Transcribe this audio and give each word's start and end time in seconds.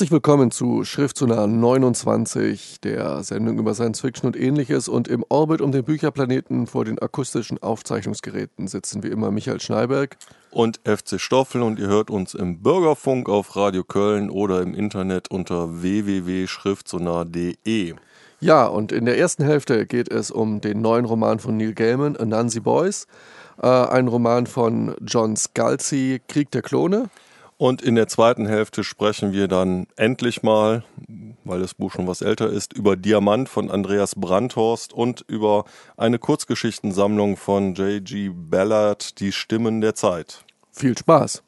Herzlich 0.00 0.12
willkommen 0.12 0.50
zu 0.50 0.82
Schriftsonar 0.82 1.46
29, 1.46 2.80
der 2.80 3.22
Sendung 3.22 3.58
über 3.58 3.74
Science 3.74 4.00
Fiction 4.00 4.28
und 4.28 4.34
ähnliches. 4.34 4.88
Und 4.88 5.08
im 5.08 5.26
Orbit 5.28 5.60
um 5.60 5.72
den 5.72 5.84
Bücherplaneten 5.84 6.66
vor 6.66 6.86
den 6.86 6.98
akustischen 6.98 7.62
Aufzeichnungsgeräten 7.62 8.66
sitzen 8.66 9.02
wie 9.02 9.08
immer 9.08 9.30
Michael 9.30 9.60
Schneiberg 9.60 10.16
und 10.50 10.80
FC 10.84 11.20
Stoffel 11.20 11.60
und 11.60 11.78
ihr 11.78 11.88
hört 11.88 12.08
uns 12.08 12.32
im 12.32 12.62
Bürgerfunk 12.62 13.28
auf 13.28 13.56
Radio 13.56 13.84
Köln 13.84 14.30
oder 14.30 14.62
im 14.62 14.72
Internet 14.72 15.30
unter 15.30 15.82
www.schriftsonar.de. 15.82 17.94
Ja, 18.40 18.66
und 18.68 18.92
in 18.92 19.04
der 19.04 19.18
ersten 19.18 19.44
Hälfte 19.44 19.84
geht 19.84 20.10
es 20.10 20.30
um 20.30 20.62
den 20.62 20.80
neuen 20.80 21.04
Roman 21.04 21.40
von 21.40 21.58
Neil 21.58 21.74
Gaiman, 21.74 22.16
Anansi 22.16 22.60
Boys, 22.60 23.06
äh, 23.60 23.66
ein 23.66 24.08
Roman 24.08 24.46
von 24.46 24.94
John 25.06 25.36
Scalzi, 25.36 26.22
Krieg 26.26 26.50
der 26.52 26.62
Klone. 26.62 27.10
Und 27.60 27.82
in 27.82 27.94
der 27.94 28.08
zweiten 28.08 28.46
Hälfte 28.46 28.82
sprechen 28.84 29.34
wir 29.34 29.46
dann 29.46 29.86
endlich 29.96 30.42
mal, 30.42 30.82
weil 31.44 31.60
das 31.60 31.74
Buch 31.74 31.92
schon 31.92 32.06
was 32.06 32.22
älter 32.22 32.48
ist, 32.48 32.72
über 32.72 32.96
Diamant 32.96 33.50
von 33.50 33.70
Andreas 33.70 34.14
Brandhorst 34.14 34.94
und 34.94 35.26
über 35.28 35.66
eine 35.98 36.18
Kurzgeschichtensammlung 36.18 37.36
von 37.36 37.74
J.G. 37.74 38.30
Ballard, 38.32 39.20
Die 39.20 39.30
Stimmen 39.30 39.82
der 39.82 39.94
Zeit. 39.94 40.42
Viel 40.72 40.96
Spaß! 40.96 41.42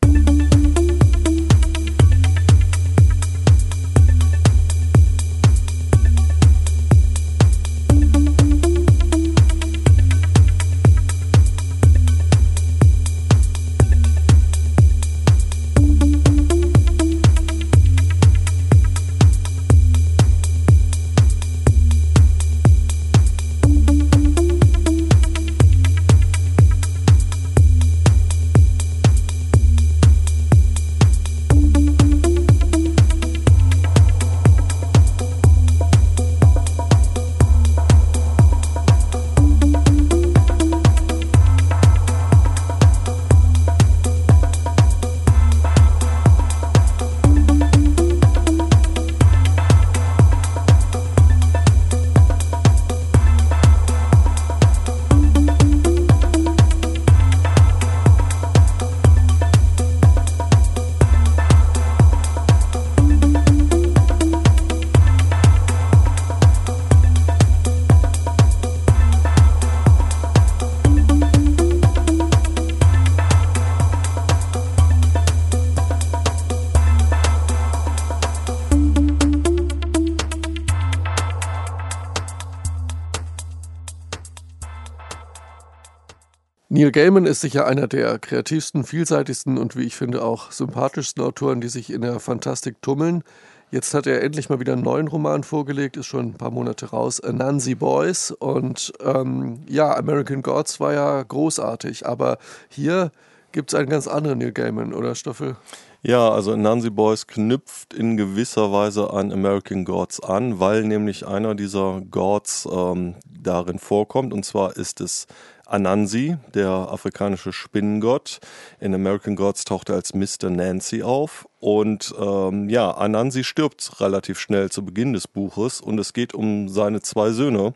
Neil 86.83 86.91
Gaiman 86.91 87.27
ist 87.27 87.43
sicher 87.43 87.65
einer 87.65 87.87
der 87.87 88.19
kreativsten, 88.19 88.83
vielseitigsten 88.83 89.57
und 89.57 89.77
wie 89.77 89.85
ich 89.85 89.95
finde 89.95 90.25
auch 90.25 90.51
sympathischsten 90.51 91.23
Autoren, 91.23 91.61
die 91.61 91.69
sich 91.69 91.93
in 91.93 92.01
der 92.01 92.19
Fantastik 92.19 92.83
tummeln. 92.83 93.23
Jetzt 93.71 93.95
hat 93.95 94.09
er 94.09 94.21
endlich 94.21 94.49
mal 94.49 94.59
wieder 94.59 94.73
einen 94.73 94.83
neuen 94.83 95.07
Roman 95.07 95.45
vorgelegt, 95.45 95.97
ist 95.97 96.07
schon 96.07 96.31
ein 96.31 96.35
paar 96.35 96.51
Monate 96.51 96.87
raus, 96.87 97.23
Nancy 97.25 97.77
Boys. 97.77 98.33
Und 98.33 98.93
ähm, 99.01 99.61
ja, 99.69 99.97
American 99.97 100.43
Gods 100.43 100.81
war 100.81 100.93
ja 100.93 101.23
großartig, 101.23 102.05
aber 102.05 102.39
hier 102.69 103.13
gibt 103.53 103.73
es 103.73 103.79
einen 103.79 103.89
ganz 103.89 104.09
anderen 104.09 104.41
Neil 104.41 104.51
Gaiman, 104.51 104.93
oder 104.93 105.15
Stoffel? 105.15 105.55
Ja, 106.03 106.31
also 106.31 106.57
Nancy 106.57 106.91
Boys 106.91 107.29
knüpft 107.29 107.95
in 107.95 108.17
gewisser 108.17 108.73
Weise 108.73 109.13
an 109.13 109.31
American 109.31 109.85
Gods 109.85 110.19
an, 110.19 110.59
weil 110.59 110.83
nämlich 110.83 111.29
einer 111.29 111.55
dieser 111.55 112.03
Gods 112.11 112.69
ähm, 112.69 113.15
darin 113.25 113.79
vorkommt. 113.79 114.33
Und 114.33 114.45
zwar 114.45 114.77
ist 114.77 115.01
es 115.01 115.29
Anansi, 115.73 116.37
der 116.55 116.69
afrikanische 116.69 117.53
Spinnengott. 117.53 118.41
In 118.79 118.95
American 118.95 119.37
Gods 119.37 119.65
taucht 119.65 119.89
er 119.89 119.95
als 119.95 120.15
Mr. 120.15 120.51
Nancy 120.51 121.03
auf. 121.03 121.49
Und 121.61 122.15
ähm, 122.21 122.69
ja, 122.69 122.91
Anansi 122.91 123.43
stirbt 123.43 124.01
relativ 124.01 124.39
schnell 124.39 124.71
zu 124.71 124.85
Beginn 124.85 125.15
des 125.15 125.27
Buches 125.27 125.81
und 125.81 125.99
es 125.99 126.13
geht 126.13 126.35
um 126.35 126.69
seine 126.69 127.01
zwei 127.01 127.31
Söhne. 127.31 127.73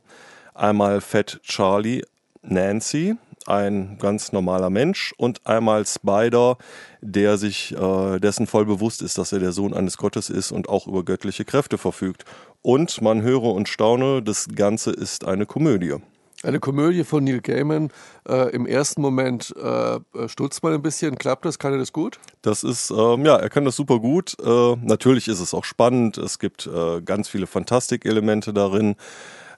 Einmal 0.54 1.00
Fat 1.00 1.40
Charlie 1.42 2.02
Nancy, 2.42 3.16
ein 3.46 3.96
ganz 3.98 4.32
normaler 4.32 4.70
Mensch, 4.70 5.14
und 5.16 5.46
einmal 5.46 5.86
Spider, 5.86 6.58
der 7.00 7.38
sich 7.38 7.74
äh, 7.76 8.18
dessen 8.18 8.46
voll 8.46 8.66
bewusst 8.66 9.02
ist, 9.02 9.18
dass 9.18 9.32
er 9.32 9.38
der 9.38 9.52
Sohn 9.52 9.72
eines 9.72 9.96
Gottes 9.96 10.30
ist 10.30 10.52
und 10.52 10.68
auch 10.68 10.86
über 10.86 11.04
göttliche 11.04 11.44
Kräfte 11.44 11.78
verfügt. 11.78 12.24
Und 12.62 13.00
man 13.00 13.22
höre 13.22 13.44
und 13.44 13.68
staune, 13.68 14.22
das 14.22 14.48
Ganze 14.54 14.90
ist 14.90 15.24
eine 15.24 15.46
Komödie. 15.46 15.94
Eine 16.42 16.60
Komödie 16.60 17.04
von 17.04 17.24
Neil 17.24 17.40
Gaiman. 17.40 17.90
Äh, 18.28 18.50
Im 18.50 18.66
ersten 18.66 19.00
Moment 19.00 19.54
äh, 19.56 19.98
stutzt 20.28 20.62
man 20.62 20.74
ein 20.74 20.82
bisschen. 20.82 21.16
Klappt 21.16 21.46
das? 21.46 21.58
Kann 21.58 21.72
er 21.72 21.78
das 21.78 21.92
gut? 21.92 22.18
Das 22.42 22.62
ist, 22.62 22.90
ähm, 22.90 23.24
ja, 23.24 23.36
er 23.36 23.48
kann 23.48 23.64
das 23.64 23.76
super 23.76 23.98
gut. 24.00 24.36
Äh, 24.44 24.76
natürlich 24.82 25.28
ist 25.28 25.40
es 25.40 25.54
auch 25.54 25.64
spannend. 25.64 26.18
Es 26.18 26.38
gibt 26.38 26.66
äh, 26.66 27.00
ganz 27.00 27.28
viele 27.28 27.46
Fantastikelemente 27.46 28.52
darin. 28.52 28.96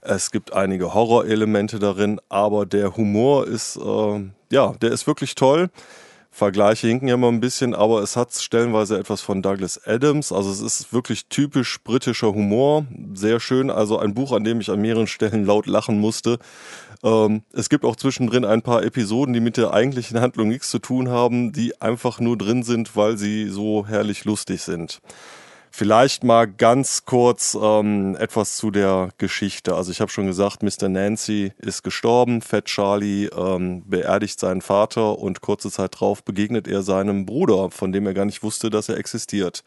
Es 0.02 0.30
gibt 0.30 0.52
einige 0.52 0.94
Horrorelemente 0.94 1.80
darin, 1.80 2.20
aber 2.28 2.64
der 2.64 2.96
Humor 2.96 3.48
ist, 3.48 3.76
äh, 3.76 4.30
ja, 4.50 4.72
der 4.80 4.92
ist 4.92 5.08
wirklich 5.08 5.34
toll. 5.34 5.70
Vergleiche 6.38 6.86
hinken 6.86 7.08
ja 7.08 7.16
mal 7.16 7.28
ein 7.28 7.40
bisschen, 7.40 7.74
aber 7.74 8.00
es 8.00 8.14
hat 8.14 8.32
stellenweise 8.32 8.96
etwas 8.96 9.20
von 9.20 9.42
Douglas 9.42 9.84
Adams. 9.84 10.30
Also 10.30 10.52
es 10.52 10.60
ist 10.60 10.92
wirklich 10.92 11.26
typisch 11.26 11.82
britischer 11.82 12.28
Humor. 12.28 12.86
Sehr 13.12 13.40
schön. 13.40 13.70
Also 13.70 13.98
ein 13.98 14.14
Buch, 14.14 14.30
an 14.30 14.44
dem 14.44 14.60
ich 14.60 14.70
an 14.70 14.80
mehreren 14.80 15.06
Stellen 15.08 15.44
laut 15.44 15.66
lachen 15.66 15.98
musste. 15.98 16.38
Ähm, 17.02 17.42
es 17.52 17.68
gibt 17.68 17.84
auch 17.84 17.96
zwischendrin 17.96 18.44
ein 18.44 18.62
paar 18.62 18.84
Episoden, 18.84 19.34
die 19.34 19.40
mit 19.40 19.56
der 19.56 19.72
eigentlichen 19.72 20.20
Handlung 20.20 20.46
nichts 20.46 20.70
zu 20.70 20.78
tun 20.78 21.08
haben, 21.08 21.52
die 21.52 21.80
einfach 21.80 22.20
nur 22.20 22.38
drin 22.38 22.62
sind, 22.62 22.94
weil 22.94 23.18
sie 23.18 23.48
so 23.48 23.84
herrlich 23.88 24.24
lustig 24.24 24.62
sind. 24.62 25.00
Vielleicht 25.78 26.24
mal 26.24 26.48
ganz 26.48 27.04
kurz 27.04 27.56
ähm, 27.62 28.16
etwas 28.18 28.56
zu 28.56 28.72
der 28.72 29.10
Geschichte. 29.16 29.76
Also 29.76 29.92
ich 29.92 30.00
habe 30.00 30.10
schon 30.10 30.26
gesagt, 30.26 30.64
Mr. 30.64 30.88
Nancy 30.88 31.52
ist 31.56 31.84
gestorben, 31.84 32.42
Fat 32.42 32.64
Charlie 32.64 33.26
ähm, 33.26 33.84
beerdigt 33.86 34.40
seinen 34.40 34.60
Vater 34.60 35.20
und 35.20 35.40
kurze 35.40 35.70
Zeit 35.70 36.00
drauf 36.00 36.24
begegnet 36.24 36.66
er 36.66 36.82
seinem 36.82 37.26
Bruder, 37.26 37.70
von 37.70 37.92
dem 37.92 38.06
er 38.06 38.14
gar 38.14 38.24
nicht 38.24 38.42
wusste, 38.42 38.70
dass 38.70 38.88
er 38.88 38.96
existiert. 38.96 39.62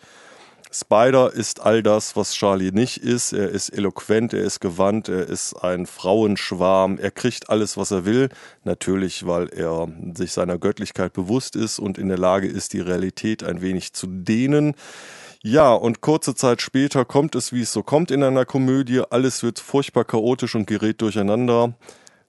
Spider 0.69 1.31
ist 1.31 1.61
all 1.61 1.81
das, 1.81 2.17
was 2.17 2.33
Charlie 2.33 2.73
nicht 2.73 2.97
ist. 2.97 3.31
Er 3.31 3.47
ist 3.47 3.69
eloquent, 3.69 4.33
er 4.33 4.43
ist 4.43 4.59
gewandt, 4.59 5.07
er 5.07 5.29
ist 5.29 5.53
ein 5.63 5.85
Frauenschwarm, 5.85 6.97
er 6.97 7.11
kriegt 7.11 7.49
alles, 7.49 7.77
was 7.77 7.91
er 7.91 8.03
will. 8.03 8.27
Natürlich, 8.65 9.25
weil 9.25 9.47
er 9.47 9.87
sich 10.13 10.33
seiner 10.33 10.57
Göttlichkeit 10.57 11.13
bewusst 11.13 11.55
ist 11.55 11.79
und 11.79 11.97
in 11.97 12.09
der 12.09 12.17
Lage 12.17 12.47
ist, 12.47 12.73
die 12.73 12.81
Realität 12.81 13.45
ein 13.45 13.61
wenig 13.61 13.93
zu 13.93 14.07
dehnen. 14.07 14.75
Ja, 15.43 15.73
und 15.73 16.01
kurze 16.01 16.35
Zeit 16.35 16.61
später 16.61 17.03
kommt 17.03 17.33
es, 17.33 17.51
wie 17.51 17.61
es 17.61 17.73
so 17.73 17.81
kommt 17.81 18.11
in 18.11 18.21
einer 18.21 18.45
Komödie. 18.45 19.01
Alles 19.09 19.41
wird 19.41 19.57
furchtbar 19.59 20.03
chaotisch 20.05 20.53
und 20.53 20.67
gerät 20.67 21.01
durcheinander. 21.01 21.73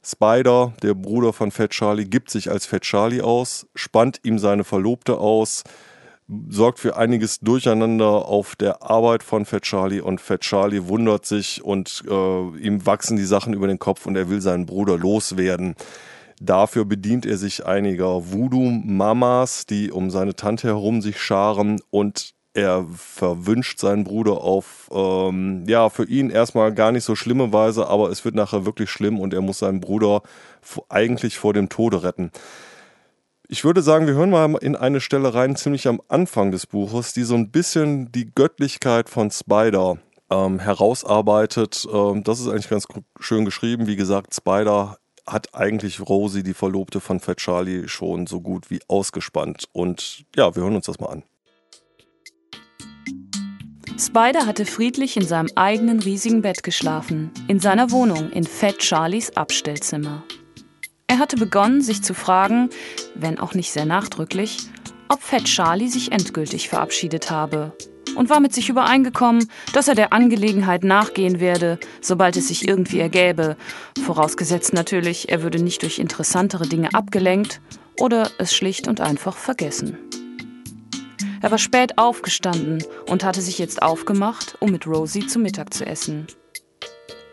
Spider, 0.03 0.73
der 0.83 0.95
Bruder 0.95 1.35
von 1.35 1.51
Fat 1.51 1.71
Charlie, 1.73 2.07
gibt 2.07 2.31
sich 2.31 2.51
als 2.51 2.65
Fat 2.65 2.83
Charlie 2.83 3.21
aus, 3.21 3.67
spannt 3.75 4.21
ihm 4.23 4.39
seine 4.39 4.65
Verlobte 4.65 5.19
aus, 5.19 5.63
sorgt 6.49 6.79
für 6.79 6.97
einiges 6.97 7.41
Durcheinander 7.41 8.07
auf 8.07 8.57
der 8.57 8.83
Arbeit 8.83 9.23
von 9.23 9.45
Fat 9.45 9.63
Charlie 9.63 10.01
und 10.01 10.23
Fat 10.23 10.41
Charlie 10.41 10.89
wundert 10.89 11.27
sich 11.27 11.63
und 11.63 12.03
äh, 12.09 12.59
ihm 12.59 12.87
wachsen 12.87 13.19
die 13.19 13.27
Sachen 13.27 13.53
über 13.53 13.67
den 13.67 13.79
Kopf 13.79 14.07
und 14.07 14.17
er 14.17 14.31
will 14.31 14.41
seinen 14.41 14.65
Bruder 14.65 14.97
loswerden. 14.97 15.77
Dafür 16.41 16.87
bedient 16.87 17.27
er 17.27 17.37
sich 17.37 17.67
einiger 17.67 18.33
Voodoo-Mamas, 18.33 19.67
die 19.67 19.93
um 19.93 20.11
seine 20.11 20.35
Tante 20.35 20.69
herum 20.69 21.03
sich 21.03 21.21
scharen 21.21 21.79
und 21.91 22.35
er 22.55 22.87
verwünscht 22.95 23.79
seinen 23.79 24.05
Bruder 24.05 24.43
auf, 24.43 24.91
ähm, 24.93 25.65
ja, 25.67 25.89
für 25.89 26.05
ihn 26.05 26.31
erstmal 26.31 26.75
gar 26.75 26.93
nicht 26.93 27.05
so 27.05 27.15
schlimme 27.15 27.53
Weise, 27.53 27.87
aber 27.87 28.11
es 28.11 28.25
wird 28.25 28.35
nachher 28.35 28.67
wirklich 28.67 28.91
schlimm 28.91 29.19
und 29.21 29.33
er 29.33 29.41
muss 29.41 29.59
seinen 29.59 29.81
Bruder 29.81 30.23
eigentlich 30.89 31.39
vor 31.39 31.55
dem 31.55 31.69
Tode 31.69 32.03
retten. 32.03 32.31
ich 33.49 33.65
würde 33.65 33.83
sagen, 33.83 34.07
wir 34.07 34.15
hören 34.15 34.31
mal 34.31 34.55
in 34.63 34.77
eine 34.77 35.01
Stelle 35.01 35.35
rein, 35.35 35.57
ziemlich 35.57 35.87
am 35.89 36.01
Anfang 36.09 36.53
des 36.53 36.67
Buches, 36.67 37.13
die 37.13 37.23
so 37.25 37.35
ein 37.35 37.51
bisschen 37.51 38.11
die 38.13 38.31
Göttlichkeit 38.35 39.09
von 39.11 39.31
Spider 39.31 39.99
ähm, 40.31 40.59
herausarbeitet. 40.59 41.87
Ähm, 41.93 42.25
das 42.25 42.41
ist 42.41 42.49
eigentlich 42.49 42.71
ganz 42.71 42.87
schön 43.21 43.45
geschrieben. 43.45 43.87
Wie 43.87 43.97
gesagt, 43.97 44.35
Spider 44.35 44.97
hat 45.27 45.55
eigentlich 45.55 46.01
Rosie, 46.01 46.43
die 46.43 46.55
Verlobte 46.55 47.01
von 47.01 47.21
Fat 47.21 47.39
Charlie, 47.39 47.89
schon 47.89 48.27
so 48.27 48.41
gut 48.41 48.71
wie 48.71 48.81
ausgespannt. 48.89 49.65
Und 49.73 50.25
ja, 50.35 50.55
wir 50.55 50.63
hören 50.63 50.77
uns 50.77 50.87
das 50.87 50.99
mal 50.99 51.09
an. 51.09 51.23
Spider 53.99 54.47
hatte 54.47 54.65
friedlich 54.65 55.17
in 55.17 55.27
seinem 55.27 55.49
eigenen 55.55 56.01
riesigen 56.01 56.43
Bett 56.43 56.63
geschlafen, 56.63 57.31
in 57.49 57.61
seiner 57.61 57.91
Wohnung 57.91 58.31
in 58.31 58.45
Fat 58.45 58.83
Charlies 58.83 59.37
Abstellzimmer. 59.37 60.25
Er 61.07 61.19
hatte 61.19 61.37
begonnen, 61.37 61.83
sich 61.83 62.03
zu 62.03 62.15
fragen, 62.15 62.71
wenn 63.15 63.39
auch 63.39 63.55
nicht 63.55 63.71
sehr 63.71 63.85
nachdrücklich, 63.85 64.59
ob 65.09 65.23
Fat 65.23 65.45
Charlie 65.45 65.89
sich 65.89 66.11
endgültig 66.11 66.69
verabschiedet 66.69 67.31
habe 67.31 67.77
und 68.17 68.31
war 68.31 68.41
mit 68.41 68.55
sich 68.55 68.69
übereingekommen, 68.69 69.49
dass 69.73 69.89
er 69.89 69.95
der 69.95 70.13
Angelegenheit 70.13 70.85
nachgehen 70.85 71.39
werde, 71.39 71.79
sobald 72.01 72.37
es 72.37 72.49
sich 72.49 72.67
irgendwie 72.67 73.01
ergäbe, 73.01 73.57
vorausgesetzt 74.05 74.73
natürlich, 74.73 75.29
er 75.31 75.43
würde 75.43 75.63
nicht 75.63 75.83
durch 75.83 75.99
interessantere 75.99 76.67
Dinge 76.67 76.95
abgelenkt 76.95 77.61
oder 77.99 78.31
es 78.39 78.55
schlicht 78.55 78.89
und 78.89 79.01
einfach 79.01 79.37
vergessen. 79.37 79.99
Er 81.43 81.51
war 81.51 81.59
spät 81.59 81.99
aufgestanden 81.99 82.85
und 83.11 83.25
hatte 83.25 83.43
sich 83.43 83.59
jetzt 83.59 83.83
aufgemacht, 83.83 84.57
um 84.61 84.71
mit 84.71 84.87
Rosie 84.87 85.27
zu 85.27 85.41
Mittag 85.41 85.75
zu 85.75 85.85
essen. 85.85 86.29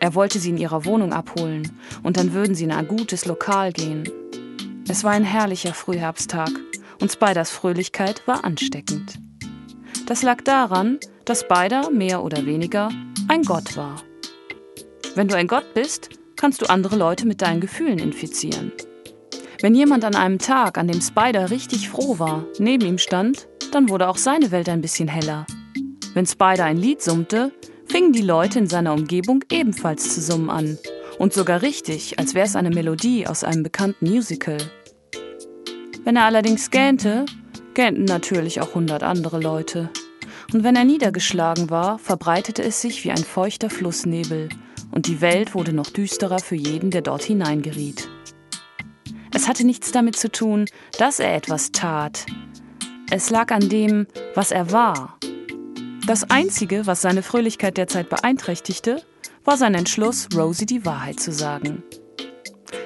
Er 0.00 0.16
wollte 0.16 0.40
sie 0.40 0.50
in 0.50 0.58
ihrer 0.58 0.84
Wohnung 0.84 1.12
abholen 1.12 1.78
und 2.02 2.16
dann 2.16 2.32
würden 2.32 2.56
sie 2.56 2.64
in 2.64 2.72
ein 2.72 2.88
gutes 2.88 3.24
Lokal 3.26 3.72
gehen. 3.72 4.10
Es 4.88 5.04
war 5.04 5.12
ein 5.12 5.24
herrlicher 5.24 5.74
Frühherbsttag 5.74 6.50
und 7.00 7.12
Spiders 7.12 7.50
Fröhlichkeit 7.50 8.26
war 8.26 8.44
ansteckend. 8.44 9.14
Das 10.06 10.22
lag 10.22 10.42
daran, 10.42 10.98
dass 11.24 11.42
Spider 11.42 11.90
mehr 11.90 12.24
oder 12.24 12.44
weniger 12.44 12.88
ein 13.28 13.42
Gott 13.42 13.76
war. 13.76 14.02
Wenn 15.14 15.28
du 15.28 15.36
ein 15.36 15.46
Gott 15.46 15.72
bist, 15.72 16.08
kannst 16.34 16.62
du 16.62 16.66
andere 16.68 16.96
Leute 16.96 17.26
mit 17.26 17.42
deinen 17.42 17.60
Gefühlen 17.60 18.00
infizieren. 18.00 18.72
Wenn 19.60 19.74
jemand 19.74 20.04
an 20.04 20.16
einem 20.16 20.38
Tag, 20.38 20.78
an 20.78 20.88
dem 20.88 21.00
Spider 21.00 21.50
richtig 21.50 21.90
froh 21.90 22.18
war, 22.18 22.46
neben 22.58 22.86
ihm 22.86 22.98
stand, 22.98 23.46
dann 23.74 23.88
wurde 23.88 24.08
auch 24.08 24.16
seine 24.16 24.50
Welt 24.50 24.68
ein 24.68 24.80
bisschen 24.80 25.08
heller. 25.08 25.46
Wenn 26.14 26.26
Spider 26.26 26.64
ein 26.64 26.76
Lied 26.76 27.02
summte, 27.02 27.52
fingen 27.86 28.12
die 28.12 28.22
Leute 28.22 28.58
in 28.58 28.66
seiner 28.66 28.92
Umgebung 28.92 29.44
ebenfalls 29.50 30.14
zu 30.14 30.20
summen 30.20 30.50
an. 30.50 30.78
Und 31.18 31.32
sogar 31.32 31.62
richtig, 31.62 32.18
als 32.18 32.34
wäre 32.34 32.46
es 32.46 32.56
eine 32.56 32.70
Melodie 32.70 33.26
aus 33.26 33.44
einem 33.44 33.62
bekannten 33.62 34.08
Musical. 34.08 34.58
Wenn 36.04 36.16
er 36.16 36.24
allerdings 36.24 36.70
gähnte, 36.70 37.26
gähnten 37.74 38.04
natürlich 38.04 38.60
auch 38.60 38.74
hundert 38.74 39.02
andere 39.02 39.40
Leute. 39.40 39.90
Und 40.52 40.64
wenn 40.64 40.76
er 40.76 40.84
niedergeschlagen 40.84 41.70
war, 41.70 41.98
verbreitete 41.98 42.62
es 42.62 42.80
sich 42.80 43.04
wie 43.04 43.10
ein 43.10 43.18
feuchter 43.18 43.70
Flussnebel, 43.70 44.48
und 44.92 45.06
die 45.06 45.20
Welt 45.20 45.54
wurde 45.54 45.72
noch 45.72 45.90
düsterer 45.90 46.40
für 46.40 46.56
jeden, 46.56 46.90
der 46.90 47.02
dort 47.02 47.22
hineingeriet. 47.22 48.08
Es 49.32 49.46
hatte 49.46 49.64
nichts 49.64 49.92
damit 49.92 50.16
zu 50.16 50.30
tun, 50.30 50.66
dass 50.98 51.20
er 51.20 51.36
etwas 51.36 51.70
tat. 51.70 52.26
Es 53.12 53.28
lag 53.28 53.50
an 53.50 53.68
dem, 53.68 54.06
was 54.36 54.52
er 54.52 54.70
war. 54.70 55.18
Das 56.06 56.30
Einzige, 56.30 56.86
was 56.86 57.02
seine 57.02 57.24
Fröhlichkeit 57.24 57.76
derzeit 57.76 58.08
beeinträchtigte, 58.08 59.02
war 59.44 59.56
sein 59.56 59.74
Entschluss, 59.74 60.28
Rosie 60.32 60.66
die 60.66 60.84
Wahrheit 60.84 61.18
zu 61.18 61.32
sagen. 61.32 61.82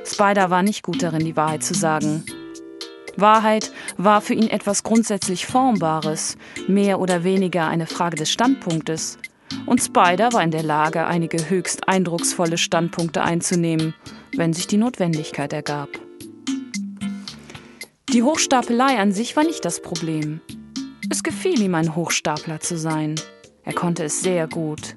Spider 0.07 0.49
war 0.49 0.63
nicht 0.63 0.83
gut 0.83 1.03
darin, 1.03 1.25
die 1.25 1.37
Wahrheit 1.37 1.63
zu 1.63 1.75
sagen. 1.75 2.25
Wahrheit 3.17 3.71
war 3.99 4.23
für 4.23 4.33
ihn 4.33 4.49
etwas 4.49 4.83
grundsätzlich 4.83 5.45
Formbares, 5.45 6.39
mehr 6.69 7.01
oder 7.01 7.23
weniger 7.23 7.69
eine 7.69 7.87
Frage 7.87 8.17
des 8.17 8.31
Standpunktes. 8.31 9.19
Und 9.67 9.83
Spider 9.83 10.33
war 10.33 10.43
in 10.43 10.51
der 10.51 10.63
Lage, 10.63 11.07
einige 11.07 11.51
höchst 11.51 11.87
eindrucksvolle 11.87 12.57
Standpunkte 12.57 13.23
einzunehmen, 13.23 13.95
wenn 14.35 14.55
sich 14.55 14.67
die 14.67 14.79
Notwendigkeit 14.79 15.53
ergab. 15.53 15.91
Die 18.15 18.23
Hochstapelei 18.23 19.01
an 19.01 19.11
sich 19.11 19.35
war 19.35 19.43
nicht 19.43 19.65
das 19.65 19.83
Problem. 19.83 20.41
Es 21.11 21.25
gefiel 21.25 21.61
ihm, 21.61 21.75
ein 21.75 21.97
Hochstapler 21.97 22.61
zu 22.61 22.79
sein. 22.79 23.17
Er 23.65 23.73
konnte 23.73 24.05
es 24.05 24.21
sehr 24.21 24.47
gut. 24.47 24.95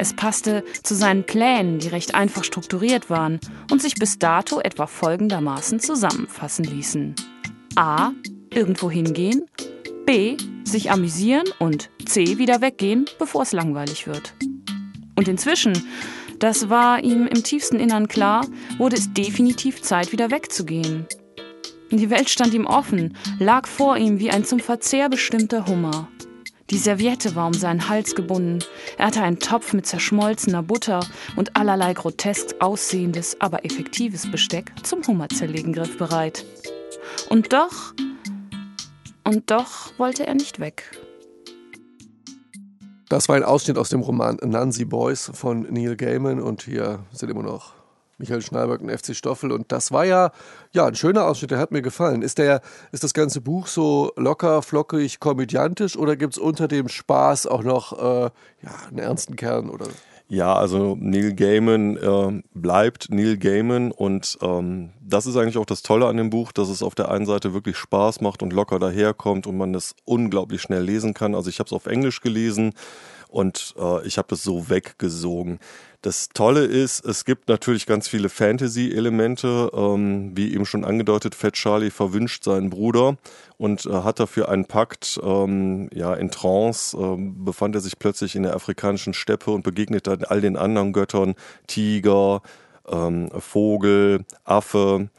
Es 0.00 0.16
passte 0.16 0.64
zu 0.82 0.96
seinen 0.96 1.22
Plänen, 1.22 1.78
die 1.78 1.86
recht 1.86 2.16
einfach 2.16 2.42
strukturiert 2.42 3.08
waren 3.08 3.38
und 3.70 3.80
sich 3.80 3.94
bis 3.94 4.18
dato 4.18 4.58
etwa 4.58 4.88
folgendermaßen 4.88 5.78
zusammenfassen 5.78 6.64
ließen. 6.64 7.14
A. 7.76 8.10
Irgendwo 8.52 8.90
hingehen. 8.90 9.44
B. 10.04 10.36
Sich 10.64 10.90
amüsieren. 10.90 11.46
Und 11.60 11.88
C. 12.04 12.38
Wieder 12.38 12.60
weggehen, 12.60 13.04
bevor 13.20 13.42
es 13.42 13.52
langweilig 13.52 14.08
wird. 14.08 14.34
Und 15.14 15.28
inzwischen, 15.28 15.84
das 16.40 16.68
war 16.68 17.04
ihm 17.04 17.28
im 17.28 17.44
tiefsten 17.44 17.78
Innern 17.78 18.08
klar, 18.08 18.44
wurde 18.76 18.96
es 18.96 19.12
definitiv 19.12 19.82
Zeit, 19.82 20.10
wieder 20.10 20.32
wegzugehen. 20.32 21.06
Die 21.92 22.08
Welt 22.08 22.30
stand 22.30 22.54
ihm 22.54 22.66
offen, 22.66 23.16
lag 23.38 23.66
vor 23.66 23.96
ihm 23.96 24.20
wie 24.20 24.30
ein 24.30 24.44
zum 24.44 24.60
Verzehr 24.60 25.08
bestimmter 25.08 25.66
Hummer. 25.66 26.08
Die 26.70 26.78
Serviette 26.78 27.34
war 27.34 27.48
um 27.48 27.52
seinen 27.52 27.88
Hals 27.88 28.14
gebunden. 28.14 28.60
Er 28.96 29.06
hatte 29.06 29.22
einen 29.22 29.40
Topf 29.40 29.72
mit 29.72 29.86
zerschmolzener 29.86 30.62
Butter 30.62 31.04
und 31.34 31.56
allerlei 31.56 31.92
grotesk 31.94 32.54
aussehendes, 32.60 33.40
aber 33.40 33.64
effektives 33.64 34.30
Besteck 34.30 34.72
zum 34.84 35.04
Hummerzerlegen 35.04 35.72
griffbereit. 35.72 36.46
Und 37.28 37.52
doch, 37.52 37.92
und 39.24 39.50
doch 39.50 39.98
wollte 39.98 40.26
er 40.26 40.34
nicht 40.34 40.60
weg. 40.60 40.84
Das 43.08 43.28
war 43.28 43.34
ein 43.34 43.42
Ausschnitt 43.42 43.76
aus 43.76 43.88
dem 43.88 44.00
Roman 44.02 44.38
Nancy 44.40 44.84
Boys 44.84 45.32
von 45.34 45.62
Neil 45.62 45.96
Gaiman 45.96 46.40
und 46.40 46.62
hier 46.62 47.00
sind 47.10 47.30
immer 47.30 47.42
noch 47.42 47.79
Michael 48.20 48.42
Schneiberg 48.42 48.80
und 48.82 48.90
FC 48.90 49.16
Stoffel 49.16 49.50
und 49.50 49.72
das 49.72 49.90
war 49.90 50.04
ja, 50.04 50.30
ja 50.72 50.86
ein 50.86 50.94
schöner 50.94 51.26
Ausschnitt, 51.26 51.50
der 51.50 51.58
hat 51.58 51.72
mir 51.72 51.82
gefallen. 51.82 52.22
Ist, 52.22 52.38
der, 52.38 52.60
ist 52.92 53.02
das 53.02 53.14
ganze 53.14 53.40
Buch 53.40 53.66
so 53.66 54.12
locker, 54.16 54.62
flockig, 54.62 55.18
komödiantisch 55.18 55.96
oder 55.96 56.16
gibt 56.16 56.34
es 56.34 56.38
unter 56.38 56.68
dem 56.68 56.88
Spaß 56.88 57.46
auch 57.46 57.62
noch 57.62 57.98
äh, 57.98 58.30
ja, 58.62 58.74
einen 58.88 58.98
ernsten 58.98 59.36
Kern 59.36 59.70
oder 59.70 59.86
ja, 60.32 60.54
also 60.54 60.96
Neil 61.00 61.34
Gaiman 61.34 61.96
äh, 61.96 62.42
bleibt 62.54 63.10
Neil 63.10 63.36
Gaiman 63.36 63.90
und 63.90 64.38
ähm, 64.42 64.90
das 65.00 65.26
ist 65.26 65.36
eigentlich 65.36 65.58
auch 65.58 65.66
das 65.66 65.82
Tolle 65.82 66.06
an 66.06 66.18
dem 66.18 66.30
Buch, 66.30 66.52
dass 66.52 66.68
es 66.68 66.84
auf 66.84 66.94
der 66.94 67.10
einen 67.10 67.26
Seite 67.26 67.52
wirklich 67.52 67.76
Spaß 67.76 68.20
macht 68.20 68.40
und 68.40 68.52
locker 68.52 68.78
daherkommt 68.78 69.48
und 69.48 69.58
man 69.58 69.74
es 69.74 69.96
unglaublich 70.04 70.62
schnell 70.62 70.84
lesen 70.84 71.14
kann. 71.14 71.34
Also 71.34 71.50
ich 71.50 71.58
habe 71.58 71.66
es 71.66 71.72
auf 71.72 71.86
Englisch 71.86 72.20
gelesen 72.20 72.74
und 73.26 73.74
äh, 73.76 74.06
ich 74.06 74.18
habe 74.18 74.28
das 74.28 74.44
so 74.44 74.70
weggesogen. 74.70 75.58
Das 76.02 76.30
Tolle 76.30 76.64
ist, 76.64 77.04
es 77.04 77.26
gibt 77.26 77.48
natürlich 77.50 77.84
ganz 77.84 78.08
viele 78.08 78.30
Fantasy-Elemente. 78.30 79.70
Ähm, 79.74 80.32
wie 80.34 80.54
eben 80.54 80.64
schon 80.64 80.86
angedeutet, 80.86 81.34
Fat 81.34 81.52
Charlie 81.52 81.90
verwünscht 81.90 82.42
seinen 82.44 82.70
Bruder 82.70 83.18
und 83.58 83.84
äh, 83.84 83.90
hat 83.90 84.18
dafür 84.18 84.48
einen 84.48 84.64
Pakt. 84.64 85.20
Ähm, 85.22 85.90
ja, 85.92 86.14
in 86.14 86.30
Trance 86.30 86.96
äh, 86.96 87.16
befand 87.18 87.74
er 87.74 87.82
sich 87.82 87.98
plötzlich 87.98 88.34
in 88.34 88.44
der 88.44 88.54
afrikanischen 88.54 89.12
Steppe 89.12 89.50
und 89.50 89.62
begegnet 89.62 90.06
dann 90.06 90.24
all 90.24 90.40
den 90.40 90.56
anderen 90.56 90.94
Göttern: 90.94 91.34
Tiger, 91.66 92.40
ähm, 92.88 93.30
Vogel, 93.38 94.24
Affe. 94.44 95.10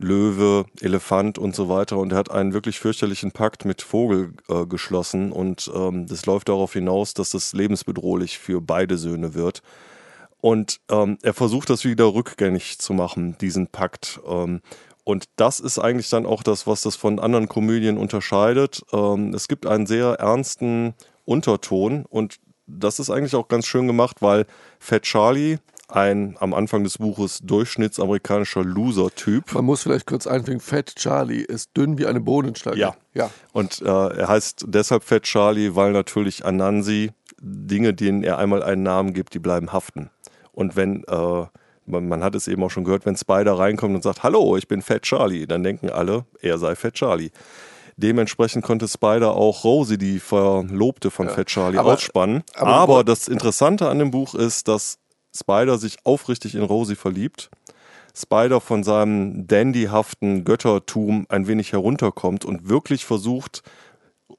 Löwe, 0.00 0.64
Elefant 0.80 1.38
und 1.38 1.56
so 1.56 1.68
weiter. 1.68 1.98
Und 1.98 2.12
er 2.12 2.18
hat 2.18 2.30
einen 2.30 2.52
wirklich 2.52 2.78
fürchterlichen 2.78 3.32
Pakt 3.32 3.64
mit 3.64 3.82
Vogel 3.82 4.32
äh, 4.48 4.64
geschlossen. 4.64 5.32
Und 5.32 5.68
ähm, 5.74 6.06
das 6.06 6.24
läuft 6.24 6.48
darauf 6.48 6.72
hinaus, 6.74 7.14
dass 7.14 7.30
das 7.30 7.52
lebensbedrohlich 7.52 8.38
für 8.38 8.60
beide 8.60 8.96
Söhne 8.96 9.34
wird. 9.34 9.60
Und 10.40 10.80
ähm, 10.90 11.18
er 11.22 11.34
versucht 11.34 11.70
das 11.70 11.84
wieder 11.84 12.14
rückgängig 12.14 12.78
zu 12.78 12.92
machen, 12.92 13.36
diesen 13.40 13.66
Pakt. 13.66 14.20
Ähm, 14.26 14.60
und 15.04 15.24
das 15.36 15.58
ist 15.58 15.78
eigentlich 15.78 16.10
dann 16.10 16.26
auch 16.26 16.42
das, 16.42 16.66
was 16.66 16.82
das 16.82 16.94
von 16.94 17.18
anderen 17.18 17.48
Komödien 17.48 17.98
unterscheidet. 17.98 18.82
Ähm, 18.92 19.34
es 19.34 19.48
gibt 19.48 19.66
einen 19.66 19.86
sehr 19.86 20.14
ernsten 20.14 20.94
Unterton 21.24 22.04
und 22.08 22.36
das 22.66 23.00
ist 23.00 23.10
eigentlich 23.10 23.34
auch 23.34 23.48
ganz 23.48 23.66
schön 23.66 23.86
gemacht, 23.86 24.20
weil 24.20 24.46
Fat 24.78 25.02
Charlie 25.02 25.56
ein 25.88 26.36
am 26.38 26.52
Anfang 26.52 26.84
des 26.84 26.98
Buches 26.98 27.40
durchschnittsamerikanischer 27.42 28.62
Loser-Typ. 28.62 29.54
Man 29.54 29.64
muss 29.64 29.82
vielleicht 29.82 30.06
kurz 30.06 30.26
einfügen, 30.26 30.60
Fat 30.60 30.94
Charlie 30.96 31.40
ist 31.40 31.70
dünn 31.76 31.96
wie 31.96 32.06
eine 32.06 32.20
Bohnenstange. 32.20 32.76
Ja. 32.76 32.94
ja. 33.14 33.30
Und 33.52 33.80
äh, 33.80 33.86
er 33.86 34.28
heißt 34.28 34.66
deshalb 34.68 35.02
Fat 35.02 35.22
Charlie, 35.22 35.74
weil 35.74 35.92
natürlich 35.92 36.44
Anansi 36.44 37.12
Dinge, 37.40 37.94
denen 37.94 38.22
er 38.22 38.38
einmal 38.38 38.62
einen 38.62 38.82
Namen 38.82 39.14
gibt, 39.14 39.32
die 39.34 39.38
bleiben 39.38 39.72
haften. 39.72 40.10
Und 40.58 40.74
wenn, 40.74 41.04
äh, 41.04 41.46
man, 41.86 42.08
man, 42.08 42.24
hat 42.24 42.34
es 42.34 42.48
eben 42.48 42.64
auch 42.64 42.70
schon 42.70 42.82
gehört, 42.82 43.06
wenn 43.06 43.16
Spider 43.16 43.56
reinkommt 43.56 43.94
und 43.94 44.02
sagt, 44.02 44.24
hallo, 44.24 44.56
ich 44.56 44.66
bin 44.66 44.82
Fat 44.82 45.02
Charlie, 45.02 45.46
dann 45.46 45.62
denken 45.62 45.88
alle, 45.88 46.24
er 46.40 46.58
sei 46.58 46.74
Fat 46.74 46.94
Charlie. 46.94 47.30
Dementsprechend 47.96 48.64
konnte 48.64 48.88
Spider 48.88 49.36
auch 49.36 49.62
Rosie, 49.62 49.98
die 49.98 50.18
Verlobte 50.18 51.12
von 51.12 51.28
ja, 51.28 51.32
Fat 51.32 51.46
Charlie, 51.46 51.78
aber, 51.78 51.92
ausspannen. 51.92 52.42
Aber, 52.54 52.72
aber 52.72 53.04
das 53.04 53.28
Interessante 53.28 53.88
an 53.88 54.00
dem 54.00 54.10
Buch 54.10 54.34
ist, 54.34 54.66
dass 54.66 54.98
Spider 55.32 55.78
sich 55.78 55.98
aufrichtig 56.02 56.56
in 56.56 56.62
Rosie 56.64 56.96
verliebt, 56.96 57.50
Spider 58.12 58.60
von 58.60 58.82
seinem 58.82 59.46
dandyhaften 59.46 60.42
Göttertum 60.42 61.26
ein 61.28 61.46
wenig 61.46 61.70
herunterkommt 61.70 62.44
und 62.44 62.68
wirklich 62.68 63.04
versucht, 63.04 63.62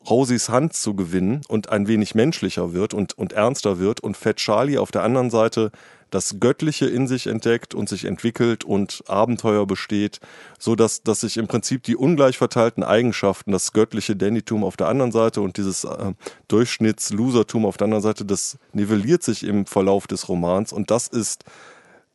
Rosies 0.10 0.50
Hand 0.50 0.74
zu 0.74 0.96
gewinnen 0.96 1.42
und 1.48 1.70
ein 1.70 1.88
wenig 1.88 2.16
menschlicher 2.16 2.74
wird 2.74 2.94
und, 2.94 3.18
und 3.18 3.34
ernster 3.34 3.80
wird 3.80 4.00
und 4.00 4.18
Fat 4.18 4.38
Charlie 4.38 4.78
auf 4.78 4.92
der 4.92 5.04
anderen 5.04 5.30
Seite 5.30 5.72
das 6.10 6.40
Göttliche 6.40 6.86
in 6.86 7.08
sich 7.08 7.28
entdeckt 7.28 7.74
und 7.74 7.90
sich 7.90 8.06
entwickelt 8.06 8.64
und 8.64 9.04
Abenteuer 9.08 9.66
besteht, 9.66 10.20
so 10.58 10.76
dass, 10.76 11.04
dass 11.04 11.22
sich 11.22 11.38
im 11.38 11.48
Prinzip 11.48 11.84
die 11.84 11.96
ungleich 11.96 12.38
verteilten 12.38 12.84
Eigenschaften, 12.84 13.52
das 13.52 13.74
göttliche 13.74 14.16
Dandytum 14.16 14.64
auf 14.64 14.78
der 14.78 14.88
anderen 14.88 15.12
Seite 15.12 15.42
und 15.42 15.58
dieses 15.58 15.84
äh, 15.84 16.14
Durchschnitts-Losertum 16.48 17.66
auf 17.66 17.78
der 17.78 17.86
anderen 17.86 18.04
Seite, 18.04 18.26
das 18.26 18.58
nivelliert 18.74 19.24
sich 19.24 19.44
im 19.44 19.66
Verlauf 19.66 20.08
des 20.08 20.30
Romans 20.30 20.74
und 20.74 20.92
das 20.92 21.08
ist 21.08 21.44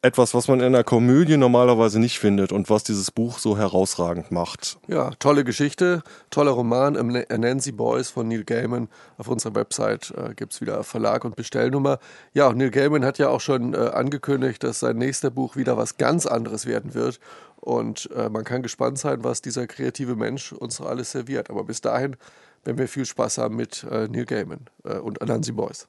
etwas, 0.04 0.34
was 0.34 0.48
man 0.48 0.60
in 0.60 0.66
einer 0.66 0.84
Komödie 0.84 1.38
normalerweise 1.38 1.98
nicht 1.98 2.18
findet 2.18 2.52
und 2.52 2.68
was 2.68 2.84
dieses 2.84 3.10
Buch 3.10 3.38
so 3.38 3.56
herausragend 3.56 4.30
macht. 4.30 4.78
Ja, 4.86 5.10
tolle 5.18 5.44
Geschichte, 5.44 6.02
toller 6.28 6.50
Roman, 6.50 6.92
Nancy 7.30 7.72
Boys 7.72 8.10
von 8.10 8.28
Neil 8.28 8.44
Gaiman. 8.44 8.88
Auf 9.16 9.28
unserer 9.28 9.54
Website 9.54 10.12
äh, 10.14 10.34
gibt 10.34 10.52
es 10.52 10.60
wieder 10.60 10.84
Verlag 10.84 11.24
und 11.24 11.36
Bestellnummer. 11.36 11.98
Ja, 12.34 12.48
und 12.48 12.58
Neil 12.58 12.70
Gaiman 12.70 13.02
hat 13.02 13.16
ja 13.16 13.30
auch 13.30 13.40
schon 13.40 13.72
äh, 13.72 13.78
angekündigt, 13.78 14.62
dass 14.62 14.80
sein 14.80 14.98
nächster 14.98 15.30
Buch 15.30 15.56
wieder 15.56 15.78
was 15.78 15.96
ganz 15.96 16.26
anderes 16.26 16.66
werden 16.66 16.92
wird. 16.92 17.18
Und 17.56 18.10
äh, 18.14 18.28
man 18.28 18.44
kann 18.44 18.62
gespannt 18.62 18.98
sein, 18.98 19.24
was 19.24 19.40
dieser 19.40 19.66
kreative 19.66 20.16
Mensch 20.16 20.52
uns 20.52 20.82
alles 20.82 21.12
serviert. 21.12 21.48
Aber 21.48 21.64
bis 21.64 21.80
dahin 21.80 22.16
werden 22.62 22.76
wir 22.76 22.88
viel 22.88 23.06
Spaß 23.06 23.38
haben 23.38 23.56
mit 23.56 23.86
äh, 23.90 24.06
Neil 24.08 24.26
Gaiman 24.26 24.66
äh, 24.84 24.98
und 24.98 25.26
Nancy 25.26 25.52
Boys. 25.52 25.88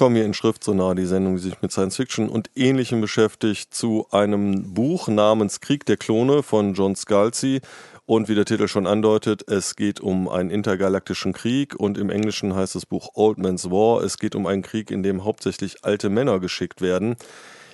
Kommen 0.00 0.16
wir 0.16 0.24
in 0.24 0.32
Schrift 0.32 0.64
so 0.64 0.72
nah, 0.72 0.94
die 0.94 1.04
Sendung, 1.04 1.36
die 1.36 1.42
sich 1.42 1.60
mit 1.60 1.72
Science 1.72 1.96
Fiction 1.96 2.30
und 2.30 2.48
Ähnlichem 2.56 3.02
beschäftigt, 3.02 3.74
zu 3.74 4.06
einem 4.10 4.72
Buch 4.72 5.08
namens 5.08 5.60
Krieg 5.60 5.84
der 5.84 5.98
Klone 5.98 6.42
von 6.42 6.72
John 6.72 6.96
Scalzi. 6.96 7.60
Und 8.06 8.30
wie 8.30 8.34
der 8.34 8.46
Titel 8.46 8.66
schon 8.66 8.86
andeutet, 8.86 9.46
es 9.50 9.76
geht 9.76 10.00
um 10.00 10.26
einen 10.26 10.48
intergalaktischen 10.48 11.34
Krieg 11.34 11.74
und 11.78 11.98
im 11.98 12.08
Englischen 12.08 12.54
heißt 12.54 12.76
das 12.76 12.86
Buch 12.86 13.10
Old 13.12 13.36
Man's 13.36 13.70
War. 13.70 14.02
Es 14.02 14.16
geht 14.16 14.34
um 14.34 14.46
einen 14.46 14.62
Krieg, 14.62 14.90
in 14.90 15.02
dem 15.02 15.22
hauptsächlich 15.22 15.84
alte 15.84 16.08
Männer 16.08 16.40
geschickt 16.40 16.80
werden. 16.80 17.16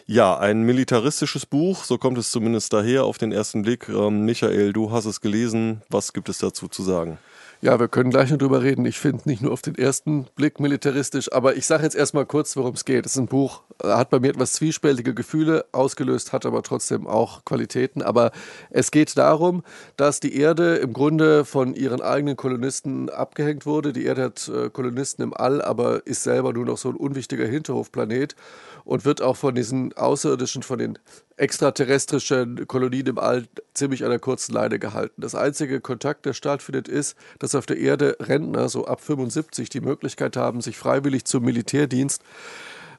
Ja, 0.06 0.37
ein 0.37 0.62
militaristisches 0.62 1.47
Buch, 1.47 1.85
so 1.85 1.97
kommt 1.97 2.18
es 2.18 2.33
zumindest 2.33 2.73
daher 2.73 3.04
auf 3.04 3.18
den 3.18 3.30
ersten 3.30 3.62
Blick. 3.62 3.88
Ähm, 3.88 4.25
Michael, 4.25 4.73
du 4.73 4.90
hast 4.90 5.04
es 5.04 5.21
gelesen. 5.21 5.83
Was 5.90 6.12
gibt 6.12 6.28
es 6.28 6.38
dazu 6.38 6.66
zu 6.66 6.83
sagen? 6.83 7.18
Ja, 7.67 7.81
wir 7.81 7.89
können 7.89 8.11
gleich 8.11 8.31
noch 8.31 8.39
drüber 8.39 8.63
reden. 8.63 8.87
Ich 8.87 9.01
finde 9.01 9.29
nicht 9.29 9.43
nur 9.43 9.51
auf 9.51 9.61
den 9.61 9.75
ersten 9.75 10.27
Blick 10.37 10.61
militaristisch, 10.61 11.33
aber 11.33 11.57
ich 11.57 11.67
sage 11.67 11.83
jetzt 11.83 11.97
erstmal 11.97 12.25
kurz, 12.25 12.57
worum 12.57 12.75
es 12.75 12.85
geht. 12.85 13.05
Es 13.05 13.15
ist 13.15 13.19
ein 13.19 13.27
Buch, 13.27 13.63
äh, 13.83 13.89
hat 13.89 14.09
bei 14.09 14.21
mir 14.21 14.29
etwas 14.29 14.53
zwiespältige 14.53 15.15
Gefühle 15.15 15.65
ausgelöst, 15.73 16.33
hat 16.33 16.47
aber 16.47 16.63
trotzdem 16.63 17.09
auch 17.09 17.45
Qualitäten. 17.45 18.03
Aber 18.03 18.31
es 18.71 18.93
geht 18.93 19.19
darum, 19.19 19.65
dass 19.97 20.21
die 20.21 20.37
Erde 20.37 20.77
im 20.77 20.93
Grunde 20.93 21.45
von 21.45 21.75
ihren 21.75 22.01
eigenen 22.01 22.37
Kolonisten 22.37 23.11
abgehängt 23.11 23.67
wurde. 23.67 23.93
Die 23.93 24.05
Erde 24.05 24.23
hat 24.23 24.47
äh, 24.47 24.71
Kolonisten 24.71 25.25
im 25.25 25.35
All, 25.35 25.61
aber 25.61 26.07
ist 26.07 26.23
selber 26.23 26.53
nur 26.53 26.67
noch 26.67 26.79
so 26.79 26.91
ein 26.91 26.95
unwichtiger 26.95 27.47
Hinterhofplanet 27.47 28.37
und 28.85 29.05
wird 29.05 29.21
auch 29.21 29.37
von 29.37 29.57
diesen 29.57 29.93
Außerirdischen, 29.95 30.63
von 30.63 30.79
den 30.79 31.01
extraterrestrischen 31.37 32.69
Kolonien 32.69 33.09
im 33.09 33.19
All 33.19 33.49
ziemlich 33.75 34.05
an 34.05 34.11
der 34.11 34.21
kurzen 34.21 34.53
Leine 34.53 34.79
gehalten. 34.79 35.21
Das 35.21 35.35
einzige 35.35 35.81
Kontakt, 35.81 36.25
der 36.25 36.33
stattfindet, 36.33 36.87
ist, 36.87 37.17
dass 37.41 37.56
auf 37.57 37.67
der 37.67 37.79
Erde 37.79 38.17
Rentner 38.21 38.69
so 38.69 38.87
ab 38.87 39.01
75 39.01 39.69
die 39.69 39.81
Möglichkeit 39.81 40.37
haben, 40.37 40.61
sich 40.61 40.77
freiwillig 40.77 41.25
zum 41.25 41.45
Militärdienst 41.45 42.23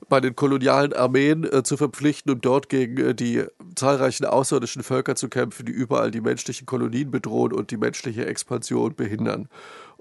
bei 0.09 0.19
den 0.19 0.35
kolonialen 0.35 0.93
Armeen 0.93 1.43
äh, 1.43 1.63
zu 1.63 1.77
verpflichten 1.77 2.31
und 2.31 2.45
dort 2.45 2.69
gegen 2.69 2.97
äh, 2.97 3.15
die 3.15 3.43
zahlreichen 3.75 4.25
außerirdischen 4.25 4.83
Völker 4.83 5.15
zu 5.15 5.29
kämpfen, 5.29 5.65
die 5.65 5.71
überall 5.71 6.11
die 6.11 6.21
menschlichen 6.21 6.65
Kolonien 6.65 7.11
bedrohen 7.11 7.53
und 7.53 7.71
die 7.71 7.77
menschliche 7.77 8.25
Expansion 8.25 8.95
behindern. 8.95 9.49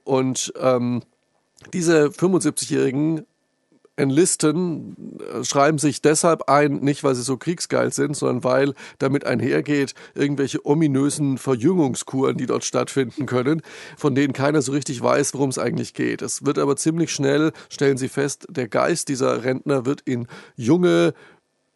Und 0.05 0.53
ähm, 0.61 1.03
diese 1.73 2.07
75-Jährigen 2.07 3.27
enlisten, 3.97 5.19
äh, 5.21 5.45
schreiben 5.45 5.79
sich 5.79 6.03
deshalb 6.03 6.49
ein, 6.49 6.77
nicht 6.81 7.03
weil 7.05 7.15
sie 7.15 7.23
so 7.23 7.37
kriegsgeil 7.37 7.93
sind, 7.93 8.17
sondern 8.17 8.45
weil 8.45 8.75
damit 8.99 9.25
einhergeht 9.25 9.95
irgendwelche 10.15 10.65
ominösen 10.65 11.39
Verjüngungskuren, 11.39 12.37
die 12.37 12.47
dort 12.47 12.65
stattfinden 12.65 13.27
können, 13.27 13.63
von 13.97 14.15
denen 14.15 14.33
keiner 14.33 14.63
so 14.63 14.73
richtig 14.73 15.03
weiß, 15.03 15.35
worum 15.35 15.51
es 15.51 15.59
eigentlich 15.59 15.95
geht. 15.95 16.23
Es 16.23 16.45
wird 16.45 16.59
aber 16.59 16.77
ziemlich 16.77 17.13
schnell, 17.13 17.53
stellen 17.69 17.97
sie 17.97 18.09
fest, 18.09 18.47
der 18.51 18.69
Geist 18.69 19.09
dieser 19.09 19.45
Rentner 19.45 19.87
wird 19.87 20.03
in 20.03 20.27
junge, 20.57 21.15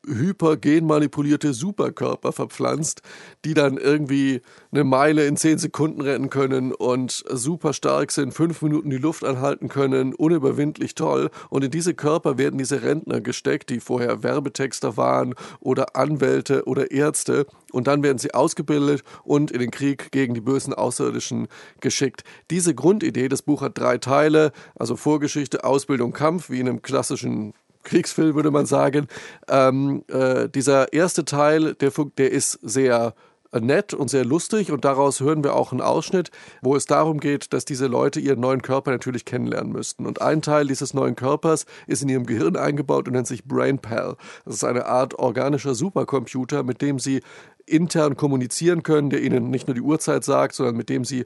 hypergenmanipulierte 0.07 1.52
Superkörper 1.52 2.33
verpflanzt, 2.33 3.02
die 3.45 3.54
dann 3.54 3.76
irgendwie 3.76 4.40
eine 4.73 4.85
Meile 4.85 5.26
in 5.26 5.37
zehn 5.37 5.59
Sekunden 5.59 6.00
rennen 6.00 6.30
können 6.30 6.73
und 6.73 7.25
super 7.28 7.73
stark 7.73 8.11
sind, 8.12 8.33
fünf 8.33 8.62
Minuten 8.62 8.90
die 8.90 8.99
Luft 8.99 9.25
anhalten 9.25 9.69
können, 9.69 10.14
unüberwindlich 10.14 10.95
toll. 10.95 11.30
Und 11.50 11.64
in 11.64 11.71
diese 11.71 11.95
Körper 11.95 12.38
werden 12.38 12.59
diese 12.59 12.83
Rentner 12.83 13.21
gesteckt, 13.21 13.71
die 13.71 13.80
vorher 13.80 14.23
Werbetexter 14.23 14.97
waren 14.97 15.35
oder 15.61 15.97
Anwälte 15.97 16.64
oder 16.64 16.90
Ärzte. 16.90 17.47
Und 17.73 17.87
dann 17.87 18.02
werden 18.02 18.19
sie 18.19 18.35
ausgebildet 18.35 19.02
und 19.25 19.50
in 19.50 19.61
den 19.61 19.71
Krieg 19.71 20.11
gegen 20.12 20.35
die 20.35 20.40
bösen 20.40 20.75
Außerirdischen 20.75 21.49
geschickt. 21.80 22.25
Diese 22.50 22.75
Grundidee, 22.75 23.28
das 23.28 23.42
Buch 23.42 23.62
hat 23.62 23.78
drei 23.78 23.99
Teile, 23.99 24.52
also 24.75 24.97
Vorgeschichte, 24.97 25.64
Ausbildung, 25.64 26.12
Kampf, 26.12 26.50
wie 26.50 26.61
in 26.61 26.69
einem 26.69 26.83
klassischen 26.83 27.52
Kriegsfilm, 27.83 28.35
würde 28.35 28.51
man 28.51 28.67
sagen. 28.67 29.07
Ähm, 29.49 30.05
äh, 30.09 30.49
dieser 30.49 30.93
erste 30.93 31.25
Teil, 31.25 31.75
der, 31.75 31.93
der 32.17 32.31
ist 32.31 32.59
sehr 32.63 33.15
nett 33.59 33.95
und 33.95 34.09
sehr 34.09 34.25
lustig 34.25 34.71
und 34.71 34.85
daraus 34.85 35.21
hören 35.21 35.43
wir 35.43 35.55
auch 35.55 35.73
einen 35.73 35.81
Ausschnitt, 35.81 36.31
wo 36.63 36.77
es 36.77 36.87
darum 36.87 37.19
geht, 37.19 37.53
dass 37.53 37.65
diese 37.65 37.89
Leute 37.89 38.21
ihren 38.21 38.39
neuen 38.39 38.63
Körper 38.63 38.93
natürlich 38.93 39.25
kennenlernen 39.25 39.73
müssten. 39.73 40.07
Und 40.07 40.23
ein 40.23 40.41
Teil 40.41 40.69
dieses 40.69 40.95
neuen 40.95 41.17
Körpers 41.17 41.67
ist 41.89 42.03
in 42.03 42.09
ihrem 42.09 42.27
Gehirn 42.27 42.57
eingebaut 42.57 43.09
und 43.09 43.15
nennt 43.15 43.27
sich 43.27 43.45
BrainPal. 43.45 44.17
Das 44.45 44.55
ist 44.55 44.65
eine 44.65 44.87
Art 44.87 45.19
organischer 45.19 45.75
Supercomputer, 45.75 46.63
mit 46.63 46.81
dem 46.81 47.01
sie 47.01 47.23
intern 47.67 48.17
kommunizieren 48.17 48.83
können, 48.83 49.11
der 49.11 49.23
ihnen 49.23 49.51
nicht 49.51 49.67
nur 49.67 49.75
die 49.75 49.81
Uhrzeit 49.81 50.25
sagt, 50.25 50.55
sondern 50.55 50.77
mit 50.77 50.89
dem 50.89 51.05
sie 51.05 51.25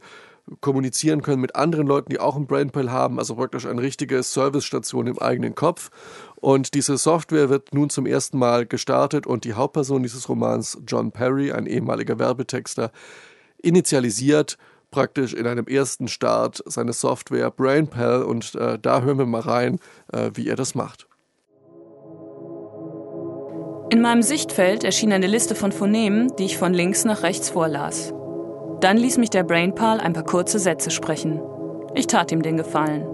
kommunizieren 0.61 1.23
können 1.23 1.41
mit 1.41 1.57
anderen 1.57 1.87
Leuten, 1.87 2.11
die 2.11 2.21
auch 2.21 2.37
ein 2.37 2.47
BrainPal 2.47 2.91
haben, 2.91 3.19
also 3.19 3.35
praktisch 3.37 3.67
eine 3.67 3.81
richtige 3.81 4.23
Servicestation 4.23 5.07
im 5.07 5.19
eigenen 5.19 5.55
Kopf. 5.55 5.91
Und 6.45 6.75
diese 6.75 6.99
Software 6.99 7.49
wird 7.49 7.73
nun 7.73 7.89
zum 7.89 8.05
ersten 8.05 8.37
Mal 8.37 8.67
gestartet 8.67 9.27
und 9.27 9.45
die 9.45 9.55
Hauptperson 9.55 10.03
dieses 10.03 10.29
Romans, 10.29 10.77
John 10.87 11.11
Perry, 11.11 11.53
ein 11.53 11.65
ehemaliger 11.65 12.19
Werbetexter, 12.19 12.93
initialisiert 13.63 14.59
praktisch 14.91 15.33
in 15.33 15.47
einem 15.47 15.67
ersten 15.67 16.07
Start 16.07 16.63
seine 16.67 16.93
Software 16.93 17.51
BrainPal 17.51 18.25
und 18.25 18.57
äh, 18.57 18.79
da 18.79 19.01
hören 19.01 19.17
wir 19.17 19.25
mal 19.25 19.41
rein, 19.41 19.79
äh, 20.13 20.33
wie 20.35 20.47
er 20.47 20.55
das 20.55 20.75
macht. 20.75 21.09
In 23.89 24.03
meinem 24.03 24.21
Sichtfeld 24.21 24.85
erschien 24.85 25.15
eine 25.15 25.29
Liste 25.29 25.55
von 25.55 25.73
Phonemen, 25.73 26.31
die 26.37 26.45
ich 26.45 26.59
von 26.59 26.75
links 26.75 27.07
nach 27.07 27.23
rechts 27.23 27.49
vorlas. 27.49 28.13
Dann 28.81 28.99
ließ 28.99 29.17
mich 29.17 29.31
der 29.31 29.45
Brainpal 29.45 29.99
ein 29.99 30.13
paar 30.13 30.25
kurze 30.25 30.59
Sätze 30.59 30.91
sprechen. 30.91 31.41
Ich 31.95 32.07
tat 32.07 32.33
ihm 32.33 32.43
den 32.43 32.59
Gefallen. 32.59 33.09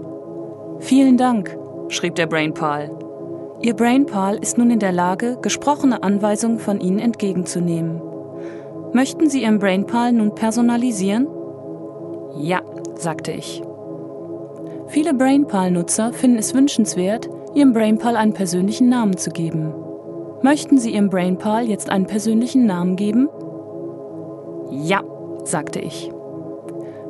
Vielen 0.79 1.15
Dank, 1.15 1.57
schrieb 1.87 2.15
der 2.15 2.27
Brainpal. 2.27 3.00
Ihr 3.63 3.75
Brainpal 3.75 4.37
ist 4.37 4.57
nun 4.57 4.71
in 4.71 4.79
der 4.79 4.91
Lage, 4.91 5.37
gesprochene 5.39 6.01
Anweisungen 6.01 6.57
von 6.57 6.79
Ihnen 6.79 6.97
entgegenzunehmen. 6.97 8.01
Möchten 8.91 9.29
Sie 9.29 9.43
Ihren 9.43 9.59
Brainpal 9.59 10.13
nun 10.13 10.33
personalisieren? 10.33 11.27
Ja, 12.37 12.61
sagte 12.95 13.31
ich. 13.31 13.61
Viele 14.87 15.13
Brainpal-Nutzer 15.13 16.11
finden 16.11 16.39
es 16.39 16.53
wünschenswert, 16.53 17.29
ihrem 17.53 17.71
Brainpal 17.71 18.15
einen 18.15 18.33
persönlichen 18.33 18.89
Namen 18.89 19.15
zu 19.15 19.29
geben. 19.29 19.73
Möchten 20.41 20.77
Sie 20.79 20.93
Ihrem 20.93 21.09
Brainpal 21.09 21.69
jetzt 21.69 21.89
einen 21.89 22.07
persönlichen 22.07 22.65
Namen 22.65 22.95
geben? 22.95 23.29
Ja, 24.71 25.01
sagte 25.43 25.79
ich. 25.79 26.11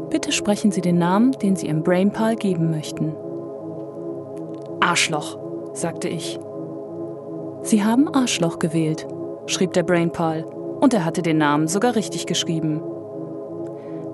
Bitte 0.10 0.32
sprechen 0.32 0.72
Sie 0.72 0.82
den 0.82 0.98
Namen, 0.98 1.32
den 1.32 1.56
Sie 1.56 1.68
Ihrem 1.68 1.82
Brainpal 1.82 2.36
geben 2.36 2.70
möchten. 2.72 3.16
Arschloch, 4.82 5.41
sagte 5.74 6.08
ich. 6.08 6.40
Sie 7.64 7.84
haben 7.84 8.14
Arschloch 8.14 8.60
gewählt, 8.60 9.08
schrieb 9.46 9.74
der 9.74 9.84
Brainpal, 9.84 10.46
und 10.80 10.94
er 10.94 11.06
hatte 11.06 11.22
den 11.22 11.38
Namen 11.38 11.68
sogar 11.68 11.96
richtig 11.96 12.26
geschrieben. 12.26 12.82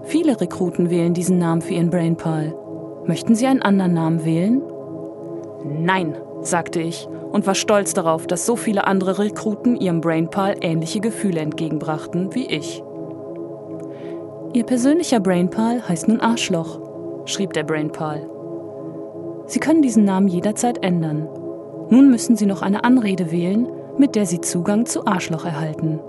Viele 0.03 0.39
Rekruten 0.39 0.89
wählen 0.89 1.13
diesen 1.13 1.37
Namen 1.37 1.61
für 1.61 1.73
ihren 1.73 1.89
Brainpal. 1.89 2.55
Möchten 3.05 3.35
Sie 3.35 3.47
einen 3.47 3.61
anderen 3.61 3.93
Namen 3.93 4.25
wählen? 4.25 4.61
Nein, 5.63 6.17
sagte 6.41 6.81
ich 6.81 7.07
und 7.31 7.45
war 7.45 7.55
stolz 7.55 7.93
darauf, 7.93 8.27
dass 8.27 8.45
so 8.45 8.55
viele 8.55 8.87
andere 8.87 9.19
Rekruten 9.19 9.75
ihrem 9.75 10.01
Brainpal 10.01 10.55
ähnliche 10.61 10.99
Gefühle 10.99 11.39
entgegenbrachten 11.39 12.33
wie 12.33 12.45
ich. 12.45 12.83
Ihr 14.53 14.63
persönlicher 14.63 15.19
Brainpal 15.19 15.87
heißt 15.87 16.07
nun 16.07 16.21
Arschloch, 16.21 16.79
schrieb 17.25 17.53
der 17.53 17.63
Brainpal. 17.63 18.29
Sie 19.45 19.59
können 19.59 19.81
diesen 19.81 20.03
Namen 20.03 20.27
jederzeit 20.27 20.83
ändern. 20.83 21.27
Nun 21.89 22.09
müssen 22.09 22.35
Sie 22.35 22.45
noch 22.45 22.61
eine 22.61 22.83
Anrede 22.83 23.31
wählen, 23.31 23.67
mit 23.97 24.15
der 24.15 24.25
Sie 24.25 24.41
Zugang 24.41 24.85
zu 24.85 25.05
Arschloch 25.05 25.45
erhalten. 25.45 25.99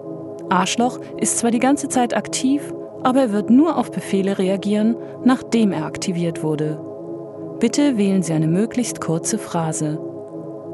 Arschloch 0.49 0.99
ist 1.19 1.39
zwar 1.39 1.51
die 1.51 1.59
ganze 1.59 1.89
Zeit 1.89 2.17
aktiv, 2.17 2.73
aber 3.03 3.21
er 3.21 3.33
wird 3.33 3.51
nur 3.51 3.77
auf 3.77 3.91
Befehle 3.91 4.39
reagieren, 4.39 4.97
nachdem 5.25 5.73
er 5.73 5.85
aktiviert 5.85 6.43
wurde. 6.43 6.81
Bitte 7.61 7.97
wählen 7.97 8.23
Sie 8.23 8.33
eine 8.33 8.49
möglichst 8.49 9.01
kurze 9.01 9.39
Phrase. 9.39 9.99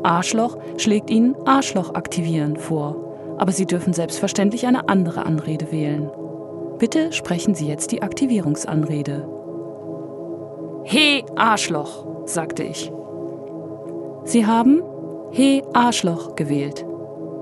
Arschloch 0.02 0.58
schlägt 0.76 1.10
Ihnen 1.10 1.34
Arschloch 1.46 1.94
aktivieren 1.94 2.56
vor, 2.56 2.96
aber 3.38 3.52
Sie 3.52 3.66
dürfen 3.66 3.92
selbstverständlich 3.92 4.66
eine 4.66 4.88
andere 4.88 5.26
Anrede 5.26 5.72
wählen. 5.72 6.10
Bitte 6.78 7.12
sprechen 7.12 7.54
Sie 7.54 7.66
jetzt 7.66 7.92
die 7.92 8.02
Aktivierungsanrede. 8.02 9.28
He 10.84 11.24
Arschloch, 11.36 12.06
sagte 12.26 12.62
ich. 12.62 12.92
Sie 14.24 14.46
haben 14.46 14.82
He 15.30 15.62
Arschloch 15.72 16.36
gewählt. 16.36 16.84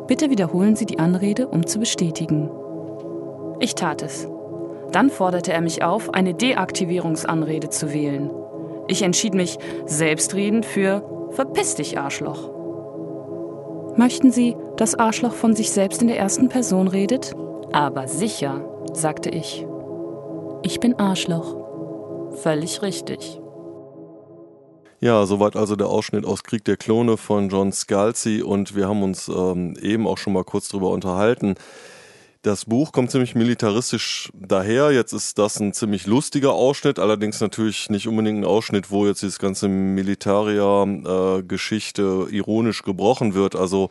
Bitte 0.07 0.31
wiederholen 0.31 0.77
Sie 0.77 0.87
die 0.87 0.99
Anrede, 0.99 1.49
um 1.49 1.67
zu 1.67 1.79
bestätigen. 1.79 2.51
Ich 3.61 3.75
tat 3.75 4.03
es. 4.03 4.29
Dann 4.91 5.11
forderte 5.11 5.53
er 5.53 5.61
mich 5.61 5.83
auf, 5.83 6.13
eine 6.13 6.35
Deaktivierungsanrede 6.35 7.71
zu 7.71 7.93
wählen. 7.93 8.31
Ich 8.89 9.03
entschied 9.03 9.35
mich 9.35 9.59
selbstredend 9.87 10.67
für 10.67 11.03
Verpiss 11.31 11.77
dich, 11.77 11.99
Arschloch. 11.99 12.51
Möchten 13.97 14.31
Sie, 14.31 14.57
dass 14.77 14.95
Arschloch 14.95 15.33
von 15.33 15.55
sich 15.55 15.71
selbst 15.71 16.03
in 16.03 16.09
der 16.09 16.19
ersten 16.19 16.49
Person 16.49 16.89
redet? 16.89 17.35
Aber 17.73 18.07
sicher, 18.09 18.65
sagte 18.93 19.31
ich. 19.31 19.67
Ich 20.63 20.81
bin 20.81 20.99
Arschloch. 20.99 21.57
Völlig 22.37 22.83
richtig. 22.83 23.42
Ja, 25.03 25.27
soweit 25.27 25.57
also 25.57 25.75
der 25.75 25.89
Ausschnitt 25.89 26.25
aus 26.25 26.45
Krieg 26.45 26.65
der 26.65 26.77
Klone 26.77 27.17
von 27.17 27.49
John 27.49 27.73
Scalzi 27.73 28.41
und 28.41 28.77
wir 28.77 28.87
haben 28.87 29.03
uns 29.03 29.27
ähm, 29.27 29.75
eben 29.83 30.07
auch 30.07 30.17
schon 30.17 30.33
mal 30.33 30.45
kurz 30.45 30.69
drüber 30.69 30.91
unterhalten. 30.91 31.57
Das 32.43 32.67
Buch 32.67 32.93
kommt 32.93 33.11
ziemlich 33.11 33.35
militaristisch 33.35 34.31
daher. 34.33 34.93
Jetzt 34.93 35.13
ist 35.13 35.41
das 35.41 35.59
ein 35.59 35.73
ziemlich 35.73 36.07
lustiger 36.07 36.53
Ausschnitt, 36.53 37.01
allerdings 37.01 37.41
natürlich 37.41 37.91
nicht 37.91 38.07
unbedingt 38.07 38.39
ein 38.39 38.45
Ausschnitt, 38.45 38.93
wo 38.93 39.05
jetzt 39.05 39.23
dieses 39.23 39.41
ganze 39.41 39.67
Militaria-Geschichte 39.67 42.29
äh, 42.31 42.37
ironisch 42.37 42.85
gebrochen 42.85 43.35
wird. 43.35 43.57
Also 43.57 43.91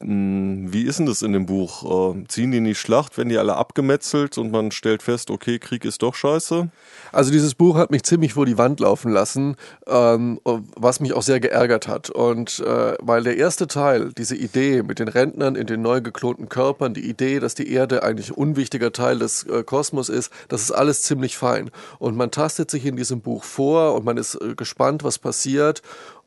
wie 0.00 0.82
ist 0.82 0.98
denn 0.98 1.06
das 1.06 1.22
in 1.22 1.32
dem 1.32 1.46
Buch? 1.46 2.14
Äh, 2.14 2.24
ziehen 2.28 2.50
die 2.50 2.58
in 2.58 2.64
die 2.64 2.74
Schlacht, 2.74 3.16
werden 3.16 3.28
die 3.28 3.38
alle 3.38 3.56
abgemetzelt 3.56 4.38
und 4.38 4.50
man 4.50 4.70
stellt 4.70 5.02
fest, 5.02 5.30
okay, 5.30 5.58
Krieg 5.58 5.84
ist 5.84 6.02
doch 6.02 6.14
scheiße? 6.14 6.68
Also 7.12 7.30
dieses 7.30 7.54
Buch 7.54 7.76
hat 7.76 7.90
mich 7.90 8.02
ziemlich 8.02 8.34
vor 8.34 8.44
die 8.44 8.58
Wand 8.58 8.80
laufen 8.80 9.12
lassen, 9.12 9.56
ähm, 9.86 10.40
was 10.44 11.00
mich 11.00 11.12
auch 11.12 11.22
sehr 11.22 11.40
geärgert 11.40 11.88
hat. 11.88 12.10
Und 12.10 12.60
äh, 12.60 12.94
weil 13.00 13.22
der 13.22 13.36
erste 13.36 13.66
Teil, 13.66 14.12
diese 14.12 14.36
Idee 14.36 14.82
mit 14.82 14.98
den 14.98 15.08
Rentnern 15.08 15.54
in 15.54 15.66
den 15.66 15.82
neu 15.82 16.00
geklonten 16.00 16.48
Körpern, 16.48 16.94
die 16.94 17.08
Idee, 17.08 17.40
dass 17.40 17.54
die 17.54 17.70
Erde 17.70 18.02
eigentlich 18.02 18.30
ein 18.30 18.36
unwichtiger 18.36 18.92
Teil 18.92 19.18
des 19.18 19.44
äh, 19.44 19.62
Kosmos 19.62 20.08
ist, 20.08 20.32
das 20.48 20.62
ist 20.62 20.72
alles 20.72 21.02
ziemlich 21.02 21.36
fein. 21.36 21.70
Und 21.98 22.16
man 22.16 22.30
tastet 22.30 22.70
sich 22.70 22.84
in 22.84 22.96
diesem 22.96 23.20
Buch 23.20 23.44
vor 23.44 23.94
und 23.94 24.04
man 24.04 24.16
ist 24.16 24.38
gespannt, 24.56 25.04
was 25.04 25.18
passiert. 25.18 25.82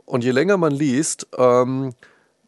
Und 0.06 0.24
je 0.24 0.32
länger 0.32 0.58
man 0.58 0.72
liest, 0.72 1.28
ähm, 1.38 1.94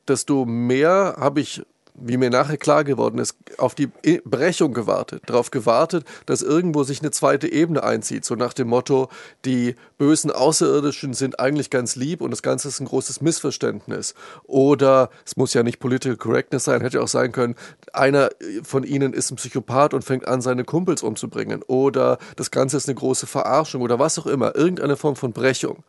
desto 0.09 0.45
mehr 0.45 1.15
habe 1.17 1.41
ich, 1.41 1.61
wie 2.01 2.17
mir 2.17 2.29
nachher 2.29 2.57
klar 2.57 2.83
geworden 2.83 3.19
ist, 3.19 3.35
auf 3.57 3.75
die 3.75 3.87
Brechung 4.23 4.73
gewartet, 4.73 5.23
darauf 5.25 5.51
gewartet, 5.51 6.05
dass 6.25 6.41
irgendwo 6.41 6.83
sich 6.83 7.01
eine 7.01 7.11
zweite 7.11 7.51
Ebene 7.51 7.83
einzieht, 7.83 8.23
so 8.23 8.35
nach 8.35 8.53
dem 8.53 8.69
Motto, 8.69 9.09
die 9.45 9.75
bösen 9.97 10.31
Außerirdischen 10.31 11.13
sind 11.13 11.39
eigentlich 11.39 11.69
ganz 11.69 11.95
lieb 11.95 12.21
und 12.21 12.31
das 12.31 12.41
Ganze 12.41 12.69
ist 12.69 12.79
ein 12.79 12.87
großes 12.87 13.21
Missverständnis. 13.21 14.15
Oder 14.45 15.09
es 15.25 15.35
muss 15.35 15.53
ja 15.53 15.63
nicht 15.63 15.79
Political 15.79 16.17
Correctness 16.17 16.63
sein, 16.63 16.81
hätte 16.81 17.01
auch 17.01 17.07
sein 17.07 17.31
können, 17.31 17.55
einer 17.91 18.29
von 18.63 18.83
ihnen 18.83 19.13
ist 19.13 19.31
ein 19.31 19.35
Psychopath 19.35 19.93
und 19.93 20.03
fängt 20.03 20.27
an, 20.27 20.41
seine 20.41 20.63
Kumpels 20.63 21.03
umzubringen. 21.03 21.63
Oder 21.67 22.17
das 22.37 22.49
Ganze 22.49 22.77
ist 22.77 22.87
eine 22.87 22.95
große 22.95 23.27
Verarschung 23.27 23.81
oder 23.81 23.99
was 23.99 24.17
auch 24.17 24.27
immer, 24.27 24.55
irgendeine 24.55 24.95
Form 24.95 25.15
von 25.15 25.33
Brechung 25.33 25.83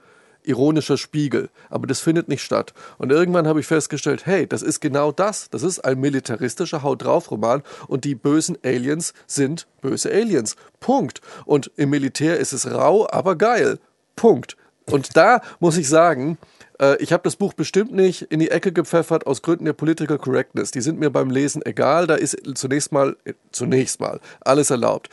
ironischer 0.45 0.97
Spiegel. 0.97 1.51
Aber 1.69 1.87
das 1.87 2.01
findet 2.01 2.29
nicht 2.29 2.43
statt. 2.43 2.75
Und 2.99 3.13
irgendwann 3.13 3.47
habe 3.47 3.61
ich 3.61 3.67
festgestellt, 3.67 4.27
hey, 4.27 4.47
das 4.47 4.63
ist 4.63 4.81
genau 4.81 5.13
das. 5.13 5.51
Das 5.51 5.63
ist 5.63 5.81
ein 5.81 6.01
militaristischer 6.01 6.83
Haut 6.83 7.05
drauf 7.05 7.31
Roman 7.31 7.63
und 7.89 8.05
die 8.05 8.15
bösen 8.15 8.59
Aliens 8.65 9.15
sind 9.27 9.67
böse 9.81 10.11
Aliens. 10.11 10.57
Punkt. 10.81 11.21
Und 11.45 11.71
im 11.77 11.91
Militär 11.91 12.39
ist 12.39 12.53
es 12.53 12.71
rau, 12.71 13.09
aber 13.11 13.37
geil. 13.37 13.79
Punkt. 14.17 14.57
Und 14.87 15.17
da 15.17 15.41
muss 15.61 15.77
ich 15.77 15.89
sagen, 15.89 16.39
äh, 16.81 16.97
ich 17.03 17.13
habe 17.13 17.23
das 17.23 17.37
Buch 17.37 17.53
bestimmt 17.53 17.93
nicht 17.93 18.23
in 18.23 18.41
die 18.41 18.51
Ecke 18.51 18.73
gepfeffert 18.73 19.27
aus 19.27 19.43
Gründen 19.43 19.67
der 19.67 19.73
Political 19.73 20.19
Correctness. 20.19 20.71
Die 20.71 20.81
sind 20.81 20.99
mir 20.99 21.11
beim 21.11 21.31
Lesen 21.31 21.65
egal. 21.65 22.07
Da 22.07 22.15
ist 22.15 22.37
zunächst 22.55 22.93
mal, 22.93 23.17
zunächst 23.53 24.01
mal 24.01 24.21
alles 24.41 24.71
erlaubt 24.71 25.09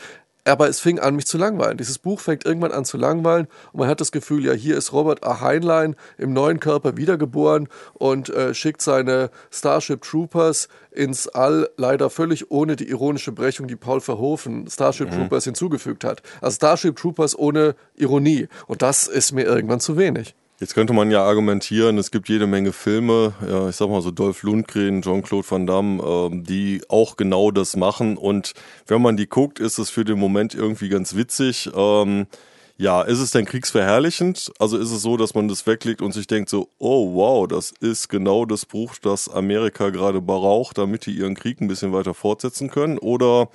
aber 0.48 0.68
es 0.70 0.80
fing 0.80 1.00
an, 1.00 1.16
mich 1.16 1.28
zu 1.28 1.38
langweilen. 1.38 1.78
Dieses 1.78 1.98
Buch 1.98 2.20
fängt 2.20 2.46
irgendwann 2.46 2.72
an 2.72 2.86
zu 2.86 2.98
langweilen 2.98 3.48
und 3.72 3.82
man 3.82 3.90
hat 3.90 4.02
das 4.02 4.12
Gefühl, 4.12 4.46
ja, 4.46 4.54
hier 4.54 4.78
ist 4.78 4.94
Robert 4.94 5.24
A. 5.26 5.42
Heinlein 5.42 5.96
im 6.18 6.34
neuen 6.34 6.60
Körper 6.60 6.98
wiedergeboren 6.98 7.68
und 7.94 8.30
äh, 8.30 8.54
schickt 8.54 8.82
seine 8.82 9.30
Starship 9.52 10.02
Troopers 10.02 10.68
ins 10.92 11.28
All, 11.28 11.70
leider 11.78 12.10
völlig 12.10 12.50
ohne 12.52 12.76
die 12.76 12.90
ironische 12.90 13.32
Brechung, 13.32 13.68
die 13.68 13.76
Paul 13.76 14.02
Verhoeven 14.02 14.68
Starship 14.70 15.12
mhm. 15.12 15.16
Troopers 15.16 15.44
hinzugefügt 15.44 16.04
hat. 16.04 16.22
Also 16.42 16.56
Starship 16.56 16.96
Troopers 16.96 17.38
ohne 17.38 17.76
Ironie. 17.96 18.48
Und 18.68 18.82
das 18.82 19.08
ist 19.08 19.32
mir 19.34 19.44
irgendwann 19.44 19.80
zu 19.80 19.98
wenig. 19.98 20.36
Jetzt 20.60 20.74
könnte 20.74 20.94
man 20.94 21.12
ja 21.12 21.24
argumentieren, 21.24 22.00
es 22.00 22.10
gibt 22.10 22.30
jede 22.30 22.48
Menge 22.48 22.74
Filme, 22.74 23.34
ja, 23.48 23.70
ich 23.70 23.76
sag 23.76 23.90
mal 23.90 24.02
so 24.02 24.10
Dolph 24.10 24.42
Lundgren, 24.42 25.04
Jean-Claude 25.04 25.46
Van 25.48 25.68
Damme, 25.68 26.02
äh, 26.02 26.42
die 26.42 26.82
auch 26.90 27.16
genau 27.16 27.52
das 27.52 27.76
machen. 27.76 28.18
Und 28.18 28.54
wenn 28.88 29.00
man 29.00 29.18
die 29.18 29.28
guckt, 29.28 29.60
ist 29.60 29.78
es 29.78 29.92
für 29.92 30.04
den 30.04 30.18
Moment 30.18 30.56
irgendwie 30.56 30.90
ganz 30.90 31.16
witzig. 31.16 31.70
Ähm, 31.76 32.26
ja, 32.76 33.04
ist 33.04 33.20
es 33.20 33.30
denn 33.30 33.46
kriegsverherrlichend? 33.46 34.52
Also 34.58 34.80
ist 34.80 34.90
es 34.90 35.04
so, 35.04 35.16
dass 35.16 35.36
man 35.36 35.48
das 35.48 35.68
weglegt 35.68 36.02
und 36.02 36.12
sich 36.12 36.26
denkt 36.26 36.50
so, 36.50 36.70
oh 36.80 37.14
wow, 37.14 37.48
das 37.48 37.72
ist 37.80 38.10
genau 38.10 38.46
das 38.46 38.66
Buch, 38.66 38.96
das 39.00 39.30
Amerika 39.30 39.92
gerade 39.92 40.22
braucht, 40.22 40.80
damit 40.80 41.06
die 41.06 41.12
ihren 41.12 41.36
Krieg 41.36 41.62
ein 41.62 41.68
bisschen 41.68 41.94
weiter 41.94 42.16
fortsetzen 42.16 42.72
können? 42.72 42.98
Oder 42.98 43.50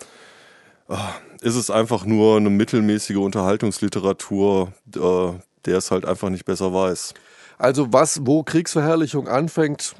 äh, 0.88 0.94
ist 1.40 1.56
es 1.56 1.68
einfach 1.68 2.04
nur 2.04 2.36
eine 2.36 2.50
mittelmäßige 2.50 3.16
Unterhaltungsliteratur, 3.16 4.72
äh, 4.94 5.32
der 5.66 5.79
es 5.79 5.90
halt 5.90 6.05
einfach 6.05 6.31
nicht 6.31 6.44
besser 6.44 6.72
weiß. 6.72 7.14
Also 7.59 7.92
was, 7.92 8.27
wo 8.27 8.42
Kriegsverherrlichung 8.42 9.29
anfängt, 9.29 9.94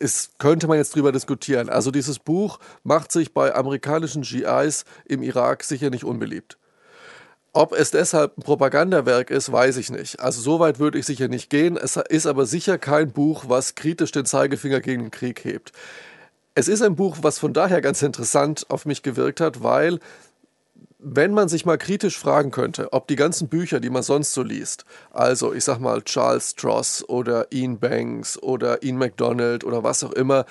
ist, 0.00 0.38
könnte 0.38 0.66
man 0.66 0.78
jetzt 0.78 0.94
drüber 0.94 1.12
diskutieren. 1.12 1.68
Also 1.68 1.90
dieses 1.90 2.18
Buch 2.18 2.58
macht 2.82 3.12
sich 3.12 3.32
bei 3.32 3.54
amerikanischen 3.54 4.22
GIs 4.22 4.84
im 5.06 5.22
Irak 5.22 5.64
sicher 5.64 5.90
nicht 5.90 6.04
unbeliebt. 6.04 6.58
Ob 7.52 7.72
es 7.72 7.90
deshalb 7.90 8.36
ein 8.36 8.42
Propagandawerk 8.42 9.30
ist, 9.30 9.50
weiß 9.50 9.78
ich 9.78 9.90
nicht. 9.90 10.20
Also 10.20 10.42
so 10.42 10.60
weit 10.60 10.78
würde 10.78 10.98
ich 10.98 11.06
sicher 11.06 11.28
nicht 11.28 11.48
gehen. 11.48 11.78
Es 11.78 11.96
ist 11.96 12.26
aber 12.26 12.44
sicher 12.44 12.76
kein 12.76 13.12
Buch, 13.12 13.44
was 13.48 13.74
kritisch 13.74 14.12
den 14.12 14.26
Zeigefinger 14.26 14.80
gegen 14.80 15.04
den 15.04 15.10
Krieg 15.10 15.42
hebt. 15.42 15.72
Es 16.54 16.68
ist 16.68 16.82
ein 16.82 16.96
Buch, 16.96 17.18
was 17.22 17.38
von 17.38 17.54
daher 17.54 17.80
ganz 17.80 18.02
interessant 18.02 18.66
auf 18.68 18.84
mich 18.84 19.02
gewirkt 19.02 19.40
hat, 19.40 19.62
weil 19.62 20.00
wenn 21.08 21.32
man 21.32 21.48
sich 21.48 21.64
mal 21.64 21.78
kritisch 21.78 22.18
fragen 22.18 22.50
könnte, 22.50 22.92
ob 22.92 23.06
die 23.06 23.14
ganzen 23.14 23.46
Bücher, 23.46 23.78
die 23.78 23.90
man 23.90 24.02
sonst 24.02 24.32
so 24.32 24.42
liest, 24.42 24.84
also 25.12 25.54
ich 25.54 25.62
sag 25.62 25.78
mal 25.78 26.02
Charles 26.02 26.50
Stross 26.50 27.08
oder 27.08 27.46
Ian 27.52 27.78
Banks 27.78 28.42
oder 28.42 28.82
Ian 28.82 28.96
MacDonald 28.96 29.62
oder 29.62 29.84
was 29.84 30.02
auch 30.02 30.12
immer, 30.12 30.46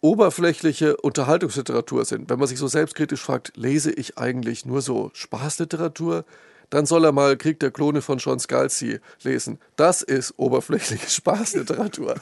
oberflächliche 0.00 0.96
Unterhaltungsliteratur 0.96 2.06
sind, 2.06 2.30
wenn 2.30 2.38
man 2.38 2.48
sich 2.48 2.58
so 2.58 2.66
selbstkritisch 2.66 3.20
fragt, 3.20 3.52
lese 3.56 3.92
ich 3.92 4.16
eigentlich 4.16 4.64
nur 4.64 4.80
so 4.80 5.10
Spaßliteratur? 5.12 6.24
Dann 6.70 6.86
soll 6.86 7.04
er 7.04 7.12
mal 7.12 7.36
Krieg 7.36 7.60
der 7.60 7.70
Klone 7.70 8.02
von 8.02 8.18
John 8.18 8.38
Scalzi 8.38 9.00
lesen. 9.22 9.58
Das 9.76 10.02
ist 10.02 10.34
oberflächliche 10.36 11.08
Spaßliteratur. 11.10 12.14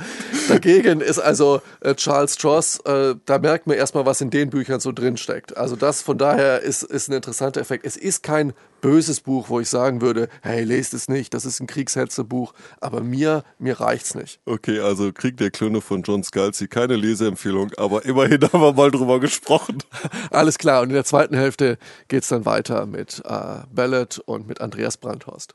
Dagegen 0.48 1.00
ist 1.00 1.18
also 1.18 1.62
äh, 1.80 1.94
Charles 1.94 2.35
Stross, 2.35 2.80
äh, 2.85 3.14
da 3.24 3.38
merkt 3.38 3.66
man 3.66 3.76
erstmal, 3.76 4.06
was 4.06 4.20
in 4.20 4.30
den 4.30 4.50
Büchern 4.50 4.80
so 4.80 4.92
drinsteckt. 4.92 5.56
Also 5.56 5.76
das 5.76 6.02
von 6.02 6.18
daher 6.18 6.62
ist, 6.62 6.82
ist 6.82 7.09
ein 7.09 7.14
interessanter 7.14 7.61
Effekt. 7.61 7.85
Es 7.85 7.96
ist 7.96 8.22
kein 8.22 8.52
böses 8.81 9.21
Buch, 9.21 9.49
wo 9.49 9.61
ich 9.61 9.69
sagen 9.69 10.01
würde, 10.01 10.29
hey, 10.43 10.65
lest 10.65 10.95
es 10.95 11.09
nicht, 11.09 11.35
das 11.35 11.45
ist 11.45 11.61
ein 11.61 11.67
Kriegshetzebuch, 11.67 12.55
aber 12.81 13.01
mir, 13.01 13.45
mir 13.59 13.81
reicht's 13.81 14.15
nicht. 14.15 14.41
Okay, 14.45 14.81
also 14.81 15.12
Krieg 15.12 15.37
der 15.37 15.51
Klone 15.51 15.81
von 15.81 16.03
John 16.03 16.23
Scalzi, 16.23 16.69
keine 16.69 16.97
Leseempfehlung, 16.97 17.73
aber 17.77 18.05
immerhin 18.05 18.43
haben 18.53 18.61
wir 18.61 18.73
mal 18.73 18.91
drüber 18.91 19.21
gesprochen. 19.21 19.79
Alles 20.31 20.59
klar, 20.59 20.83
und 20.83 20.89
in 20.89 20.95
der 20.95 21.05
zweiten 21.05 21.37
Hälfte 21.37 21.79
geht's 22.09 22.29
dann 22.29 22.45
weiter 22.45 22.87
mit 22.87 23.23
äh, 23.25 23.59
Ballad 23.73 24.19
und 24.21 24.47
mit 24.47 24.61
Andreas 24.61 24.97
Brandhorst. 24.97 25.55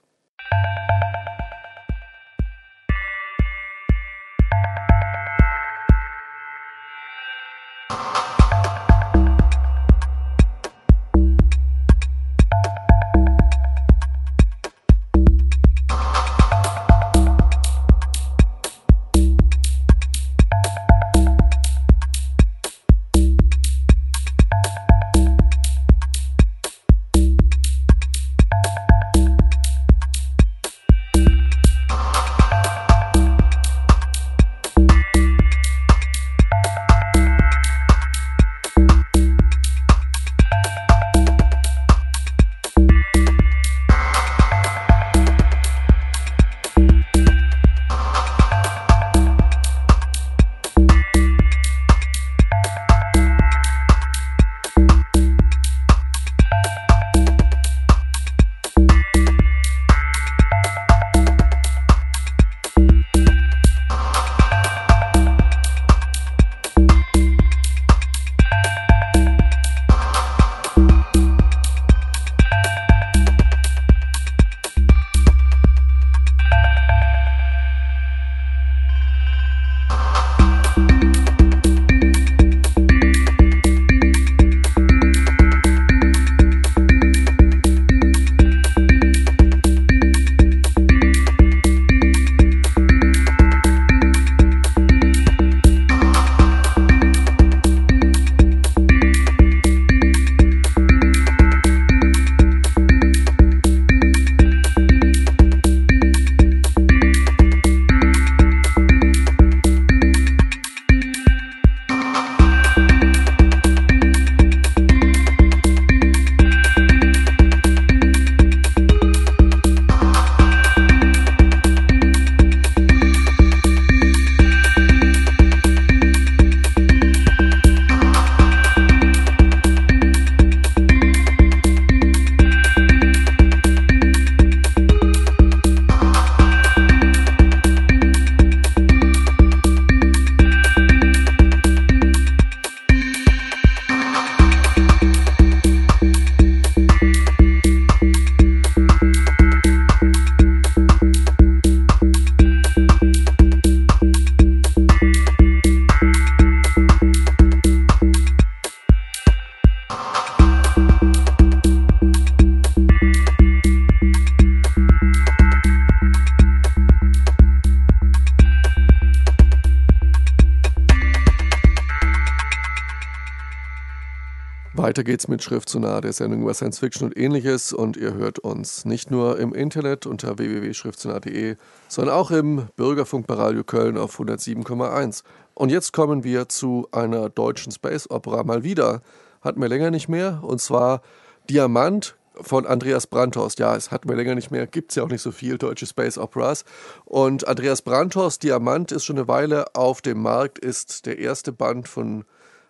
Weiter 174.91 175.05
geht's 175.05 175.29
mit 175.29 175.41
Schrift 175.41 175.69
zu 175.69 175.79
nahe 175.79 176.01
der 176.01 176.11
Sendung 176.11 176.41
über 176.41 176.53
Science 176.53 176.79
Fiction 176.79 177.07
und 177.07 177.17
ähnliches 177.17 177.71
und 177.71 177.95
ihr 177.95 178.13
hört 178.13 178.39
uns 178.39 178.83
nicht 178.83 179.09
nur 179.09 179.39
im 179.39 179.53
Internet 179.53 180.05
unter 180.05 180.37
www.schriftzunahe.de, 180.37 181.55
sondern 181.87 182.13
auch 182.13 182.29
im 182.29 182.67
Bürgerfunk 182.75 183.25
bei 183.25 183.35
Radio 183.35 183.63
Köln 183.63 183.97
auf 183.97 184.19
107,1. 184.19 185.23
Und 185.53 185.69
jetzt 185.69 185.93
kommen 185.93 186.25
wir 186.25 186.49
zu 186.49 186.89
einer 186.91 187.29
deutschen 187.29 187.71
Space 187.71 188.11
Opera 188.11 188.43
mal 188.43 188.65
wieder. 188.65 189.01
Hatten 189.39 189.61
wir 189.61 189.69
länger 189.69 189.91
nicht 189.91 190.09
mehr 190.09 190.41
und 190.43 190.59
zwar 190.59 191.03
Diamant 191.49 192.17
von 192.41 192.65
Andreas 192.65 193.07
Brandhorst. 193.07 193.59
Ja, 193.59 193.77
es 193.77 193.91
hatten 193.91 194.09
wir 194.09 194.17
länger 194.17 194.35
nicht 194.35 194.51
mehr, 194.51 194.67
gibt 194.67 194.91
es 194.91 194.97
ja 194.97 195.03
auch 195.03 195.09
nicht 195.09 195.21
so 195.21 195.31
viel 195.31 195.57
deutsche 195.57 195.85
Space 195.85 196.17
Operas. 196.17 196.65
Und 197.05 197.47
Andreas 197.47 197.81
Brandhorst, 197.81 198.43
Diamant, 198.43 198.91
ist 198.91 199.05
schon 199.05 199.17
eine 199.17 199.29
Weile 199.29 199.73
auf 199.73 200.01
dem 200.01 200.21
Markt, 200.21 200.59
ist 200.59 201.05
der 201.05 201.17
erste 201.17 201.53
Band 201.53 201.87
von 201.87 202.25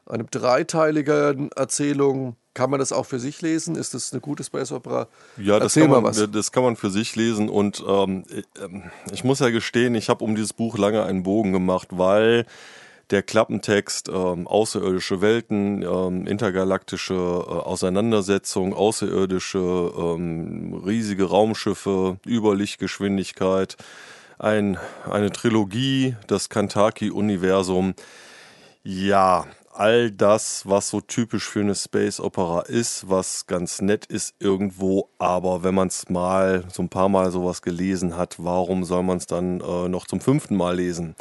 einem 0.06 0.28
dreiteiligen 0.30 1.52
Erzählung. 1.52 2.36
Kann 2.54 2.70
man 2.70 2.80
das 2.80 2.92
auch 2.92 3.06
für 3.06 3.20
sich 3.20 3.42
lesen? 3.42 3.76
Ist 3.76 3.94
das 3.94 4.12
eine 4.12 4.20
gute 4.20 4.44
Space 4.44 4.74
Opera? 4.74 5.08
Ja, 5.38 5.58
das, 5.60 5.76
kann 5.76 5.90
man, 5.90 6.32
das 6.32 6.52
kann 6.52 6.64
man 6.64 6.76
für 6.76 6.90
sich 6.90 7.16
lesen. 7.16 7.48
Und 7.48 7.82
ähm, 7.88 8.26
ich 9.14 9.24
muss 9.24 9.40
ja 9.40 9.50
gestehen, 9.50 9.96
ich 9.96 10.10
habe 10.10 10.24
um 10.24 10.36
dieses 10.36 10.52
Buch 10.52 10.78
lange 10.78 11.04
einen 11.04 11.24
Bogen 11.24 11.54
gemacht, 11.54 11.88
weil 11.92 12.46
der 13.12 13.24
Klappentext, 13.24 14.10
ähm, 14.10 14.48
außerirdische 14.48 15.22
Welten, 15.22 15.84
ähm, 15.84 16.26
intergalaktische 16.28 17.14
äh, 17.14 17.18
Auseinandersetzung, 17.18 18.74
außerirdische 18.74 19.60
ähm, 19.60 20.82
riesige 20.86 21.26
Raumschiffe, 21.26 22.18
Überlichtgeschwindigkeit, 22.26 23.78
ein, 24.40 24.78
eine 25.10 25.32
Trilogie, 25.32 26.16
das 26.28 26.50
Kantaki-Universum. 26.50 27.94
Ja, 28.84 29.46
all 29.74 30.12
das, 30.12 30.68
was 30.68 30.90
so 30.90 31.02
typisch 31.02 31.48
für 31.50 31.62
eine 31.62 31.76
Space 31.76 32.20
Opera 32.20 32.62
ist, 32.62 33.10
was 33.10 33.48
ganz 33.48 33.82
nett 33.82 34.06
ist 34.06 34.36
irgendwo, 34.40 35.10
aber 35.18 35.64
wenn 35.64 35.76
man 35.76 35.88
es 35.88 36.10
mal 36.10 36.66
so 36.72 36.84
ein 36.84 36.90
paar 36.90 37.10
Mal 37.10 37.32
sowas 37.32 37.62
gelesen 37.62 38.18
hat, 38.18 38.36
warum 38.38 38.84
soll 38.84 39.04
man 39.04 39.18
es 39.18 39.28
dann 39.28 39.62
äh, 39.62 39.88
noch 39.88 40.08
zum 40.08 40.22
fünften 40.22 40.56
Mal 40.56 40.76
lesen? 40.76 41.16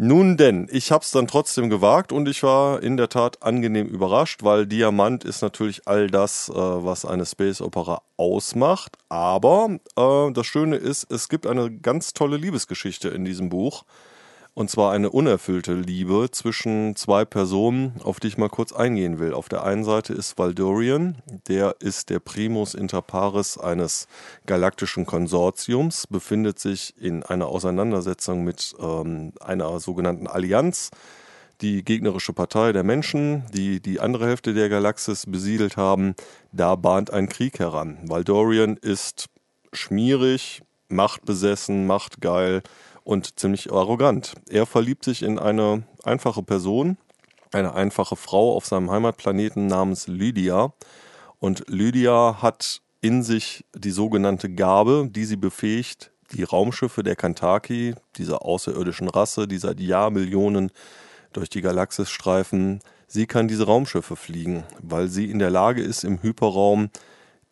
Nun 0.00 0.36
denn, 0.36 0.68
ich 0.70 0.92
habe 0.92 1.02
es 1.02 1.10
dann 1.10 1.26
trotzdem 1.26 1.68
gewagt 1.70 2.12
und 2.12 2.28
ich 2.28 2.44
war 2.44 2.80
in 2.84 2.96
der 2.96 3.08
Tat 3.08 3.42
angenehm 3.42 3.88
überrascht, 3.88 4.44
weil 4.44 4.64
Diamant 4.64 5.24
ist 5.24 5.42
natürlich 5.42 5.88
all 5.88 6.06
das, 6.06 6.48
äh, 6.48 6.54
was 6.54 7.04
eine 7.04 7.26
Space 7.26 7.60
Opera 7.60 8.02
ausmacht. 8.16 8.96
Aber 9.08 9.80
äh, 9.96 10.30
das 10.32 10.46
Schöne 10.46 10.76
ist, 10.76 11.10
es 11.10 11.28
gibt 11.28 11.48
eine 11.48 11.72
ganz 11.72 12.12
tolle 12.12 12.36
Liebesgeschichte 12.36 13.08
in 13.08 13.24
diesem 13.24 13.48
Buch. 13.48 13.82
Und 14.54 14.70
zwar 14.70 14.92
eine 14.92 15.10
unerfüllte 15.10 15.74
Liebe 15.74 16.30
zwischen 16.32 16.96
zwei 16.96 17.24
Personen, 17.24 17.92
auf 18.02 18.18
die 18.18 18.26
ich 18.26 18.38
mal 18.38 18.48
kurz 18.48 18.72
eingehen 18.72 19.20
will. 19.20 19.32
Auf 19.32 19.48
der 19.48 19.62
einen 19.62 19.84
Seite 19.84 20.12
ist 20.12 20.36
Valdorian, 20.36 21.16
der 21.46 21.76
ist 21.78 22.10
der 22.10 22.18
Primus 22.18 22.74
inter 22.74 23.00
pares 23.00 23.56
eines 23.56 24.08
galaktischen 24.46 25.06
Konsortiums, 25.06 26.08
befindet 26.08 26.58
sich 26.58 26.94
in 27.00 27.22
einer 27.22 27.46
Auseinandersetzung 27.46 28.42
mit 28.42 28.74
ähm, 28.80 29.32
einer 29.40 29.78
sogenannten 29.78 30.26
Allianz, 30.26 30.90
die 31.60 31.84
gegnerische 31.84 32.32
Partei 32.32 32.72
der 32.72 32.84
Menschen, 32.84 33.44
die 33.52 33.80
die 33.80 34.00
andere 34.00 34.26
Hälfte 34.26 34.54
der 34.54 34.68
Galaxis 34.68 35.24
besiedelt 35.26 35.76
haben. 35.76 36.14
Da 36.52 36.76
bahnt 36.76 37.12
ein 37.12 37.28
Krieg 37.28 37.58
heran. 37.58 37.98
Valdorian 38.04 38.76
ist 38.76 39.26
schmierig, 39.72 40.62
machtbesessen, 40.88 41.86
machtgeil 41.86 42.62
und 43.08 43.40
ziemlich 43.40 43.72
arrogant. 43.72 44.34
Er 44.50 44.66
verliebt 44.66 45.02
sich 45.02 45.22
in 45.22 45.38
eine 45.38 45.84
einfache 46.04 46.42
Person, 46.42 46.98
eine 47.52 47.72
einfache 47.72 48.16
Frau 48.16 48.54
auf 48.54 48.66
seinem 48.66 48.90
Heimatplaneten 48.90 49.66
namens 49.66 50.08
Lydia. 50.08 50.74
Und 51.38 51.64
Lydia 51.68 52.42
hat 52.42 52.82
in 53.00 53.22
sich 53.22 53.64
die 53.74 53.92
sogenannte 53.92 54.50
Gabe, 54.50 55.08
die 55.10 55.24
sie 55.24 55.36
befähigt, 55.36 56.10
die 56.32 56.42
Raumschiffe 56.42 57.02
der 57.02 57.16
Kantaki, 57.16 57.94
dieser 58.18 58.44
außerirdischen 58.44 59.08
Rasse, 59.08 59.48
die 59.48 59.56
seit 59.56 59.80
Jahrmillionen 59.80 60.70
durch 61.32 61.48
die 61.48 61.62
Galaxis 61.62 62.10
streifen, 62.10 62.80
sie 63.06 63.26
kann 63.26 63.48
diese 63.48 63.64
Raumschiffe 63.64 64.16
fliegen, 64.16 64.64
weil 64.82 65.08
sie 65.08 65.30
in 65.30 65.38
der 65.38 65.48
Lage 65.48 65.80
ist, 65.80 66.04
im 66.04 66.20
Hyperraum 66.20 66.90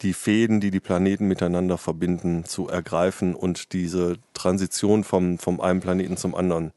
die 0.02 0.12
Fäden, 0.12 0.61
die 0.61 0.70
die 0.70 0.80
Planeten 0.80 1.26
miteinander 1.26 1.78
verbinden, 1.78 2.44
zu 2.44 2.68
ergreifen 2.68 3.35
und 3.35 3.72
diese 3.72 4.16
Transition 4.35 5.04
vom, 5.04 5.38
vom 5.38 5.61
einem 5.61 5.80
Planeten 5.80 6.16
zum 6.16 6.35
anderen 6.35 6.72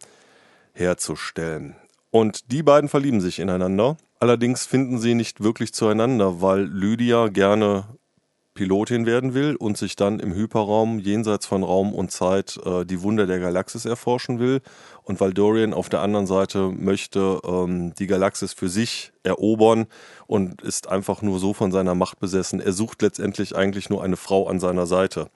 herzustellen. 0.73 1.75
Und 2.11 2.51
die 2.51 2.63
beiden 2.63 2.89
verlieben 2.89 3.21
sich 3.21 3.39
ineinander. 3.39 3.97
Allerdings 4.19 4.65
finden 4.65 4.99
sie 4.99 5.13
nicht 5.13 5.41
wirklich 5.41 5.73
zueinander, 5.73 6.41
weil 6.41 6.63
Lydia 6.63 7.27
gerne 7.27 7.85
Pilotin 8.59 9.05
werden 9.05 9.33
will 9.33 9.55
und 9.55 9.77
sich 9.77 9.95
dann 9.95 10.19
im 10.19 10.33
Hyperraum 10.33 10.99
jenseits 10.99 11.45
von 11.45 11.63
Raum 11.63 11.93
und 11.93 12.11
Zeit 12.11 12.59
äh, 12.65 12.83
die 12.83 13.01
Wunder 13.03 13.25
der 13.25 13.39
Galaxis 13.39 13.85
erforschen 13.85 14.37
will. 14.37 14.59
Und 15.03 15.21
weil 15.21 15.33
Dorian 15.33 15.73
auf 15.73 15.87
der 15.87 16.01
anderen 16.01 16.27
Seite 16.27 16.69
möchte 16.69 17.39
ähm, 17.45 17.93
die 17.97 18.05
Galaxis 18.05 18.51
für 18.51 18.67
sich 18.67 19.13
erobern 19.23 19.87
und 20.27 20.61
ist 20.61 20.89
einfach 20.89 21.21
nur 21.21 21.39
so 21.39 21.53
von 21.53 21.71
seiner 21.71 21.95
Macht 21.95 22.19
besessen. 22.19 22.59
Er 22.59 22.73
sucht 22.73 23.01
letztendlich 23.01 23.55
eigentlich 23.55 23.89
nur 23.89 24.03
eine 24.03 24.17
Frau 24.17 24.49
an 24.49 24.59
seiner 24.59 24.87
Seite. 24.87 25.29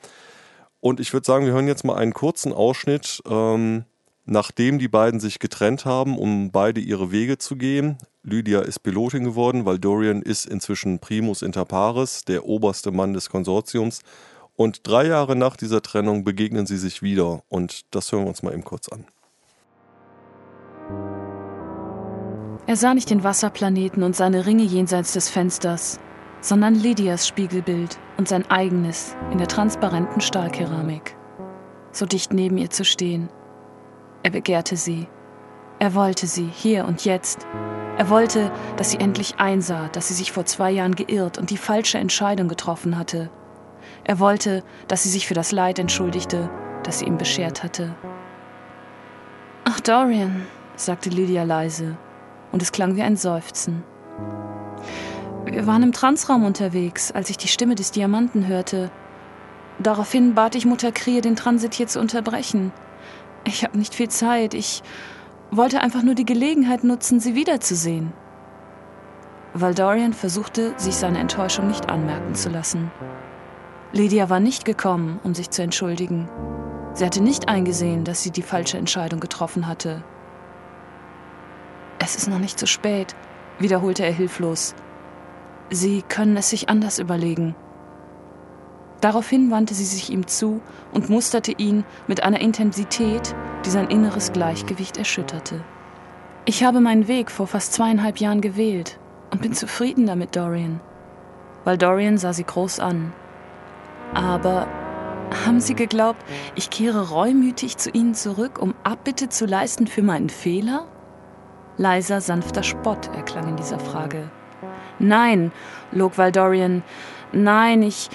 Und 0.82 1.00
ich 1.00 1.14
würde 1.14 1.26
sagen, 1.26 1.46
wir 1.46 1.54
hören 1.54 1.68
jetzt 1.70 1.86
mal 1.86 1.96
einen 1.96 2.14
kurzen 2.14 2.52
Ausschnitt. 2.52 3.22
Ähm, 3.26 3.86
Nachdem 4.26 4.80
die 4.80 4.88
beiden 4.88 5.20
sich 5.20 5.40
getrennt 5.40 5.84
haben, 5.84 6.18
um 6.18 6.52
beide 6.52 6.80
ihre 6.80 7.12
Wege 7.12 7.38
zu 7.38 7.58
gehen, 7.58 7.98
Lydia 8.24 8.62
ist 8.62 8.80
Pilotin 8.80 9.26
geworden, 9.26 9.66
weil 9.66 9.80
Dorian 9.80 10.22
ist 10.22 10.46
inzwischen 10.46 11.00
Primus 11.00 11.42
inter 11.42 11.66
pares, 11.66 12.24
der 12.24 12.46
oberste 12.46 12.92
Mann 12.92 13.14
des 13.14 13.30
Konsortiums. 13.30 14.02
Und 14.56 14.88
drei 14.88 15.08
Jahre 15.08 15.36
nach 15.36 15.58
dieser 15.58 15.82
Trennung 15.82 16.24
begegnen 16.24 16.66
sie 16.66 16.78
sich 16.78 17.02
wieder. 17.02 17.44
Und 17.50 17.82
das 17.94 18.12
hören 18.12 18.24
wir 18.24 18.30
uns 18.30 18.44
mal 18.44 18.54
eben 18.54 18.64
kurz 18.64 18.88
an. 18.88 19.06
Er 22.66 22.78
sah 22.78 22.94
nicht 22.94 23.10
den 23.10 23.26
Wasserplaneten 23.26 24.04
und 24.04 24.16
seine 24.16 24.46
Ringe 24.46 24.64
jenseits 24.64 25.12
des 25.12 25.30
Fensters, 25.30 26.00
sondern 26.40 26.76
Lydias 26.76 27.28
Spiegelbild 27.28 28.00
und 28.18 28.30
sein 28.30 28.50
eigenes 28.50 29.18
in 29.34 29.38
der 29.38 29.50
transparenten 29.50 30.22
Stahlkeramik. 30.22 31.18
So 31.92 32.06
dicht 32.06 32.32
neben 32.32 32.58
ihr 32.58 32.70
zu 32.70 32.86
stehen– 32.86 33.28
er 34.24 34.32
begehrte 34.32 34.78
sie. 34.78 35.08
Er 35.80 35.94
wollte 35.94 36.28
sie, 36.28 36.50
hier 36.52 36.86
und 36.86 37.06
jetzt. 37.06 37.46
Er 37.98 38.10
wollte, 38.10 38.52
dass 38.78 38.92
sie 38.92 39.00
endlich 39.00 39.36
einsah, 39.38 39.90
dass 39.90 40.08
sie 40.08 40.14
sich 40.14 40.32
vor 40.32 40.46
zwei 40.46 40.72
Jahren 40.72 40.96
geirrt 40.96 41.38
und 41.38 41.50
die 41.50 41.58
falsche 41.58 41.98
Entscheidung 41.98 42.48
getroffen 42.48 42.98
hatte. 42.98 43.30
Er 44.06 44.20
wollte, 44.20 44.64
dass 44.88 45.04
sie 45.04 45.10
sich 45.10 45.28
für 45.28 45.34
das 45.34 45.52
Leid 45.52 45.78
entschuldigte, 45.78 46.50
das 46.84 47.00
sie 47.00 47.06
ihm 47.06 47.18
beschert 47.18 47.64
hatte. 47.64 47.96
Ach, 49.66 49.80
Dorian, 49.80 50.46
sagte 50.76 51.10
Lydia 51.10 51.44
leise, 51.44 51.98
und 52.52 52.62
es 52.62 52.72
klang 52.72 52.96
wie 52.96 53.04
ein 53.04 53.18
Seufzen. 53.18 53.84
Wir 55.46 55.68
waren 55.68 55.84
im 55.84 55.92
Transraum 55.92 56.46
unterwegs, 56.46 57.12
als 57.12 57.30
ich 57.30 57.38
die 57.38 57.48
Stimme 57.48 57.76
des 57.76 57.92
Diamanten 57.92 58.48
hörte. 58.48 58.90
Daraufhin 59.80 60.34
bat 60.34 60.56
ich 60.56 60.66
Mutter 60.66 60.92
Krie, 60.92 61.22
den 61.22 61.36
Transit 61.36 61.74
hier 61.74 61.88
zu 61.88 62.00
unterbrechen. 62.00 62.72
Ich 63.46 63.64
habe 63.64 63.78
nicht 63.78 63.96
viel 63.96 64.10
Zeit. 64.10 64.54
Ich 64.54 64.84
wollte 65.52 65.82
einfach 65.82 66.04
nur 66.04 66.16
die 66.16 66.26
Gelegenheit 66.26 66.84
nutzen, 66.84 67.20
sie 67.20 67.36
wiederzusehen. 67.36 68.14
Valdorian 69.54 70.14
versuchte, 70.14 70.74
sich 70.78 70.96
seine 70.96 71.20
Enttäuschung 71.20 71.68
nicht 71.68 71.90
anmerken 71.90 72.34
zu 72.34 72.50
lassen. 72.50 72.92
Lydia 73.92 74.30
war 74.30 74.40
nicht 74.40 74.66
gekommen, 74.66 75.20
um 75.24 75.36
sich 75.36 75.52
zu 75.52 75.62
entschuldigen. 75.62 76.28
Sie 76.94 77.06
hatte 77.06 77.22
nicht 77.22 77.50
eingesehen, 77.50 78.04
dass 78.04 78.24
sie 78.24 78.32
die 78.32 78.42
falsche 78.42 78.78
Entscheidung 78.78 79.20
getroffen 79.20 79.68
hatte. 79.68 80.04
Es 82.00 82.16
ist 82.16 82.28
noch 82.28 82.40
nicht 82.40 82.58
zu 82.58 82.66
spät, 82.66 83.16
wiederholte 83.60 84.04
er 84.04 84.12
hilflos. 84.12 84.74
Sie 85.70 86.02
können 86.02 86.36
es 86.38 86.50
sich 86.50 86.70
anders 86.70 86.98
überlegen. 86.98 87.56
Daraufhin 89.04 89.52
wandte 89.52 89.74
sie 89.74 89.84
sich 89.84 90.12
ihm 90.12 90.28
zu 90.28 90.62
und 90.94 91.10
musterte 91.10 91.52
ihn 91.52 91.84
mit 92.08 92.24
einer 92.24 92.40
Intensität, 92.40 93.36
die 93.66 93.70
sein 93.70 93.90
inneres 93.90 94.32
Gleichgewicht 94.32 94.96
erschütterte. 94.96 95.62
Ich 96.46 96.64
habe 96.64 96.80
meinen 96.80 97.10
Weg 97.10 97.30
vor 97.30 97.48
fast 97.48 97.74
zweieinhalb 97.74 98.20
Jahren 98.20 98.40
gewählt 98.40 98.98
und 99.30 99.42
bin 99.42 99.52
zufrieden 99.52 100.08
damit, 100.08 100.38
Dorian. 100.38 100.80
Weil 101.66 101.78
Dorian 101.78 102.18
sah 102.18 102.32
sie 102.32 102.46
groß 102.46 102.80
an. 102.80 103.12
Aber 104.14 104.68
haben 105.46 105.60
Sie 105.60 105.76
geglaubt, 105.76 106.24
ich 106.56 106.70
kehre 106.70 107.10
reumütig 107.10 107.76
zu 107.76 107.90
Ihnen 107.90 108.14
zurück, 108.14 108.58
um 108.58 108.74
Abbitte 108.84 109.28
zu 109.28 109.46
leisten 109.46 109.86
für 109.86 110.02
meinen 110.02 110.30
Fehler? 110.30 110.88
Leiser, 111.76 112.22
sanfter 112.22 112.64
Spott 112.64 113.14
erklang 113.14 113.50
in 113.50 113.58
dieser 113.58 113.80
Frage. 113.80 114.32
Nein, 114.98 115.52
log 115.92 116.18
Valdorian, 116.18 116.84
nein, 117.34 117.82
ich, 117.82 118.10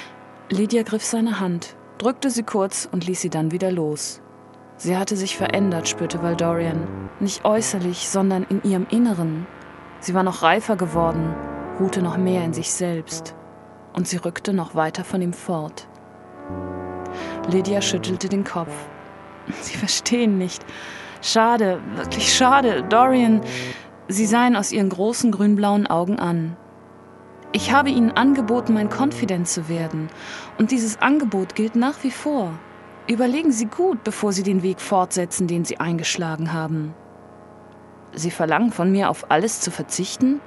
Lydia 0.50 0.82
griff 0.82 1.04
seine 1.04 1.40
Hand, 1.40 1.76
drückte 1.98 2.30
sie 2.30 2.42
kurz 2.42 2.88
und 2.90 3.06
ließ 3.06 3.20
sie 3.20 3.28
dann 3.28 3.52
wieder 3.52 3.70
los. 3.70 4.22
Sie 4.78 4.96
hatte 4.96 5.14
sich 5.14 5.36
verändert, 5.36 5.88
spürte 5.88 6.22
Valdorian. 6.22 7.10
Nicht 7.20 7.44
äußerlich, 7.44 8.08
sondern 8.08 8.46
in 8.48 8.62
ihrem 8.62 8.86
Inneren. 8.88 9.46
Sie 10.00 10.14
war 10.14 10.22
noch 10.22 10.42
reifer 10.42 10.76
geworden, 10.76 11.34
ruhte 11.78 12.00
noch 12.00 12.16
mehr 12.16 12.44
in 12.44 12.54
sich 12.54 12.72
selbst. 12.72 13.34
Und 13.92 14.08
sie 14.08 14.16
rückte 14.16 14.54
noch 14.54 14.74
weiter 14.74 15.04
von 15.04 15.20
ihm 15.20 15.34
fort. 15.34 15.86
Lydia 17.50 17.82
schüttelte 17.82 18.30
den 18.30 18.44
Kopf. 18.44 18.72
Sie 19.60 19.76
verstehen 19.76 20.38
nicht. 20.38 20.64
Schade, 21.20 21.80
wirklich 21.96 22.32
schade. 22.32 22.84
Dorian, 22.88 23.40
sie 24.06 24.26
sah 24.26 24.46
ihn 24.46 24.56
aus 24.56 24.72
ihren 24.72 24.88
großen 24.88 25.32
grünblauen 25.32 25.86
Augen 25.86 26.18
an. 26.18 26.56
Ich 27.52 27.72
habe 27.72 27.88
ihnen 27.88 28.10
angeboten, 28.10 28.74
mein 28.74 28.90
Confident 28.90 29.48
zu 29.48 29.68
werden. 29.68 30.10
Und 30.58 30.70
dieses 30.70 31.00
Angebot 31.00 31.54
gilt 31.54 31.76
nach 31.76 32.02
wie 32.02 32.10
vor. 32.10 32.52
Überlegen 33.08 33.52
Sie 33.52 33.66
gut, 33.66 34.04
bevor 34.04 34.32
Sie 34.32 34.42
den 34.42 34.62
Weg 34.62 34.80
fortsetzen, 34.80 35.46
den 35.46 35.64
Sie 35.64 35.80
eingeschlagen 35.80 36.52
haben. 36.52 36.94
Sie 38.12 38.30
verlangen 38.30 38.70
von 38.70 38.92
mir, 38.92 39.08
auf 39.08 39.30
alles 39.30 39.60
zu 39.60 39.70
verzichten? 39.70 40.40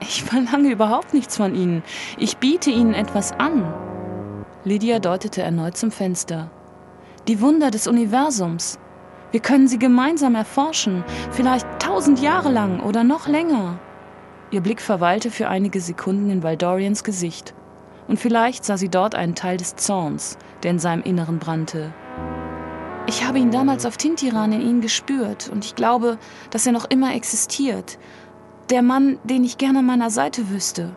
Ich 0.00 0.24
verlange 0.24 0.70
überhaupt 0.70 1.12
nichts 1.12 1.36
von 1.36 1.54
Ihnen. 1.54 1.82
Ich 2.16 2.38
biete 2.38 2.70
Ihnen 2.70 2.94
etwas 2.94 3.32
an. 3.32 3.72
Lydia 4.64 4.98
deutete 5.00 5.42
erneut 5.42 5.76
zum 5.76 5.90
Fenster. 5.90 6.50
Die 7.28 7.40
Wunder 7.42 7.70
des 7.70 7.86
Universums. 7.86 8.78
Wir 9.30 9.40
können 9.40 9.68
sie 9.68 9.78
gemeinsam 9.78 10.34
erforschen, 10.34 11.04
vielleicht 11.30 11.66
tausend 11.78 12.20
Jahre 12.20 12.50
lang 12.50 12.80
oder 12.80 13.04
noch 13.04 13.28
länger. 13.28 13.78
Ihr 14.52 14.60
Blick 14.60 14.80
verweilte 14.80 15.30
für 15.30 15.48
einige 15.48 15.80
Sekunden 15.80 16.28
in 16.28 16.42
Valdorians 16.42 17.04
Gesicht. 17.04 17.54
Und 18.08 18.18
vielleicht 18.18 18.64
sah 18.64 18.76
sie 18.76 18.88
dort 18.88 19.14
einen 19.14 19.36
Teil 19.36 19.56
des 19.56 19.76
Zorns, 19.76 20.36
der 20.64 20.72
in 20.72 20.80
seinem 20.80 21.04
Inneren 21.04 21.38
brannte. 21.38 21.92
Ich 23.06 23.24
habe 23.24 23.38
ihn 23.38 23.52
damals 23.52 23.86
auf 23.86 23.96
Tintiran 23.96 24.52
in 24.52 24.60
ihnen 24.60 24.80
gespürt 24.80 25.48
und 25.48 25.64
ich 25.64 25.76
glaube, 25.76 26.18
dass 26.50 26.66
er 26.66 26.72
noch 26.72 26.84
immer 26.90 27.14
existiert. 27.14 27.98
Der 28.70 28.82
Mann, 28.82 29.18
den 29.22 29.44
ich 29.44 29.56
gerne 29.56 29.80
an 29.80 29.86
meiner 29.86 30.10
Seite 30.10 30.50
wüsste. 30.50 30.96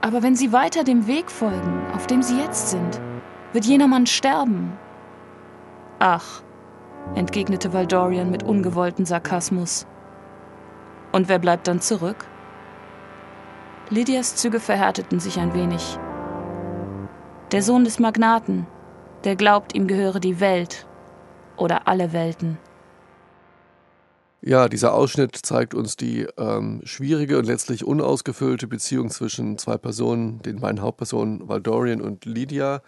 Aber 0.00 0.22
wenn 0.24 0.34
sie 0.34 0.52
weiter 0.52 0.82
dem 0.82 1.06
Weg 1.06 1.30
folgen, 1.30 1.80
auf 1.94 2.08
dem 2.08 2.22
sie 2.22 2.38
jetzt 2.38 2.70
sind, 2.70 3.00
wird 3.52 3.64
jener 3.64 3.86
Mann 3.86 4.06
sterben. 4.06 4.72
Ach, 6.00 6.42
entgegnete 7.14 7.72
Valdorian 7.72 8.30
mit 8.30 8.42
ungewolltem 8.42 9.06
Sarkasmus. 9.06 9.86
Und 11.12 11.28
wer 11.28 11.38
bleibt 11.38 11.68
dann 11.68 11.80
zurück? 11.80 12.26
Lydias 13.90 14.36
Züge 14.36 14.60
verhärteten 14.60 15.20
sich 15.20 15.38
ein 15.38 15.52
wenig. 15.52 15.98
Der 17.52 17.62
Sohn 17.62 17.84
des 17.84 17.98
Magnaten, 17.98 18.66
der 19.24 19.36
glaubt, 19.36 19.74
ihm 19.74 19.86
gehöre 19.86 20.20
die 20.20 20.40
Welt 20.40 20.86
oder 21.56 21.86
alle 21.86 22.12
Welten. 22.12 22.58
Ja, 24.40 24.68
dieser 24.68 24.94
Ausschnitt 24.94 25.36
zeigt 25.36 25.74
uns 25.74 25.96
die 25.96 26.26
ähm, 26.36 26.80
schwierige 26.84 27.38
und 27.38 27.46
letztlich 27.46 27.84
unausgefüllte 27.84 28.66
Beziehung 28.66 29.10
zwischen 29.10 29.56
zwei 29.58 29.78
Personen, 29.78 30.40
den 30.42 30.60
beiden 30.60 30.82
Hauptpersonen 30.82 31.48
Valdorian 31.48 32.00
und 32.00 32.24
Lydia 32.24 32.82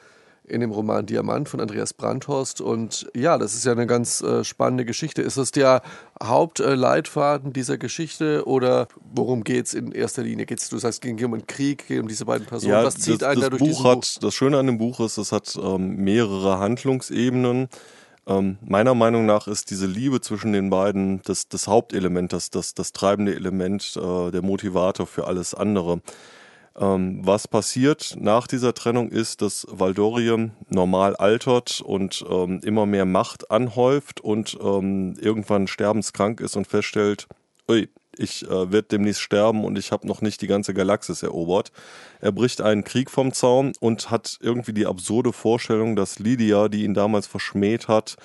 in 0.48 0.60
dem 0.60 0.70
Roman 0.70 1.06
Diamant 1.06 1.48
von 1.48 1.60
Andreas 1.60 1.92
Brandhorst. 1.92 2.60
Und 2.60 3.10
ja, 3.14 3.38
das 3.38 3.54
ist 3.54 3.64
ja 3.64 3.72
eine 3.72 3.86
ganz 3.86 4.20
äh, 4.20 4.44
spannende 4.44 4.84
Geschichte. 4.84 5.22
Ist 5.22 5.36
das 5.36 5.50
der 5.50 5.82
Hauptleitfaden 6.22 7.50
äh, 7.50 7.52
dieser 7.52 7.78
Geschichte 7.78 8.46
oder 8.46 8.88
worum 9.12 9.44
geht 9.44 9.66
es 9.66 9.74
in 9.74 9.92
erster 9.92 10.22
Linie? 10.22 10.46
Geht's, 10.46 10.68
du 10.68 10.78
sagst, 10.78 11.02
ging 11.02 11.22
um 11.24 11.34
einen 11.34 11.46
Krieg, 11.46 11.86
geht 11.86 12.00
um 12.00 12.08
diese 12.08 12.24
beiden 12.24 12.46
Personen. 12.46 12.72
Ja, 12.72 12.84
Was 12.84 12.96
zieht 12.96 13.22
das, 13.22 13.28
einen 13.28 13.40
das 13.40 13.50
da 13.50 13.56
durch 13.56 13.72
Buch 13.72 13.84
hat, 13.84 14.00
Buch? 14.00 14.20
Das 14.20 14.34
Schöne 14.34 14.58
an 14.58 14.66
dem 14.66 14.78
Buch 14.78 15.00
ist, 15.00 15.18
es 15.18 15.32
hat 15.32 15.58
ähm, 15.62 15.96
mehrere 15.96 16.58
Handlungsebenen. 16.58 17.68
Ähm, 18.28 18.58
meiner 18.60 18.94
Meinung 18.94 19.24
nach 19.24 19.46
ist 19.46 19.70
diese 19.70 19.86
Liebe 19.86 20.20
zwischen 20.20 20.52
den 20.52 20.68
beiden 20.68 21.22
das, 21.22 21.48
das 21.48 21.68
Hauptelement, 21.68 22.32
das, 22.32 22.50
das, 22.50 22.74
das 22.74 22.92
treibende 22.92 23.34
Element, 23.34 23.96
äh, 23.96 24.30
der 24.32 24.42
Motivator 24.42 25.06
für 25.06 25.26
alles 25.26 25.54
andere. 25.54 26.00
Ähm, 26.78 27.20
was 27.22 27.48
passiert 27.48 28.16
nach 28.18 28.46
dieser 28.46 28.74
Trennung 28.74 29.10
ist, 29.10 29.40
dass 29.40 29.66
Valdorium 29.70 30.52
normal 30.68 31.16
altert 31.16 31.80
und 31.80 32.24
ähm, 32.30 32.60
immer 32.62 32.84
mehr 32.84 33.06
Macht 33.06 33.50
anhäuft 33.50 34.20
und 34.20 34.58
ähm, 34.62 35.14
irgendwann 35.18 35.68
sterbenskrank 35.68 36.40
ist 36.40 36.56
und 36.56 36.66
feststellt, 36.66 37.28
ui, 37.68 37.88
ich 38.18 38.44
äh, 38.44 38.72
werde 38.72 38.88
demnächst 38.88 39.20
sterben 39.20 39.64
und 39.64 39.78
ich 39.78 39.92
habe 39.92 40.06
noch 40.06 40.20
nicht 40.20 40.42
die 40.42 40.46
ganze 40.46 40.74
Galaxis 40.74 41.22
erobert. 41.22 41.72
Er 42.20 42.32
bricht 42.32 42.60
einen 42.60 42.84
Krieg 42.84 43.10
vom 43.10 43.32
Zaun 43.32 43.72
und 43.80 44.10
hat 44.10 44.38
irgendwie 44.40 44.72
die 44.72 44.86
absurde 44.86 45.32
Vorstellung, 45.32 45.96
dass 45.96 46.18
Lydia, 46.18 46.68
die 46.68 46.84
ihn 46.84 46.94
damals 46.94 47.26
verschmäht 47.26 47.88
hat, 47.88 48.16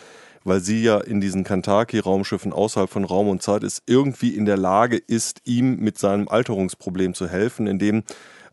weil 0.44 0.60
sie 0.60 0.82
ja 0.82 1.00
in 1.00 1.22
diesen 1.22 1.44
Kantaki-Raumschiffen 1.44 2.54
außerhalb 2.54 2.90
von 2.90 3.06
Raum 3.06 3.30
und 3.30 3.42
Zeit 3.42 3.64
ist, 3.64 3.84
irgendwie 3.86 4.36
in 4.36 4.46
der 4.46 4.58
Lage 4.58 4.98
ist, 4.98 5.42
ihm 5.46 5.78
mit 5.78 5.98
seinem 5.98 6.28
Alterungsproblem 6.28 7.14
zu 7.14 7.28
helfen, 7.28 7.68
indem 7.68 8.04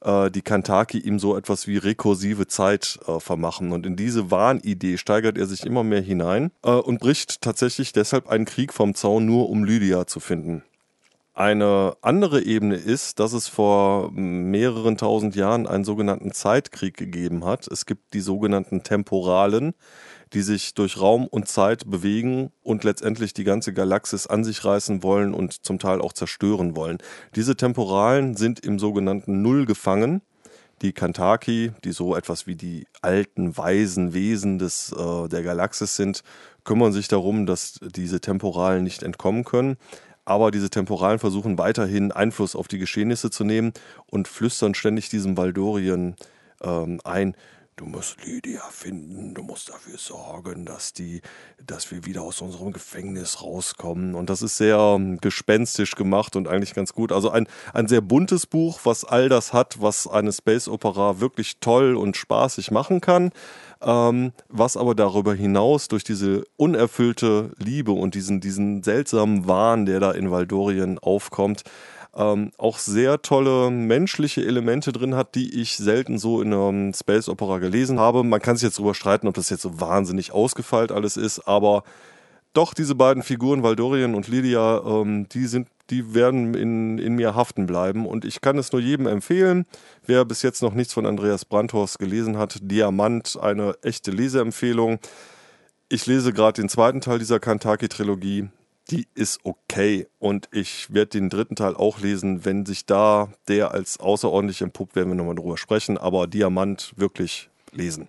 äh, 0.02 0.30
die 0.30 0.42
Kantaki 0.42 0.98
ihm 0.98 1.18
so 1.18 1.36
etwas 1.36 1.66
wie 1.66 1.76
rekursive 1.76 2.46
Zeit 2.46 2.98
äh, 3.06 3.20
vermachen. 3.20 3.72
Und 3.72 3.86
in 3.86 3.96
diese 3.96 4.30
Wahnidee 4.30 4.96
steigert 4.96 5.38
er 5.38 5.46
sich 5.46 5.64
immer 5.64 5.84
mehr 5.84 6.02
hinein 6.02 6.50
äh, 6.62 6.70
und 6.70 7.00
bricht 7.00 7.40
tatsächlich 7.42 7.92
deshalb 7.92 8.28
einen 8.28 8.44
Krieg 8.44 8.72
vom 8.72 8.94
Zaun, 8.94 9.26
nur 9.26 9.48
um 9.50 9.64
Lydia 9.64 10.06
zu 10.06 10.20
finden. 10.20 10.62
Eine 11.38 11.96
andere 12.02 12.42
Ebene 12.42 12.74
ist, 12.74 13.20
dass 13.20 13.32
es 13.32 13.46
vor 13.46 14.10
mehreren 14.10 14.96
tausend 14.96 15.36
Jahren 15.36 15.68
einen 15.68 15.84
sogenannten 15.84 16.32
Zeitkrieg 16.32 16.96
gegeben 16.96 17.44
hat. 17.44 17.68
Es 17.68 17.86
gibt 17.86 18.12
die 18.12 18.20
sogenannten 18.20 18.82
Temporalen, 18.82 19.74
die 20.32 20.42
sich 20.42 20.74
durch 20.74 21.00
Raum 21.00 21.26
und 21.26 21.48
Zeit 21.48 21.90
bewegen 21.90 22.50
und 22.62 22.84
letztendlich 22.84 23.32
die 23.34 23.44
ganze 23.44 23.72
Galaxis 23.72 24.26
an 24.26 24.44
sich 24.44 24.64
reißen 24.64 25.02
wollen 25.02 25.34
und 25.34 25.64
zum 25.64 25.78
Teil 25.78 26.00
auch 26.00 26.12
zerstören 26.12 26.76
wollen. 26.76 26.98
Diese 27.34 27.56
Temporalen 27.56 28.36
sind 28.36 28.60
im 28.60 28.78
sogenannten 28.78 29.42
Null 29.42 29.66
gefangen. 29.66 30.22
Die 30.82 30.92
Kantaki, 30.92 31.72
die 31.82 31.92
so 31.92 32.14
etwas 32.14 32.46
wie 32.46 32.54
die 32.54 32.86
alten, 33.02 33.56
weisen 33.56 34.14
Wesen 34.14 34.58
des, 34.58 34.92
äh, 34.92 35.28
der 35.28 35.42
Galaxis 35.42 35.96
sind, 35.96 36.22
kümmern 36.62 36.92
sich 36.92 37.08
darum, 37.08 37.46
dass 37.46 37.80
diese 37.82 38.20
Temporalen 38.20 38.84
nicht 38.84 39.02
entkommen 39.02 39.44
können. 39.44 39.76
Aber 40.24 40.50
diese 40.50 40.68
Temporalen 40.68 41.18
versuchen 41.18 41.56
weiterhin 41.56 42.12
Einfluss 42.12 42.54
auf 42.54 42.68
die 42.68 42.78
Geschehnisse 42.78 43.30
zu 43.30 43.44
nehmen 43.44 43.72
und 44.06 44.28
flüstern 44.28 44.74
ständig 44.74 45.08
diesem 45.08 45.38
Valdorien 45.38 46.16
ähm, 46.62 47.00
ein, 47.02 47.34
Du 47.78 47.86
musst 47.86 48.16
Lydia 48.26 48.62
finden, 48.72 49.34
du 49.34 49.42
musst 49.44 49.68
dafür 49.68 49.98
sorgen, 49.98 50.66
dass 50.66 50.92
die, 50.92 51.20
dass 51.64 51.92
wir 51.92 52.04
wieder 52.04 52.22
aus 52.22 52.40
unserem 52.40 52.72
Gefängnis 52.72 53.40
rauskommen. 53.40 54.16
Und 54.16 54.30
das 54.30 54.42
ist 54.42 54.56
sehr 54.56 54.76
ähm, 54.78 55.20
gespenstisch 55.20 55.94
gemacht 55.94 56.34
und 56.34 56.48
eigentlich 56.48 56.74
ganz 56.74 56.92
gut. 56.92 57.12
Also 57.12 57.30
ein, 57.30 57.46
ein 57.72 57.86
sehr 57.86 58.00
buntes 58.00 58.46
Buch, 58.46 58.80
was 58.82 59.04
all 59.04 59.28
das 59.28 59.52
hat, 59.52 59.80
was 59.80 60.08
eine 60.08 60.32
Space 60.32 60.66
Opera 60.66 61.20
wirklich 61.20 61.60
toll 61.60 61.94
und 61.94 62.16
spaßig 62.16 62.72
machen 62.72 63.00
kann. 63.00 63.30
Ähm, 63.80 64.32
was 64.48 64.76
aber 64.76 64.96
darüber 64.96 65.36
hinaus 65.36 65.86
durch 65.86 66.02
diese 66.02 66.42
unerfüllte 66.56 67.52
Liebe 67.58 67.92
und 67.92 68.16
diesen, 68.16 68.40
diesen 68.40 68.82
seltsamen 68.82 69.46
Wahn, 69.46 69.86
der 69.86 70.00
da 70.00 70.10
in 70.10 70.32
Valdorien 70.32 70.98
aufkommt, 70.98 71.62
ähm, 72.18 72.50
auch 72.58 72.78
sehr 72.78 73.22
tolle 73.22 73.70
menschliche 73.70 74.44
Elemente 74.44 74.92
drin 74.92 75.14
hat, 75.14 75.34
die 75.34 75.60
ich 75.60 75.76
selten 75.76 76.18
so 76.18 76.42
in 76.42 76.52
einem 76.52 76.92
Space 76.92 77.28
Opera 77.28 77.58
gelesen 77.58 78.00
habe. 78.00 78.24
Man 78.24 78.42
kann 78.42 78.56
sich 78.56 78.64
jetzt 78.64 78.78
darüber 78.78 78.94
streiten, 78.94 79.28
ob 79.28 79.34
das 79.34 79.48
jetzt 79.48 79.62
so 79.62 79.80
wahnsinnig 79.80 80.32
ausgefeilt 80.32 80.92
alles 80.92 81.16
ist, 81.16 81.40
aber 81.46 81.84
doch 82.52 82.74
diese 82.74 82.96
beiden 82.96 83.22
Figuren, 83.22 83.62
Valdorian 83.62 84.14
und 84.14 84.26
Lydia, 84.26 84.82
ähm, 84.84 85.28
die 85.28 85.46
sind 85.46 85.68
die 85.90 86.14
werden 86.14 86.54
in, 86.54 86.98
in 86.98 87.14
mir 87.14 87.34
haften 87.34 87.66
bleiben. 87.66 88.06
Und 88.06 88.24
ich 88.24 88.40
kann 88.40 88.58
es 88.58 88.72
nur 88.72 88.80
jedem 88.80 89.06
empfehlen, 89.06 89.64
wer 90.04 90.24
bis 90.24 90.42
jetzt 90.42 90.60
noch 90.60 90.74
nichts 90.74 90.92
von 90.92 91.06
Andreas 91.06 91.46
Brandhorst 91.46 91.98
gelesen 91.98 92.36
hat. 92.36 92.58
Diamant, 92.60 93.38
eine 93.40 93.74
echte 93.82 94.10
Leseempfehlung. 94.10 94.98
Ich 95.88 96.04
lese 96.04 96.34
gerade 96.34 96.60
den 96.60 96.68
zweiten 96.68 97.00
Teil 97.00 97.18
dieser 97.18 97.40
Kantaki-Trilogie 97.40 98.50
die 98.90 99.06
ist 99.14 99.40
okay. 99.44 100.06
Und 100.18 100.48
ich 100.52 100.92
werde 100.92 101.10
den 101.10 101.28
dritten 101.28 101.56
Teil 101.56 101.74
auch 101.74 102.00
lesen. 102.00 102.44
Wenn 102.44 102.64
sich 102.64 102.86
da 102.86 103.28
der 103.48 103.72
als 103.72 104.00
außerordentlich 104.00 104.62
entpuppt, 104.62 104.96
werden 104.96 105.10
wir 105.10 105.14
nochmal 105.14 105.34
drüber 105.34 105.58
sprechen. 105.58 105.98
Aber 105.98 106.26
Diamant 106.26 106.92
wirklich 106.96 107.50
lesen. 107.72 108.08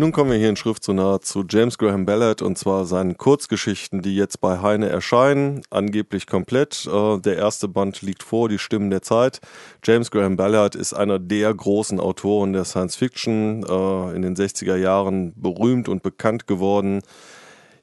Nun 0.00 0.12
kommen 0.12 0.30
wir 0.30 0.38
hier 0.38 0.48
in 0.48 0.54
Schrift 0.54 0.84
so 0.84 0.92
nah 0.92 1.20
zu 1.20 1.44
James 1.48 1.76
Graham 1.76 2.06
Ballard 2.06 2.40
und 2.40 2.56
zwar 2.56 2.86
seinen 2.86 3.18
Kurzgeschichten, 3.18 4.00
die 4.00 4.14
jetzt 4.14 4.40
bei 4.40 4.60
Heine 4.62 4.88
erscheinen, 4.88 5.62
angeblich 5.70 6.28
komplett. 6.28 6.86
Äh, 6.86 7.18
der 7.18 7.36
erste 7.36 7.66
Band 7.66 8.00
liegt 8.00 8.22
vor, 8.22 8.48
die 8.48 8.60
Stimmen 8.60 8.90
der 8.90 9.02
Zeit. 9.02 9.40
James 9.82 10.12
Graham 10.12 10.36
Ballard 10.36 10.76
ist 10.76 10.92
einer 10.92 11.18
der 11.18 11.52
großen 11.52 11.98
Autoren 11.98 12.52
der 12.52 12.64
Science 12.64 12.94
Fiction, 12.94 13.64
äh, 13.68 14.14
in 14.14 14.22
den 14.22 14.36
60er 14.36 14.76
Jahren 14.76 15.32
berühmt 15.34 15.88
und 15.88 16.04
bekannt 16.04 16.46
geworden. 16.46 17.00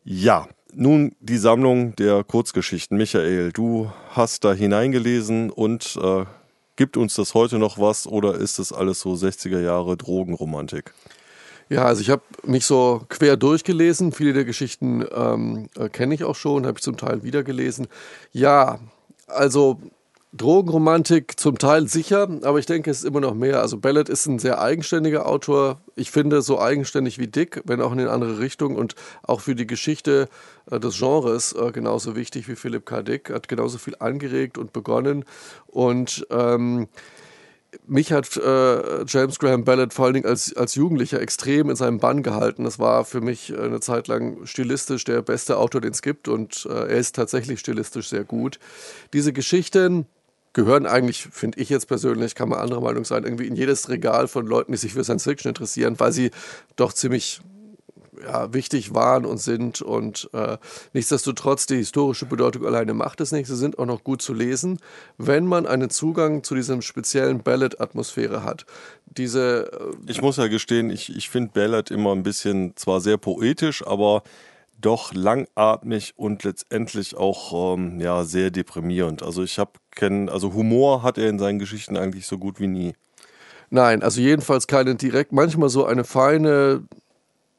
Ja, 0.05 0.47
nun 0.73 1.17
die 1.19 1.37
Sammlung 1.37 1.97
der 1.97 2.23
Kurzgeschichten. 2.23 2.97
Michael, 2.97 3.51
du 3.51 3.91
hast 4.11 4.45
da 4.45 4.53
hineingelesen 4.53 5.49
und 5.49 5.99
äh, 6.01 6.23
gibt 6.77 6.95
uns 6.95 7.15
das 7.15 7.33
heute 7.33 7.59
noch 7.59 7.77
was 7.77 8.07
oder 8.07 8.35
ist 8.35 8.57
das 8.57 8.71
alles 8.71 9.01
so 9.01 9.15
60er 9.15 9.59
Jahre 9.59 9.97
Drogenromantik? 9.97 10.93
Ja, 11.69 11.85
also 11.85 12.01
ich 12.01 12.09
habe 12.09 12.21
mich 12.43 12.65
so 12.65 13.01
quer 13.09 13.37
durchgelesen. 13.37 14.11
Viele 14.11 14.33
der 14.33 14.45
Geschichten 14.45 15.03
ähm, 15.13 15.69
äh, 15.77 15.89
kenne 15.89 16.13
ich 16.13 16.23
auch 16.23 16.35
schon, 16.35 16.65
habe 16.65 16.77
ich 16.77 16.83
zum 16.83 16.97
Teil 16.97 17.23
wiedergelesen. 17.23 17.87
Ja, 18.31 18.79
also 19.27 19.79
Drogenromantik 20.35 21.39
zum 21.39 21.57
Teil 21.57 21.87
sicher, 21.87 22.27
aber 22.43 22.59
ich 22.59 22.65
denke, 22.65 22.91
es 22.91 22.99
ist 22.99 23.03
immer 23.05 23.21
noch 23.21 23.33
mehr. 23.33 23.61
Also 23.61 23.77
Ballard 23.77 24.09
ist 24.09 24.25
ein 24.25 24.37
sehr 24.37 24.61
eigenständiger 24.61 25.25
Autor. 25.25 25.79
Ich 25.95 26.11
finde, 26.11 26.41
so 26.41 26.59
eigenständig 26.59 27.19
wie 27.19 27.27
Dick, 27.27 27.61
wenn 27.65 27.81
auch 27.81 27.93
in 27.93 27.99
eine 27.99 28.11
andere 28.11 28.39
Richtung 28.39 28.75
und 28.75 28.95
auch 29.23 29.39
für 29.39 29.55
die 29.55 29.65
Geschichte 29.65 30.27
äh, 30.69 30.79
des 30.79 30.99
Genres 30.99 31.53
äh, 31.53 31.71
genauso 31.71 32.15
wichtig 32.15 32.47
wie 32.49 32.55
Philipp 32.55 32.85
K. 32.85 33.01
Dick. 33.01 33.29
Hat 33.29 33.47
genauso 33.47 33.77
viel 33.77 33.95
angeregt 33.99 34.57
und 34.57 34.73
begonnen. 34.73 35.23
Und 35.67 36.27
ähm, 36.29 36.89
mich 37.87 38.11
hat 38.11 38.37
äh, 38.37 39.03
James 39.05 39.39
Graham 39.39 39.63
Ballard 39.63 39.93
vor 39.93 40.05
allen 40.05 40.15
Dingen 40.15 40.27
als, 40.27 40.55
als 40.55 40.75
Jugendlicher 40.75 41.21
extrem 41.21 41.69
in 41.69 41.75
seinem 41.75 41.99
Bann 41.99 42.23
gehalten. 42.23 42.63
Das 42.63 42.79
war 42.79 43.05
für 43.05 43.21
mich 43.21 43.51
äh, 43.51 43.57
eine 43.57 43.79
Zeit 43.79 44.07
lang 44.07 44.45
stilistisch 44.45 45.03
der 45.03 45.21
beste 45.21 45.57
Autor, 45.57 45.81
den 45.81 45.91
es 45.91 46.01
gibt 46.01 46.27
und 46.27 46.65
äh, 46.69 46.73
er 46.73 46.97
ist 46.97 47.15
tatsächlich 47.15 47.59
stilistisch 47.59 48.09
sehr 48.09 48.23
gut. 48.23 48.59
Diese 49.13 49.33
Geschichten 49.33 50.05
gehören 50.53 50.85
eigentlich, 50.85 51.27
finde 51.31 51.59
ich 51.59 51.69
jetzt 51.69 51.87
persönlich, 51.87 52.33
kann 52.33 52.49
man 52.49 52.59
anderer 52.59 52.81
Meinung 52.81 53.05
sein, 53.05 53.23
irgendwie 53.23 53.47
in 53.47 53.55
jedes 53.55 53.89
Regal 53.89 54.27
von 54.27 54.47
Leuten, 54.47 54.71
die 54.71 54.77
sich 54.77 54.93
für 54.93 55.03
Science 55.03 55.23
Fiction 55.23 55.49
interessieren, 55.49 55.99
weil 55.99 56.13
sie 56.13 56.31
doch 56.75 56.93
ziemlich 56.93 57.41
ja, 58.23 58.53
wichtig 58.53 58.93
waren 58.93 59.25
und 59.25 59.37
sind. 59.37 59.81
Und 59.81 60.29
äh, 60.33 60.57
nichtsdestotrotz, 60.93 61.65
die 61.65 61.77
historische 61.77 62.25
Bedeutung 62.25 62.65
alleine 62.65 62.93
macht 62.93 63.21
es 63.21 63.31
nicht. 63.31 63.47
Sie 63.47 63.55
sind 63.55 63.79
auch 63.79 63.85
noch 63.85 64.03
gut 64.03 64.21
zu 64.21 64.33
lesen, 64.33 64.79
wenn 65.17 65.45
man 65.45 65.65
einen 65.65 65.89
Zugang 65.89 66.43
zu 66.43 66.55
diesem 66.55 66.81
speziellen 66.81 67.43
Ballad-Atmosphäre 67.43 68.43
hat. 68.43 68.65
Diese. 69.05 69.71
Äh, 69.71 70.11
ich 70.11 70.21
muss 70.21 70.37
ja 70.37 70.47
gestehen, 70.47 70.89
ich, 70.89 71.15
ich 71.15 71.29
finde 71.29 71.51
Ballad 71.53 71.91
immer 71.91 72.11
ein 72.11 72.23
bisschen 72.23 72.75
zwar 72.75 73.01
sehr 73.01 73.17
poetisch, 73.17 73.85
aber 73.85 74.23
doch 74.79 75.13
langatmig 75.13 76.13
und 76.15 76.43
letztendlich 76.43 77.15
auch 77.15 77.75
ähm, 77.75 77.99
ja 77.99 78.23
sehr 78.23 78.51
deprimierend. 78.51 79.23
Also 79.23 79.43
ich 79.43 79.57
habe 79.57 79.71
kennen, 79.91 80.29
also 80.29 80.53
Humor 80.53 81.03
hat 81.03 81.17
er 81.17 81.29
in 81.29 81.39
seinen 81.39 81.59
Geschichten 81.59 81.97
eigentlich 81.97 82.27
so 82.27 82.37
gut 82.37 82.59
wie 82.59 82.67
nie. 82.67 82.93
Nein, 83.69 84.03
also 84.03 84.21
jedenfalls 84.21 84.67
keine 84.67 84.95
direkt, 84.95 85.31
manchmal 85.31 85.69
so 85.69 85.85
eine 85.85 86.03
feine 86.03 86.83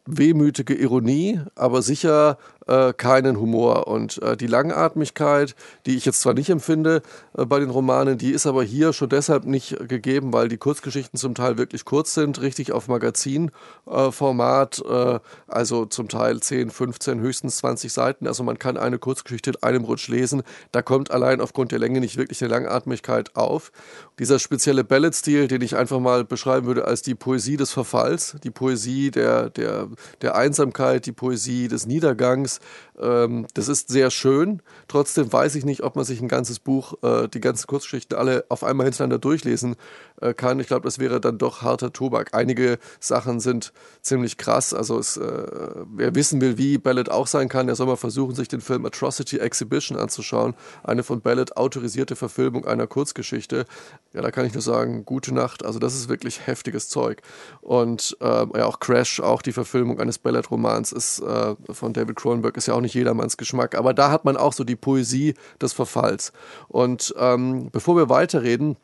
wehmütige 0.07 0.75
Ironie, 0.75 1.41
aber 1.55 1.83
sicher 1.83 2.39
äh, 2.67 2.93
keinen 2.93 3.41
Humor. 3.41 3.87
Und 3.87 4.23
äh, 4.23 4.37
die 4.37 4.47
Langatmigkeit, 4.47 5.55
die 5.87 5.97
ich 5.97 6.05
jetzt 6.05 6.21
zwar 6.21 6.35
nicht 6.35 6.51
empfinde 6.51 7.03
äh, 7.37 7.45
bei 7.45 7.61
den 7.61 7.71
Romanen, 7.71 8.19
die 8.19 8.31
ist 8.31 8.47
aber 8.47 8.63
hier 8.63 8.93
schon 8.93 9.09
deshalb 9.09 9.45
nicht 9.45 9.89
gegeben, 9.89 10.33
weil 10.33 10.49
die 10.49 10.59
Kurzgeschichten 10.59 11.19
zum 11.19 11.35
Teil 11.35 11.59
wirklich 11.59 11.85
kurz 11.85 12.15
sind, 12.15 12.41
richtig 12.41 12.73
auf 12.73 12.89
Magazinformat, 12.89 14.83
äh, 14.89 15.19
also 15.47 15.87
zum 15.87 16.09
Teil 16.09 16.41
10, 16.41 16.71
15, 16.71 17.21
höchstens 17.21 17.59
20 17.59 17.93
Seiten. 17.93 18.27
Also 18.27 18.43
man 18.43 18.59
kann 18.59 18.77
eine 18.77 18.99
Kurzgeschichte 18.99 19.51
in 19.51 19.63
einem 19.63 19.85
Rutsch 19.85 20.09
lesen. 20.09 20.43
Da 20.73 20.83
kommt 20.83 21.11
allein 21.11 21.41
aufgrund 21.41 21.73
der 21.73 21.79
Länge 21.79 22.01
nicht 22.01 22.17
wirklich 22.17 22.43
eine 22.43 22.53
Langatmigkeit 22.53 23.37
auf. 23.37 23.73
Dieser 24.19 24.39
spezielle 24.39 24.85
Ballad-Stil, 24.85 25.49
den 25.49 25.63
ich 25.63 25.77
einfach 25.77 26.01
mal 26.01 26.25
beschreiben 26.25 26.67
würde 26.67 26.87
als 26.87 27.03
die 27.03 27.15
Poesie 27.15 27.57
des 27.57 27.73
Verfalls, 27.73 28.37
die 28.43 28.51
Poesie 28.51 29.11
der, 29.11 29.51
der, 29.51 29.89
der 30.23 30.35
Einsamkeit, 30.37 31.07
die 31.07 31.13
Poesie 31.13 31.69
des 31.69 31.87
Niedergangs, 31.87 32.56
ähm, 33.01 33.47
das 33.55 33.69
ist 33.69 33.89
sehr 33.89 34.11
schön. 34.11 34.63
Trotzdem 34.89 35.33
weiß 35.33 35.55
ich 35.55 35.65
nicht, 35.65 35.83
ob 35.83 35.97
man 35.97 36.05
sich 36.05 36.21
ein 36.21 36.29
ganzes 36.29 36.59
Buch, 36.59 36.95
äh, 37.03 37.29
die 37.29 37.41
ganzen 37.41 37.67
Kurzgeschichten 37.67 38.17
alle 38.17 38.45
auf 38.49 38.65
einmal 38.65 38.87
hintereinander 38.87 39.19
durchlesen 39.19 39.77
äh, 40.21 40.35
kann. 40.35 40.61
Ich 40.61 40.67
glaube, 40.67 40.85
das 40.85 40.99
wäre 40.99 41.21
dann 41.21 41.39
doch 41.39 41.63
harter 41.63 41.93
Tobak. 41.93 42.31
Einige 42.33 42.79
Sachen 43.01 43.41
sind 43.41 43.73
ziemlich 44.01 44.39
krass. 44.39 44.73
Also 44.73 44.99
es, 44.99 45.17
äh, 45.17 45.47
wer 45.95 46.15
wissen 46.15 46.41
will, 46.41 46.59
wie 46.59 46.79
Ballad 46.79 47.11
auch 47.11 47.27
sein 47.27 47.49
kann, 47.49 47.67
der 47.67 47.77
soll 47.77 47.87
mal 47.87 47.97
versuchen, 47.97 48.35
sich 48.35 48.49
den 48.49 48.61
Film 48.61 48.87
Atrocity 48.87 49.39
Exhibition 49.39 49.99
anzuschauen. 49.99 50.55
Eine 50.83 51.03
von 51.03 51.21
Ballad 51.21 51.57
autorisierte 51.57 52.17
Verfilmung 52.17 52.67
einer 52.67 52.87
Kurzgeschichte. 52.87 53.67
Ja, 54.13 54.23
da 54.23 54.31
kann 54.31 54.47
ich 54.47 54.55
nur 54.55 54.63
sagen, 54.63 55.05
gute 55.05 55.35
Nacht. 55.35 55.65
Also 55.65 55.79
das 55.79 55.95
ist 55.95 56.09
wirklich 56.09 56.47
heftiges 56.47 56.89
Zeug. 56.89 57.23
Und 57.61 58.17
äh, 58.21 58.27
ja, 58.27 58.65
auch 58.65 58.81
Crash, 58.81 59.21
auch 59.21 59.43
die 59.43 59.53
Verfilmung 59.53 60.01
eines 60.01 60.19
Ballad-Romans 60.19 60.93
ist 60.93 61.21
äh, 61.21 61.55
von 61.71 61.93
David 61.93 62.17
Cronenberg, 62.17 62.46
ist 62.55 62.67
ja 62.67 62.75
auch 62.75 62.81
nicht 62.81 62.95
jedermanns 62.95 63.37
Geschmack. 63.37 63.75
Aber 63.75 63.95
da 63.95 64.11
hat 64.11 64.25
man 64.25 64.37
auch 64.37 64.53
so 64.53 64.65
die 64.65 64.77
Poesie 64.77 65.35
des 65.61 65.73
Verfalls. 65.73 66.33
Und 66.69 67.15
ähm, 67.19 67.71
bevor 67.73 67.97
wir 67.97 68.09
weiterreden, 68.09 68.77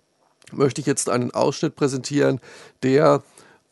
möchte 0.53 0.81
ich 0.81 0.87
jetzt 0.87 1.09
einen 1.09 1.31
Ausschnitt 1.31 1.77
präsentieren, 1.77 2.41
der 2.83 3.23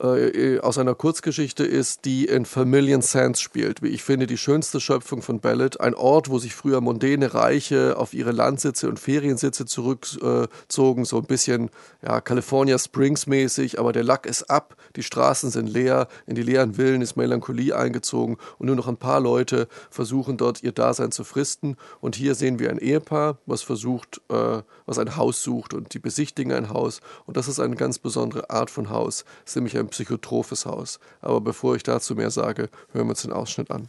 äh, 0.02 0.60
aus 0.60 0.78
einer 0.78 0.94
Kurzgeschichte 0.94 1.64
ist, 1.64 2.04
die 2.06 2.24
in 2.24 2.46
Vermilion 2.46 3.02
Sands 3.02 3.40
spielt. 3.40 3.82
Wie 3.82 3.88
ich 3.88 4.02
finde, 4.02 4.26
die 4.26 4.38
schönste 4.38 4.80
Schöpfung 4.80 5.20
von 5.20 5.40
Ballad. 5.40 5.80
Ein 5.80 5.94
Ort, 5.94 6.30
wo 6.30 6.38
sich 6.38 6.54
früher 6.54 6.80
mondäne 6.80 7.34
Reiche 7.34 7.98
auf 7.98 8.14
ihre 8.14 8.32
Landsitze 8.32 8.88
und 8.88 8.98
Feriensitze 8.98 9.66
zurückzogen, 9.66 11.04
so 11.04 11.18
ein 11.18 11.24
bisschen 11.24 11.70
ja, 12.02 12.20
California 12.20 12.78
Springs 12.78 13.26
mäßig, 13.26 13.78
aber 13.78 13.92
der 13.92 14.04
Lack 14.04 14.26
ist 14.26 14.44
ab, 14.44 14.76
die 14.96 15.02
Straßen 15.02 15.50
sind 15.50 15.68
leer, 15.68 16.08
in 16.26 16.34
die 16.34 16.42
leeren 16.42 16.74
Villen 16.74 17.02
ist 17.02 17.16
Melancholie 17.16 17.76
eingezogen 17.76 18.38
und 18.58 18.66
nur 18.66 18.76
noch 18.76 18.88
ein 18.88 18.96
paar 18.96 19.20
Leute 19.20 19.68
versuchen 19.90 20.36
dort 20.36 20.62
ihr 20.62 20.72
Dasein 20.72 21.12
zu 21.12 21.24
fristen. 21.24 21.76
Und 22.00 22.16
hier 22.16 22.34
sehen 22.34 22.58
wir 22.58 22.70
ein 22.70 22.78
Ehepaar, 22.78 23.38
was 23.46 23.62
versucht, 23.62 24.22
äh, 24.30 24.62
was 24.86 24.98
ein 24.98 25.16
Haus 25.16 25.42
sucht 25.42 25.74
und 25.74 25.92
die 25.92 25.98
besichtigen 25.98 26.52
ein 26.52 26.70
Haus. 26.70 27.00
Und 27.26 27.36
das 27.36 27.48
ist 27.48 27.60
eine 27.60 27.76
ganz 27.76 27.98
besondere 27.98 28.48
Art 28.48 28.70
von 28.70 28.88
Haus, 28.88 29.24
das 29.44 29.52
ist 29.52 29.56
nämlich 29.56 29.76
ein 29.76 29.89
psychotrophes 29.90 30.66
Haus. 30.66 30.98
Aber 31.20 31.40
bevor 31.40 31.76
ich 31.76 31.82
dazu 31.82 32.14
mehr 32.14 32.30
sage, 32.30 32.70
hören 32.92 33.06
wir 33.06 33.10
uns 33.10 33.22
den 33.22 33.32
Ausschnitt 33.32 33.70
an. 33.70 33.88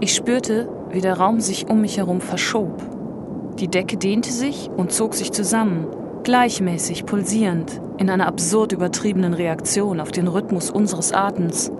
Ich 0.00 0.14
spürte, 0.14 0.68
wie 0.90 1.00
der 1.00 1.18
Raum 1.18 1.40
sich 1.40 1.68
um 1.70 1.80
mich 1.80 1.96
herum 1.96 2.20
verschob. 2.20 2.82
Die 3.58 3.68
Decke 3.68 3.96
dehnte 3.96 4.32
sich 4.32 4.68
und 4.68 4.92
zog 4.92 5.14
sich 5.14 5.32
zusammen, 5.32 5.86
gleichmäßig 6.24 7.06
pulsierend, 7.06 7.80
in 7.98 8.10
einer 8.10 8.26
absurd 8.26 8.72
übertriebenen 8.72 9.32
Reaktion 9.32 10.00
auf 10.00 10.10
den 10.10 10.28
Rhythmus 10.28 10.70
unseres 10.70 11.12
Atems. 11.12 11.70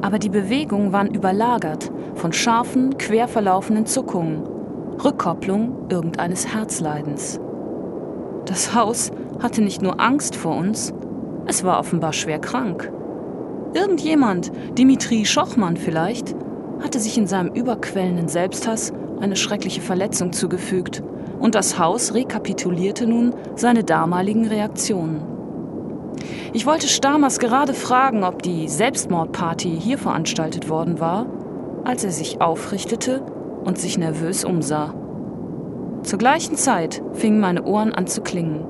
Aber 0.00 0.18
die 0.18 0.28
Bewegungen 0.28 0.92
waren 0.92 1.12
überlagert 1.12 1.90
von 2.14 2.32
scharfen, 2.32 2.96
quer 2.96 3.28
verlaufenden 3.28 3.84
Zuckungen, 3.84 4.44
Rückkopplung 5.04 5.86
irgendeines 5.90 6.52
Herzleidens. 6.52 7.38
Das 8.46 8.74
Haus 8.74 9.12
hatte 9.40 9.62
nicht 9.62 9.80
nur 9.80 10.00
Angst 10.00 10.34
vor 10.34 10.56
uns, 10.56 10.92
es 11.46 11.62
war 11.62 11.78
offenbar 11.78 12.12
schwer 12.12 12.40
krank. 12.40 12.90
Irgendjemand, 13.74 14.50
Dimitri 14.76 15.24
Schochmann 15.24 15.76
vielleicht, 15.76 16.34
hatte 16.82 16.98
sich 16.98 17.16
in 17.16 17.28
seinem 17.28 17.54
überquellenden 17.54 18.28
Selbsthass 18.28 18.92
eine 19.20 19.36
schreckliche 19.36 19.80
Verletzung 19.80 20.32
zugefügt 20.32 21.02
und 21.38 21.54
das 21.54 21.78
Haus 21.78 22.14
rekapitulierte 22.14 23.06
nun 23.06 23.34
seine 23.54 23.84
damaligen 23.84 24.46
Reaktionen. 24.46 25.22
Ich 26.52 26.66
wollte 26.66 26.88
Stamers 26.88 27.38
gerade 27.38 27.74
fragen, 27.74 28.24
ob 28.24 28.42
die 28.42 28.68
Selbstmordparty 28.68 29.78
hier 29.80 29.98
veranstaltet 29.98 30.68
worden 30.68 30.98
war, 30.98 31.26
als 31.84 32.02
er 32.02 32.10
sich 32.10 32.40
aufrichtete 32.40 33.22
und 33.68 33.78
sich 33.78 33.98
nervös 33.98 34.46
umsah. 34.46 34.94
Zur 36.02 36.18
gleichen 36.18 36.56
Zeit 36.56 37.02
fingen 37.12 37.38
meine 37.38 37.64
Ohren 37.64 37.92
an 37.92 38.06
zu 38.06 38.22
klingen. 38.22 38.64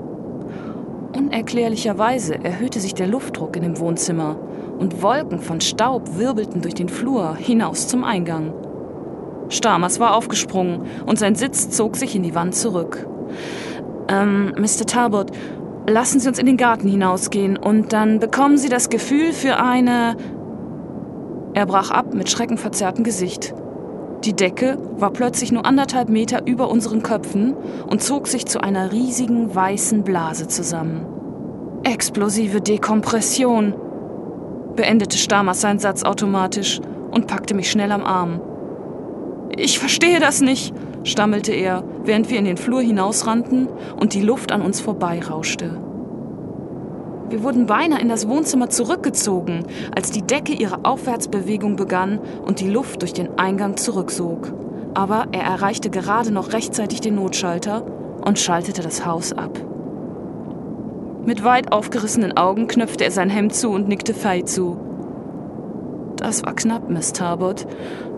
Unerklärlicherweise 1.17 2.43
erhöhte 2.45 2.81
sich 2.81 2.95
der 2.95 3.07
Luftdruck 3.07 3.55
in 3.57 3.63
dem 3.63 3.79
Wohnzimmer 3.79 4.37
und 4.79 5.01
Wolken 5.01 5.39
von 5.39 5.61
Staub 5.61 6.19
wirbelten 6.19 6.63
durch 6.63 6.75
den 6.75 6.89
Flur 6.89 7.37
hinaus 7.37 7.87
zum 7.87 8.03
Eingang. 8.03 8.53
Stamers 9.51 10.01
war 10.01 10.17
aufgesprungen 10.17 10.83
und 11.07 11.17
sein 11.17 11.37
Sitz 11.37 11.71
zog 11.71 11.97
sich 11.97 12.17
in 12.17 12.25
die 12.25 12.35
Wand 12.35 12.57
zurück. 12.57 13.07
Ähm, 14.09 14.53
Mr. 14.59 14.85
Talbot, 14.85 15.31
lassen 15.89 16.19
Sie 16.19 16.29
uns 16.29 16.41
in 16.41 16.47
den 16.47 16.57
Garten 16.57 16.89
hinausgehen 16.89 17.57
und 17.57 17.93
dann 17.93 18.19
bekommen 18.19 18.59
Sie 18.59 18.69
das 18.69 18.91
Gefühl 18.91 19.33
für 19.33 19.59
eine. 19.59 20.17
Er 21.55 21.67
brach 21.67 21.93
ab 21.93 22.15
mit 22.15 22.29
schreckenverzerrtem 22.29 23.05
Gesicht. 23.05 23.55
Die 24.25 24.35
Decke 24.35 24.79
war 24.97 25.11
plötzlich 25.11 25.53
nur 25.53 25.65
anderthalb 25.65 26.09
Meter 26.09 26.47
über 26.47 26.71
unseren 26.71 27.03
Köpfen 27.03 27.55
und 27.87 28.03
zog 28.03 28.27
sich 28.27 28.47
zu 28.47 28.61
einer 28.61 28.91
riesigen 28.91 29.55
weißen 29.55 30.03
Blase 30.03 30.49
zusammen. 30.49 31.07
Explosive 31.85 32.61
Dekompression, 32.61 33.75
beendete 34.75 35.17
Stamers 35.17 35.61
seinen 35.61 35.79
Satz 35.79 36.03
automatisch 36.03 36.81
und 37.13 37.29
packte 37.29 37.55
mich 37.55 37.71
schnell 37.71 37.93
am 37.93 38.05
Arm. 38.05 38.41
Ich 39.57 39.79
verstehe 39.79 40.19
das 40.19 40.41
nicht, 40.41 40.75
stammelte 41.05 41.53
er, 41.53 41.85
während 42.05 42.29
wir 42.29 42.39
in 42.39 42.45
den 42.45 42.57
Flur 42.57 42.83
hinausrannten 42.83 43.69
und 43.99 44.15
die 44.15 44.23
Luft 44.23 44.51
an 44.53 44.63
uns 44.63 44.81
vorbeirauschte. 44.81 45.88
Wir 47.31 47.43
wurden 47.43 47.67
beinahe 47.67 48.01
in 48.01 48.09
das 48.09 48.27
Wohnzimmer 48.27 48.71
zurückgezogen, 48.71 49.65
als 49.95 50.11
die 50.11 50.23
Decke 50.23 50.53
ihre 50.53 50.85
Aufwärtsbewegung 50.85 51.77
begann 51.77 52.21
und 52.45 52.61
die 52.61 52.71
Luft 52.71 53.03
durch 53.03 53.13
den 53.13 53.39
Eingang 53.39 53.77
zurücksog. 53.77 54.53
Aber 54.95 55.27
er 55.33 55.43
erreichte 55.43 55.91
gerade 55.91 56.31
noch 56.31 56.53
rechtzeitig 56.53 57.01
den 57.01 57.17
Notschalter 57.17 57.85
und 58.25 58.39
schaltete 58.39 58.83
das 58.83 59.05
Haus 59.05 59.33
ab. 59.33 59.59
Mit 61.25 61.45
weit 61.45 61.73
aufgerissenen 61.73 62.39
Augen 62.39 62.67
knöpfte 62.67 63.05
er 63.05 63.11
sein 63.11 63.29
Hemd 63.29 63.55
zu 63.55 63.71
und 63.71 63.89
nickte 63.89 64.15
Faye 64.15 64.45
zu. 64.45 64.79
Das 66.17 66.43
war 66.45 66.55
knapp, 66.55 66.89
Miss 66.89 67.13
Talbot. 67.13 67.67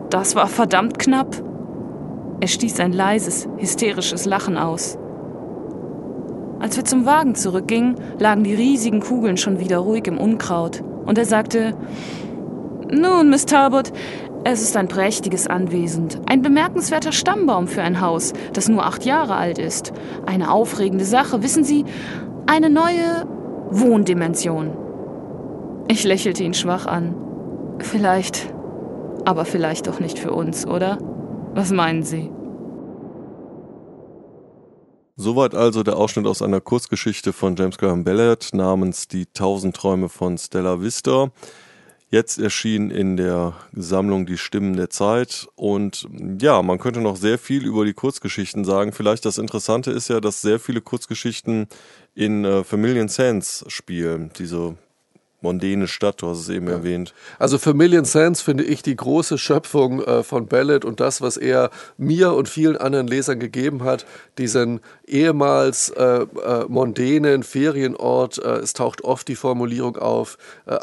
Das 0.08 0.36
war 0.36 0.46
verdammt 0.46 1.00
knapp. 1.00 1.42
Er 2.40 2.48
stieß 2.48 2.78
ein 2.78 2.92
leises, 2.92 3.48
hysterisches 3.58 4.26
Lachen 4.26 4.56
aus. 4.56 4.96
Als 6.60 6.76
wir 6.76 6.84
zum 6.84 7.06
Wagen 7.06 7.34
zurückgingen, 7.34 7.96
lagen 8.18 8.44
die 8.44 8.54
riesigen 8.54 9.00
Kugeln 9.00 9.38
schon 9.38 9.58
wieder 9.58 9.78
ruhig 9.78 10.06
im 10.06 10.18
Unkraut. 10.18 10.82
Und 11.06 11.16
er 11.16 11.24
sagte, 11.24 11.74
nun, 12.90 13.30
Miss 13.30 13.46
Talbot, 13.46 13.92
es 14.44 14.62
ist 14.62 14.76
ein 14.76 14.88
prächtiges 14.88 15.46
Anwesen, 15.46 16.08
ein 16.26 16.42
bemerkenswerter 16.42 17.12
Stammbaum 17.12 17.66
für 17.66 17.82
ein 17.82 18.00
Haus, 18.00 18.34
das 18.52 18.68
nur 18.68 18.84
acht 18.84 19.04
Jahre 19.04 19.36
alt 19.36 19.58
ist. 19.58 19.92
Eine 20.26 20.50
aufregende 20.50 21.04
Sache, 21.04 21.42
wissen 21.42 21.64
Sie, 21.64 21.84
eine 22.46 22.68
neue 22.68 23.26
Wohndimension. 23.70 24.76
Ich 25.88 26.04
lächelte 26.04 26.42
ihn 26.42 26.54
schwach 26.54 26.86
an. 26.86 27.14
Vielleicht, 27.78 28.52
aber 29.24 29.44
vielleicht 29.44 29.86
doch 29.86 29.98
nicht 29.98 30.18
für 30.18 30.32
uns, 30.32 30.66
oder? 30.66 30.98
Was 31.54 31.72
meinen 31.72 32.02
Sie? 32.02 32.30
Soweit 35.20 35.54
also 35.54 35.82
der 35.82 35.98
Ausschnitt 35.98 36.26
aus 36.26 36.40
einer 36.40 36.62
Kurzgeschichte 36.62 37.34
von 37.34 37.54
James 37.54 37.76
Graham 37.76 38.04
Ballard 38.04 38.54
namens 38.54 39.06
Die 39.06 39.26
Tausend 39.26 39.76
Träume 39.76 40.08
von 40.08 40.38
Stella 40.38 40.80
Vista. 40.80 41.30
Jetzt 42.08 42.38
erschien 42.38 42.90
in 42.90 43.18
der 43.18 43.52
Sammlung 43.74 44.24
Die 44.24 44.38
Stimmen 44.38 44.76
der 44.76 44.88
Zeit. 44.88 45.46
Und 45.56 46.08
ja, 46.40 46.62
man 46.62 46.78
könnte 46.78 47.02
noch 47.02 47.16
sehr 47.16 47.36
viel 47.36 47.66
über 47.66 47.84
die 47.84 47.92
Kurzgeschichten 47.92 48.64
sagen. 48.64 48.92
Vielleicht 48.94 49.26
das 49.26 49.36
Interessante 49.36 49.90
ist 49.90 50.08
ja, 50.08 50.22
dass 50.22 50.40
sehr 50.40 50.58
viele 50.58 50.80
Kurzgeschichten 50.80 51.66
in 52.14 52.46
äh, 52.46 52.64
Familien 52.64 53.08
Sands 53.08 53.66
spielen. 53.68 54.30
Diese 54.38 54.78
mondäne 55.42 55.88
Stadt, 55.88 56.22
du 56.22 56.28
hast 56.28 56.40
es 56.40 56.48
eben 56.48 56.66
ja. 56.66 56.74
erwähnt. 56.74 57.14
Also 57.38 57.58
für 57.58 57.74
Million 57.74 58.04
Sands 58.04 58.40
finde 58.40 58.64
ich 58.64 58.82
die 58.82 58.96
große 58.96 59.38
Schöpfung 59.38 60.02
äh, 60.02 60.22
von 60.22 60.46
Ballard 60.46 60.84
und 60.84 61.00
das, 61.00 61.20
was 61.20 61.36
er 61.36 61.70
mir 61.96 62.34
und 62.34 62.48
vielen 62.48 62.76
anderen 62.76 63.06
Lesern 63.06 63.40
gegeben 63.40 63.84
hat, 63.84 64.06
diesen 64.38 64.80
ehemals 65.06 65.90
äh, 65.90 66.22
äh, 66.22 66.64
mondänen 66.68 67.42
Ferienort, 67.42 68.38
äh, 68.38 68.58
es 68.58 68.72
taucht 68.72 69.02
oft 69.02 69.28
die 69.28 69.36
Formulierung 69.36 69.96
auf, 69.96 70.38
äh, 70.66 70.78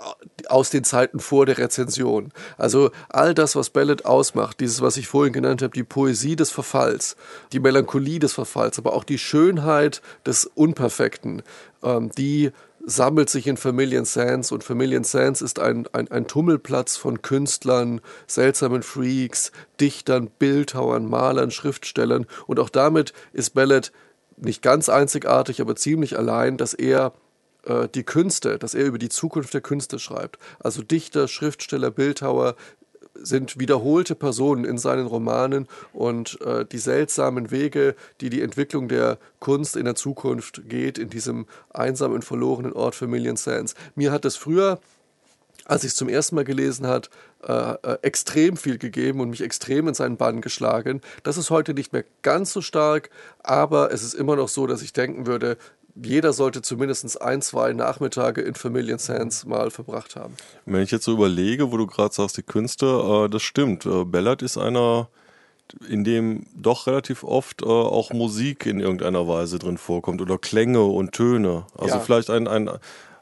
aus 0.47 0.69
den 0.69 0.83
Zeiten 0.83 1.19
vor 1.19 1.45
der 1.45 1.57
Rezension. 1.57 2.31
Also 2.57 2.91
all 3.09 3.33
das, 3.33 3.55
was 3.55 3.69
Ballard 3.69 4.05
ausmacht, 4.05 4.59
dieses, 4.59 4.81
was 4.81 4.97
ich 4.97 5.07
vorhin 5.07 5.33
genannt 5.33 5.61
habe, 5.61 5.73
die 5.73 5.83
Poesie 5.83 6.35
des 6.35 6.51
Verfalls, 6.51 7.15
die 7.51 7.59
Melancholie 7.59 8.19
des 8.19 8.33
Verfalls, 8.33 8.77
aber 8.77 8.93
auch 8.93 9.03
die 9.03 9.17
Schönheit 9.17 10.01
des 10.25 10.45
Unperfekten, 10.45 11.43
ähm, 11.83 12.11
die 12.17 12.51
sammelt 12.89 13.29
sich 13.29 13.47
in 13.47 13.57
Familien 13.57 14.05
Sands 14.05 14.53
und 14.53 14.63
Familien 14.63 15.03
Sands 15.03 15.41
ist 15.41 15.59
ein, 15.59 15.87
ein, 15.91 16.09
ein 16.09 16.25
Tummelplatz 16.25 16.95
von 16.95 17.21
Künstlern, 17.21 17.99
seltsamen 18.27 18.81
Freaks, 18.81 19.51
Dichtern, 19.81 20.29
Bildhauern, 20.39 21.05
Malern, 21.05 21.51
Schriftstellern 21.51 22.25
und 22.47 22.59
auch 22.59 22.69
damit 22.69 23.11
ist 23.33 23.55
Ballard 23.55 23.91
nicht 24.37 24.61
ganz 24.61 24.87
einzigartig, 24.87 25.59
aber 25.59 25.75
ziemlich 25.75 26.17
allein, 26.17 26.55
dass 26.55 26.73
er 26.73 27.11
äh, 27.65 27.89
die 27.93 28.03
Künste, 28.03 28.57
dass 28.57 28.73
er 28.73 28.85
über 28.85 28.99
die 28.99 29.09
Zukunft 29.09 29.53
der 29.53 29.61
Künste 29.61 29.99
schreibt. 29.99 30.39
Also 30.59 30.81
Dichter, 30.81 31.27
Schriftsteller, 31.27 31.91
Bildhauer, 31.91 32.55
sind 33.21 33.59
wiederholte 33.59 34.15
Personen 34.15 34.65
in 34.65 34.77
seinen 34.77 35.07
Romanen 35.07 35.67
und 35.93 36.39
äh, 36.41 36.65
die 36.65 36.77
seltsamen 36.77 37.51
Wege, 37.51 37.95
die 38.21 38.29
die 38.29 38.41
Entwicklung 38.41 38.87
der 38.87 39.17
Kunst 39.39 39.75
in 39.75 39.85
der 39.85 39.95
Zukunft 39.95 40.69
geht, 40.69 40.97
in 40.97 41.09
diesem 41.09 41.45
einsamen, 41.69 42.21
verlorenen 42.21 42.73
Ort 42.73 42.95
für 42.95 43.07
Million 43.07 43.37
Sands. 43.37 43.75
Mir 43.95 44.11
hat 44.11 44.25
es 44.25 44.35
früher, 44.35 44.79
als 45.65 45.83
ich 45.83 45.89
es 45.89 45.95
zum 45.95 46.09
ersten 46.09 46.35
Mal 46.35 46.45
gelesen 46.45 46.87
hat, 46.87 47.09
äh, 47.47 47.53
äh, 47.53 47.97
extrem 48.01 48.57
viel 48.57 48.77
gegeben 48.77 49.19
und 49.19 49.29
mich 49.29 49.41
extrem 49.41 49.87
in 49.87 49.93
seinen 49.93 50.17
Bann 50.17 50.41
geschlagen. 50.41 51.01
Das 51.23 51.37
ist 51.37 51.49
heute 51.49 51.73
nicht 51.73 51.93
mehr 51.93 52.03
ganz 52.23 52.51
so 52.51 52.61
stark, 52.61 53.09
aber 53.43 53.91
es 53.91 54.03
ist 54.03 54.15
immer 54.15 54.35
noch 54.35 54.47
so, 54.47 54.65
dass 54.65 54.81
ich 54.81 54.91
denken 54.91 55.27
würde, 55.27 55.57
jeder 56.03 56.33
sollte 56.33 56.61
zumindest 56.61 57.21
ein, 57.21 57.41
zwei 57.41 57.73
Nachmittage 57.73 58.41
in 58.41 58.55
Familien 58.55 58.97
Sands 58.97 59.45
mal 59.45 59.71
verbracht 59.71 60.15
haben. 60.15 60.35
Wenn 60.65 60.81
ich 60.81 60.91
jetzt 60.91 61.05
so 61.05 61.13
überlege, 61.13 61.71
wo 61.71 61.77
du 61.77 61.87
gerade 61.87 62.13
sagst, 62.13 62.37
die 62.37 62.43
Künste, 62.43 62.85
äh, 62.85 63.29
das 63.29 63.43
stimmt. 63.43 63.85
Äh, 63.85 64.05
Ballard 64.05 64.41
ist 64.41 64.57
einer, 64.57 65.09
in 65.89 66.03
dem 66.03 66.45
doch 66.55 66.87
relativ 66.87 67.23
oft 67.23 67.61
äh, 67.61 67.65
auch 67.65 68.11
Musik 68.11 68.65
in 68.65 68.79
irgendeiner 68.79 69.27
Weise 69.27 69.59
drin 69.59 69.77
vorkommt 69.77 70.21
oder 70.21 70.37
Klänge 70.37 70.83
und 70.83 71.13
Töne. 71.13 71.65
Also 71.77 71.95
ja. 71.95 71.99
vielleicht 71.99 72.29
ein, 72.29 72.47
ein 72.47 72.69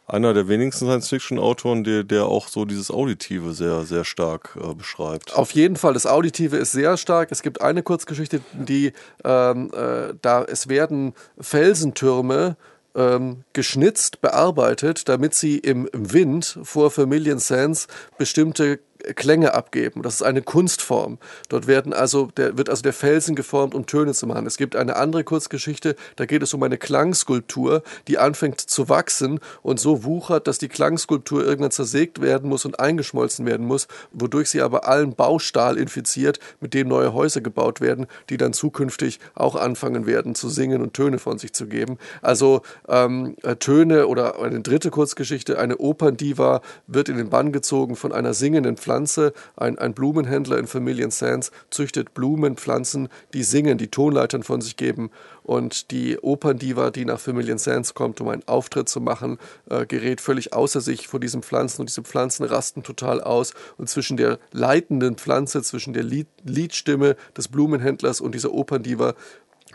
einer 0.07 0.33
der 0.33 0.47
wenigsten 0.47 0.85
Science-Fiction-Autoren, 0.85 1.83
der, 1.83 2.03
der 2.03 2.25
auch 2.25 2.47
so 2.47 2.65
dieses 2.65 2.91
Auditive 2.91 3.53
sehr, 3.53 3.83
sehr 3.83 4.03
stark 4.03 4.57
äh, 4.61 4.73
beschreibt. 4.73 5.35
Auf 5.35 5.51
jeden 5.51 5.75
Fall, 5.75 5.93
das 5.93 6.05
Auditive 6.05 6.57
ist 6.57 6.71
sehr 6.71 6.97
stark. 6.97 7.31
Es 7.31 7.41
gibt 7.41 7.61
eine 7.61 7.83
Kurzgeschichte, 7.83 8.41
die 8.53 8.93
ähm, 9.23 9.71
äh, 9.73 10.13
da 10.21 10.43
es 10.43 10.67
werden 10.67 11.13
Felsentürme 11.39 12.55
ähm, 12.95 13.43
geschnitzt, 13.53 14.21
bearbeitet, 14.21 15.09
damit 15.09 15.33
sie 15.33 15.57
im 15.57 15.89
Wind 15.91 16.59
vor 16.63 16.91
Familien 16.91 17.39
Sands 17.39 17.87
bestimmte 18.17 18.79
Klänge 19.13 19.53
abgeben. 19.53 20.01
Das 20.01 20.15
ist 20.15 20.21
eine 20.23 20.41
Kunstform. 20.41 21.17
Dort 21.49 21.67
werden 21.67 21.93
also 21.93 22.29
der, 22.37 22.57
wird 22.57 22.69
also 22.69 22.81
der 22.81 22.93
Felsen 22.93 23.35
geformt, 23.35 23.75
um 23.75 23.85
Töne 23.85 24.13
zu 24.13 24.27
machen. 24.27 24.45
Es 24.45 24.57
gibt 24.57 24.75
eine 24.75 24.95
andere 24.95 25.23
Kurzgeschichte, 25.23 25.95
da 26.15 26.25
geht 26.25 26.41
es 26.43 26.53
um 26.53 26.63
eine 26.63 26.77
Klangskulptur, 26.77 27.83
die 28.07 28.17
anfängt 28.17 28.59
zu 28.61 28.89
wachsen 28.89 29.39
und 29.61 29.79
so 29.79 30.03
wuchert, 30.03 30.47
dass 30.47 30.57
die 30.57 30.67
Klangskulptur 30.67 31.45
irgendwann 31.45 31.71
zersägt 31.71 32.21
werden 32.21 32.49
muss 32.49 32.65
und 32.65 32.79
eingeschmolzen 32.79 33.45
werden 33.45 33.65
muss, 33.65 33.87
wodurch 34.11 34.49
sie 34.49 34.61
aber 34.61 34.87
allen 34.87 35.13
Baustahl 35.13 35.77
infiziert, 35.77 36.39
mit 36.59 36.73
dem 36.73 36.87
neue 36.87 37.13
Häuser 37.13 37.41
gebaut 37.41 37.81
werden, 37.81 38.07
die 38.29 38.37
dann 38.37 38.53
zukünftig 38.53 39.19
auch 39.35 39.55
anfangen 39.55 40.05
werden 40.05 40.35
zu 40.35 40.49
singen 40.49 40.81
und 40.81 40.93
Töne 40.93 41.19
von 41.19 41.37
sich 41.37 41.53
zu 41.53 41.67
geben. 41.67 41.97
Also 42.21 42.61
ähm, 42.87 43.35
äh, 43.43 43.55
Töne 43.55 44.07
oder 44.07 44.39
eine 44.39 44.61
dritte 44.61 44.89
Kurzgeschichte, 44.89 45.59
eine 45.59 45.77
Operndiva 45.77 46.61
wird 46.87 47.09
in 47.09 47.17
den 47.17 47.29
Bann 47.29 47.51
gezogen 47.51 47.95
von 47.95 48.11
einer 48.11 48.33
singenden 48.33 48.77
Pflanze 48.77 48.94
Pflanze. 48.95 49.33
Ein, 49.57 49.77
ein 49.77 49.93
Blumenhändler 49.93 50.57
in 50.57 50.67
Familien 50.67 51.11
Sands 51.11 51.51
züchtet 51.69 52.13
Blumenpflanzen, 52.13 53.09
die 53.33 53.43
singen, 53.43 53.77
die 53.77 53.89
Tonleitern 53.89 54.43
von 54.43 54.61
sich 54.61 54.77
geben. 54.77 55.11
Und 55.43 55.91
die 55.91 56.17
Operndiva, 56.17 56.89
die 56.91 57.05
nach 57.05 57.19
Familien 57.19 57.57
Sands 57.57 57.93
kommt, 57.93 58.21
um 58.21 58.29
einen 58.29 58.47
Auftritt 58.47 58.87
zu 58.87 59.01
machen, 59.01 59.37
äh, 59.69 59.85
gerät 59.85 60.21
völlig 60.21 60.53
außer 60.53 60.81
sich 60.81 61.07
vor 61.07 61.19
diesen 61.19 61.43
Pflanzen. 61.43 61.81
Und 61.81 61.89
diese 61.89 62.03
Pflanzen 62.03 62.45
rasten 62.45 62.83
total 62.83 63.21
aus. 63.21 63.53
Und 63.77 63.89
zwischen 63.89 64.17
der 64.17 64.39
leitenden 64.51 65.17
Pflanze, 65.17 65.61
zwischen 65.61 65.93
der 65.93 66.03
Lied 66.03 66.27
Liedstimme 66.45 67.15
des 67.35 67.47
Blumenhändlers 67.47 68.21
und 68.21 68.35
dieser 68.35 68.53
Operndiva 68.53 69.15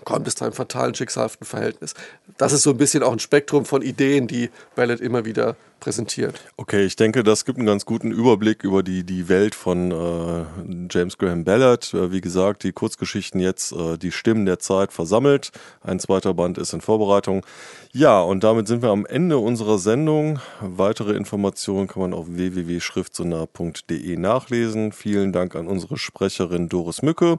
kommt 0.04 0.26
es 0.28 0.34
zu 0.34 0.44
einem 0.44 0.54
fatalen, 0.54 0.94
schicksalhaften 0.94 1.46
Verhältnis. 1.46 1.94
Das 2.38 2.52
ist 2.52 2.62
so 2.62 2.70
ein 2.70 2.78
bisschen 2.78 3.02
auch 3.02 3.12
ein 3.12 3.18
Spektrum 3.18 3.64
von 3.64 3.82
Ideen, 3.82 4.26
die 4.26 4.50
Ballard 4.74 5.00
immer 5.00 5.24
wieder 5.24 5.56
präsentiert. 5.80 6.40
Okay, 6.56 6.84
ich 6.84 6.94
denke, 6.94 7.24
das 7.24 7.44
gibt 7.44 7.58
einen 7.58 7.66
ganz 7.66 7.84
guten 7.84 8.12
Überblick 8.12 8.62
über 8.62 8.82
die, 8.82 9.02
die 9.02 9.28
Welt 9.28 9.54
von 9.54 9.90
äh, 9.90 10.44
James 10.90 11.18
Graham 11.18 11.44
Ballard. 11.44 11.92
Äh, 11.94 12.12
wie 12.12 12.20
gesagt, 12.20 12.62
die 12.62 12.72
Kurzgeschichten 12.72 13.40
jetzt, 13.40 13.72
äh, 13.72 13.96
die 13.96 14.12
Stimmen 14.12 14.46
der 14.46 14.58
Zeit 14.58 14.92
versammelt. 14.92 15.50
Ein 15.80 15.98
zweiter 15.98 16.34
Band 16.34 16.58
ist 16.58 16.72
in 16.72 16.80
Vorbereitung. 16.80 17.44
Ja, 17.92 18.20
und 18.20 18.44
damit 18.44 18.68
sind 18.68 18.82
wir 18.82 18.90
am 18.90 19.06
Ende 19.06 19.38
unserer 19.38 19.78
Sendung. 19.78 20.38
Weitere 20.60 21.14
Informationen 21.14 21.88
kann 21.88 22.02
man 22.02 22.14
auf 22.14 22.26
www.schriftsonar.de 22.28 24.16
nachlesen. 24.16 24.92
Vielen 24.92 25.32
Dank 25.32 25.56
an 25.56 25.66
unsere 25.66 25.96
Sprecherin 25.96 26.68
Doris 26.68 27.02
Mücke. 27.02 27.38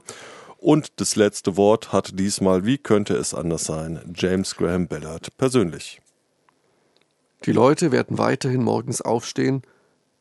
Und 0.62 1.00
das 1.00 1.16
letzte 1.16 1.56
Wort 1.56 1.92
hat 1.92 2.20
diesmal, 2.20 2.64
wie 2.64 2.78
könnte 2.78 3.16
es 3.16 3.34
anders 3.34 3.64
sein, 3.64 4.00
James 4.14 4.54
Graham 4.54 4.86
Ballard 4.86 5.36
persönlich. 5.36 6.00
Die 7.44 7.50
Leute 7.50 7.90
werden 7.90 8.16
weiterhin 8.16 8.62
morgens 8.62 9.02
aufstehen, 9.02 9.62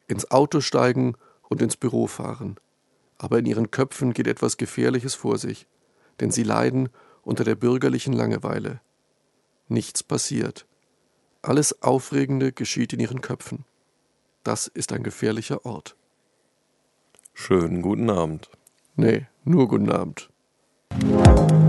ins 0.07 0.31
Auto 0.31 0.59
steigen 0.59 1.13
und 1.47 1.61
ins 1.61 1.77
Büro 1.77 2.07
fahren. 2.07 2.55
Aber 3.19 3.37
in 3.37 3.45
ihren 3.45 3.69
Köpfen 3.69 4.13
geht 4.13 4.25
etwas 4.25 4.57
Gefährliches 4.57 5.13
vor 5.13 5.37
sich, 5.37 5.67
denn 6.19 6.31
sie 6.31 6.41
leiden 6.41 6.89
unter 7.21 7.43
der 7.43 7.53
bürgerlichen 7.53 8.13
Langeweile. 8.13 8.81
Nichts 9.67 10.01
passiert. 10.01 10.65
Alles 11.43 11.83
Aufregende 11.83 12.51
geschieht 12.51 12.93
in 12.93 12.99
ihren 12.99 13.21
Köpfen. 13.21 13.63
Das 14.43 14.65
ist 14.65 14.91
ein 14.91 15.03
gefährlicher 15.03 15.67
Ort. 15.67 15.95
Schönen 17.35 17.83
guten 17.83 18.09
Abend. 18.09 18.49
Nee, 18.95 19.27
nur 19.43 19.67
guten 19.67 19.91
Abend. 19.91 20.30
Thank 20.99 21.51
you. 21.51 21.60